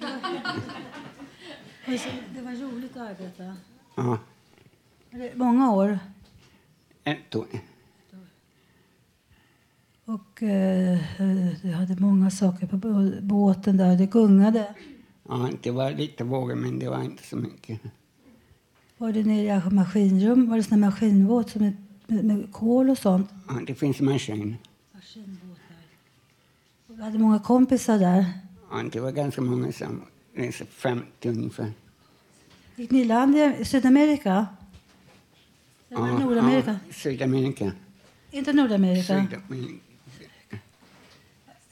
Det 2.34 2.40
var 2.42 2.52
roligt 2.72 2.96
att 2.96 3.10
arbeta. 3.10 3.56
Ja, 3.96 4.18
Många 5.34 5.72
år. 5.72 5.98
ett 7.04 7.34
år. 7.34 7.46
Och 10.04 10.42
eh, 10.42 10.98
du 11.62 11.72
hade 11.72 11.96
många 12.00 12.30
saker 12.30 12.66
på 12.66 12.76
bå- 12.76 13.20
båten 13.20 13.76
där. 13.76 13.96
Det 13.96 14.06
gungade. 14.06 14.74
Ja, 15.28 15.48
det 15.62 15.70
var 15.70 15.90
lite 15.90 16.24
vågor, 16.24 16.54
men 16.54 16.78
det 16.78 16.88
var 16.88 17.02
inte 17.02 17.22
så 17.26 17.36
mycket. 17.36 17.80
Var 18.98 19.12
det 19.12 19.22
nere 19.24 19.62
i 19.66 19.70
maskinrum? 19.74 20.48
Var 20.50 20.56
det 20.56 20.62
sån 20.62 20.80
maskinbåt 20.80 21.50
som 21.50 21.76
med, 22.12 22.24
med, 22.24 22.52
kol 22.52 22.90
och 22.90 22.98
sånt? 22.98 23.30
Ja, 23.48 23.60
det 23.66 23.74
finns 23.74 24.00
maskin. 24.00 24.56
Du 26.86 27.02
hade 27.02 27.18
många 27.18 27.38
kompisar 27.38 27.98
där. 27.98 28.24
Ja, 28.70 28.82
det 28.92 29.00
var 29.00 29.12
ganska 29.12 29.40
många 29.40 29.72
som 29.72 30.02
reste 30.34 30.64
50 30.64 31.28
ungefär. 31.28 31.72
Gick 32.76 32.90
ni 32.90 33.00
i 33.00 33.04
land 33.04 33.36
i 33.36 33.64
Sydamerika? 33.64 34.46
Var 35.88 36.08
det 36.08 36.18
Nordamerika? 36.18 36.78
Ja, 36.88 36.94
Sydamerika. 36.94 37.72
Inte 38.30 38.52
Nordamerika? 38.52 39.02
Sydamerika. 39.02 39.78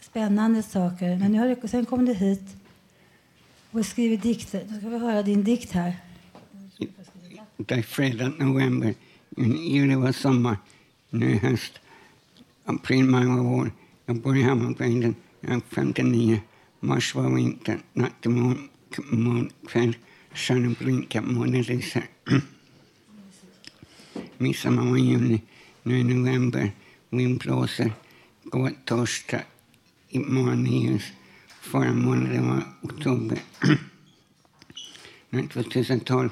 Spännande 0.01 0.62
saker. 0.62 1.16
Men 1.16 1.32
nu 1.32 1.38
har 1.38 1.57
du, 1.62 1.68
sen 1.68 1.86
kom 1.86 2.05
du 2.05 2.14
hit 2.14 2.57
och 3.70 3.86
skriver 3.86 4.16
dikter. 4.16 4.64
Då 4.68 4.78
ska 4.78 4.88
vi 4.88 4.99
höra 4.99 5.22
din 5.22 5.45
dikt 5.45 5.72
här. 5.72 5.97
Det 7.57 7.74
är 7.74 7.82
fredag, 7.82 8.32
november. 8.38 8.95
Juli 9.47 9.95
var 9.95 10.12
sommar. 10.12 10.57
Nu 11.11 11.32
är 11.32 11.38
höst. 11.38 11.80
April, 12.64 13.05
maj 13.05 13.26
var 13.26 13.43
vår. 13.43 13.72
Jag 14.07 14.16
bor 14.16 14.36
i 14.36 14.43
Hammarbyhöjden. 14.43 15.14
Jag 15.41 15.53
är 15.53 15.61
59. 15.68 16.41
Mars 16.80 17.14
var 17.14 17.34
vinter. 17.34 17.78
Natt 17.93 18.20
till 18.20 18.30
morgon, 18.30 18.68
morgon 19.11 19.51
kväll. 19.68 19.97
Stjärnor 20.34 20.74
blinkar, 20.78 21.22
månen 21.22 21.62
lyser. 21.62 22.05
Midsommar 24.38 24.84
var 24.91 24.97
i 24.97 25.01
juni. 25.01 25.43
Nu 25.82 26.01
är 26.01 26.05
november. 26.05 26.72
Vind 27.11 27.38
blåser. 27.38 27.93
Går 28.45 28.72
torsdag. 28.84 29.43
Imorgon 30.09 30.66
är 30.66 30.91
ljus. 30.91 31.05
Förra 31.61 31.93
månaden 31.93 32.49
var 32.49 32.62
oktober. 32.82 33.38
Nu 35.30 35.47
2012. 35.47 36.30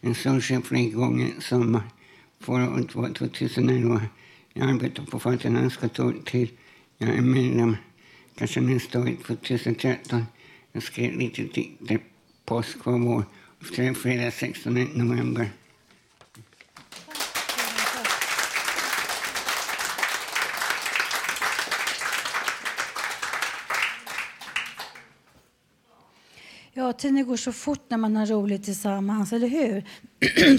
en 0.00 0.14
solsken 0.14 0.62
flera 0.62 1.20
i 1.20 1.34
sommar 1.40 1.82
förra 2.40 2.70
året 2.70 2.94
var 2.94 3.08
2011. 3.08 4.02
Jag 4.52 4.70
arbetar 4.70 5.04
på 5.04 5.20
Fattiglandskontoret 5.20 6.24
till 6.24 6.50
jag 6.98 7.08
är 7.10 7.20
medlem 7.20 7.76
kanske 8.34 8.60
nästa 8.60 9.00
år 9.00 9.16
2013. 9.26 10.24
Jag 10.72 10.82
skrev 10.82 11.18
lite 11.18 11.42
dikter 11.42 11.98
påsk 12.44 12.86
var 12.86 12.98
vår 12.98 13.24
och 13.90 13.96
fredag 13.96 14.30
16 14.30 14.74
november. 14.94 15.48
Tiden 27.00 27.26
går 27.26 27.36
så 27.36 27.52
fort 27.52 27.84
när 27.88 27.96
man 27.96 28.16
har 28.16 28.26
roligt 28.26 28.64
tillsammans, 28.64 29.32
eller 29.32 29.48
hur? 29.48 29.84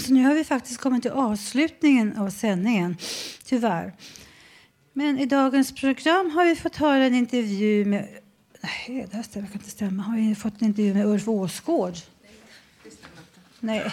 så 0.00 0.12
nu 0.12 0.24
har 0.24 0.34
vi 0.34 0.44
faktiskt 0.44 0.80
kommit 0.80 1.02
till 1.02 1.10
avslutningen 1.10 2.16
av 2.16 2.30
sändningen, 2.30 2.96
tyvärr. 3.44 3.92
Men 4.92 5.18
i 5.18 5.26
dagens 5.26 5.74
program 5.74 6.30
har 6.30 6.44
vi 6.44 6.56
fått 6.56 6.76
höra 6.76 7.04
en 7.04 7.14
intervju 7.14 7.84
med... 7.84 8.08
Nej, 8.60 9.06
det 9.10 9.16
här 9.16 9.22
stämmer, 9.22 9.46
kan 9.46 9.56
inte 9.56 9.70
stämma. 9.70 10.02
Har 10.02 10.16
vi 10.16 10.34
fått 10.34 10.60
en 10.60 10.66
intervju 10.68 10.94
med 10.94 11.06
Ulf 11.06 11.28
Åsgård? 11.28 11.94
Nej, 13.60 13.92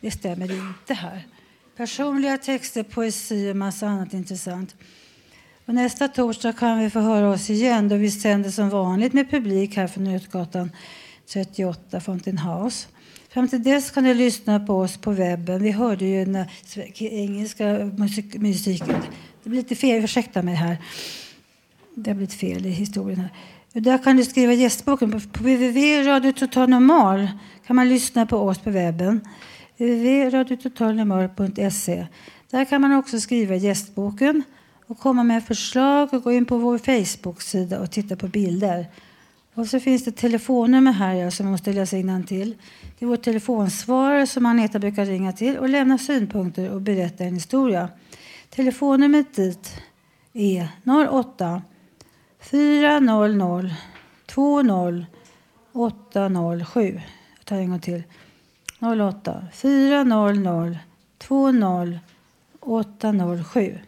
det 0.00 0.10
stämmer 0.10 0.52
inte 0.52 0.94
här. 0.94 1.26
Personliga 1.76 2.38
texter, 2.38 2.82
poesi 2.82 3.50
och 3.50 3.56
massa 3.56 3.86
annat 3.86 4.14
intressant. 4.14 4.76
Och 5.66 5.74
nästa 5.74 6.08
torsdag 6.08 6.52
kan 6.52 6.78
vi 6.78 6.90
få 6.90 7.00
höra 7.00 7.30
oss 7.30 7.50
igen 7.50 7.88
då 7.88 7.96
vi 7.96 8.10
sänder 8.10 8.50
som 8.50 8.70
vanligt 8.70 9.12
med 9.12 9.30
publik 9.30 9.76
här 9.76 9.86
från 9.86 10.04
Nötgatan 10.04 10.70
38 11.28 12.00
Fountain 12.00 12.38
House. 12.38 12.86
Fram 13.28 13.48
till 13.48 13.62
dess 13.62 13.90
kan 13.90 14.04
du 14.04 14.14
lyssna 14.14 14.60
på 14.60 14.74
oss 14.74 14.96
på 14.96 15.10
webben. 15.10 15.62
Vi 15.62 15.70
hörde 15.70 16.04
ju 16.04 16.24
den 16.24 16.44
engelska 16.98 17.90
musik, 17.96 18.34
musiken. 18.34 19.02
Det 19.42 19.50
blir 19.50 19.60
lite 19.60 19.76
fel, 19.76 20.04
ursäkta 20.04 20.42
mig 20.42 20.54
här. 20.54 20.76
Det 21.94 22.10
har 22.10 22.14
blivit 22.14 22.34
fel 22.34 22.66
i 22.66 22.70
historien 22.70 23.20
här. 23.20 23.30
Där 23.80 23.98
kan 23.98 24.16
du 24.16 24.24
skriva 24.24 24.52
gästboken. 24.52 25.12
På, 25.12 25.20
på 25.20 25.42
www.radio 25.42 26.32
Total 26.32 26.68
Normal 26.68 27.28
kan 27.66 27.76
man 27.76 27.88
lyssna 27.88 28.26
på 28.26 28.36
oss 28.36 28.58
på 28.58 28.70
webben. 28.70 29.20
www.radiototalnormal.se 29.76 32.06
Där 32.50 32.64
kan 32.64 32.80
man 32.80 32.92
också 32.92 33.20
skriva 33.20 33.54
gästboken 33.54 34.42
och 34.86 34.98
komma 34.98 35.24
med 35.24 35.44
förslag 35.44 36.14
och 36.14 36.22
gå 36.22 36.32
in 36.32 36.44
på 36.44 36.58
vår 36.58 36.78
Facebook-sida 36.78 37.80
och 37.80 37.90
titta 37.90 38.16
på 38.16 38.28
bilder. 38.28 38.86
Och 39.56 39.66
så 39.66 39.80
finns 39.80 40.04
det 40.04 40.12
telefonnummer 40.12 40.92
här 40.92 41.14
ja, 41.14 41.30
som 41.30 41.46
jag 41.46 41.50
måste 41.50 41.72
läsa 41.72 41.96
innan 41.96 42.24
till. 42.24 42.54
Det 42.98 43.04
är 43.04 43.08
vår 43.08 43.16
telefonsvarare 43.16 44.26
som 44.26 44.46
Aneta 44.46 44.78
brukar 44.78 45.04
ringa 45.06 45.32
till 45.32 45.58
och 45.58 45.68
lämna 45.68 45.98
synpunkter 45.98 46.70
och 46.70 46.80
berätta 46.80 47.24
en 47.24 47.34
historia. 47.34 47.88
Telefonnumret 48.50 49.34
dit 49.34 49.82
är 50.32 50.68
08 51.10 51.62
400 52.40 53.70
20 54.34 55.06
807. 55.72 57.00
Jag 57.36 57.44
tar 57.44 57.56
en 57.56 57.70
gång 57.70 57.80
till. 57.80 58.02
08 58.80 59.46
400 59.52 60.78
20 61.28 61.98
807. 62.60 63.78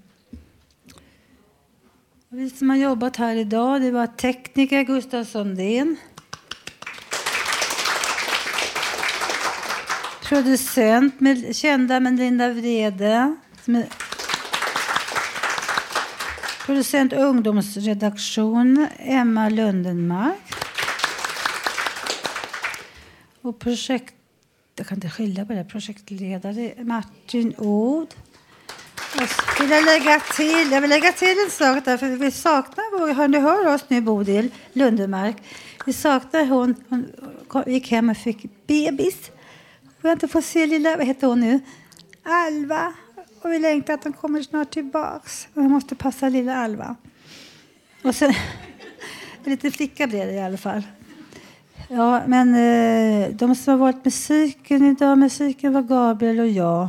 Vi 2.30 2.50
som 2.50 2.70
har 2.70 2.76
jobbat 2.76 3.16
här 3.16 3.36
idag 3.36 3.82
det 3.82 3.90
var 3.90 4.06
tekniker 4.06 4.82
Gustav 4.82 5.24
Sundén. 5.24 5.96
Producent 10.22 11.20
med, 11.20 11.56
kända 11.56 12.00
Melinda 12.00 12.52
Vrede. 12.52 13.36
Som 13.64 13.74
är, 13.74 13.86
producent 16.66 17.12
ungdomsredaktion 17.12 18.86
Emma 18.98 19.48
Lundenmark. 19.48 20.54
Och 23.42 23.58
projekt, 23.58 24.14
jag 24.76 24.86
kan 24.86 24.96
inte 24.96 25.10
skilja 25.10 25.46
på 25.46 25.52
det, 25.52 25.64
projektledare 25.64 26.74
Martin 26.84 27.54
Od. 27.58 28.14
Vill 29.60 29.70
jag, 29.70 29.84
lägga 29.84 30.20
till, 30.20 30.72
jag 30.72 30.80
vill 30.80 30.90
lägga 30.90 31.12
till 31.12 31.36
en 31.44 31.50
sak 31.50 31.84
där, 31.84 31.96
för 31.96 32.06
vi 32.06 32.30
saknar 32.30 32.98
vår, 32.98 33.14
hör, 33.14 33.28
ni 33.28 33.38
hör 33.38 33.74
oss 33.74 33.84
nu 33.88 34.00
Bodil 34.00 34.50
Lundemark. 34.72 35.36
Vi 35.86 35.92
saknar 35.92 36.44
hon, 36.44 36.74
hon 36.88 37.64
gick 37.66 37.90
hem 37.90 38.10
och 38.10 38.16
fick 38.16 38.66
bebis. 38.66 39.30
Vi 40.00 40.08
har 40.08 40.12
inte 40.12 40.28
fått 40.28 40.44
se 40.44 40.66
lilla, 40.66 40.96
vad 40.96 41.06
heter 41.06 41.26
hon 41.26 41.40
nu? 41.40 41.60
Alva. 42.22 42.92
Och 43.42 43.52
vi 43.52 43.58
längtar 43.58 43.94
att 43.94 44.04
hon 44.04 44.12
kommer 44.12 44.42
snart 44.42 44.70
tillbaks. 44.70 45.48
Och 45.54 45.62
vi 45.62 45.68
måste 45.68 45.94
passa 45.94 46.28
lilla 46.28 46.56
Alva. 46.56 46.96
Och 48.02 48.14
sen, 48.14 48.30
en 49.44 49.50
liten 49.50 49.72
flicka 49.72 50.06
blev 50.06 50.26
det 50.26 50.34
i 50.34 50.40
alla 50.40 50.58
fall. 50.58 50.82
Ja, 51.88 52.22
men 52.26 52.54
eh, 52.54 53.30
de 53.30 53.54
som 53.54 53.70
har 53.70 53.78
valt 53.78 54.04
musiken 54.04 54.86
idag, 54.86 55.18
musiken 55.18 55.72
var 55.72 55.82
Gabriel 55.82 56.40
och 56.40 56.48
jag. 56.48 56.88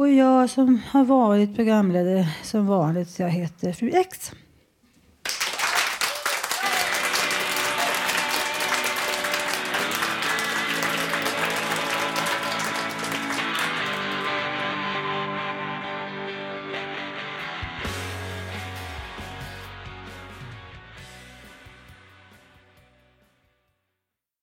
Och 0.00 0.08
jag 0.08 0.50
som 0.50 0.80
har 0.90 1.04
varit 1.04 1.56
programledare 1.56 2.28
som 2.42 2.66
vanligt, 2.66 3.18
jag 3.18 3.30
heter 3.30 3.72
Fru 3.72 3.90
X. 3.94 4.32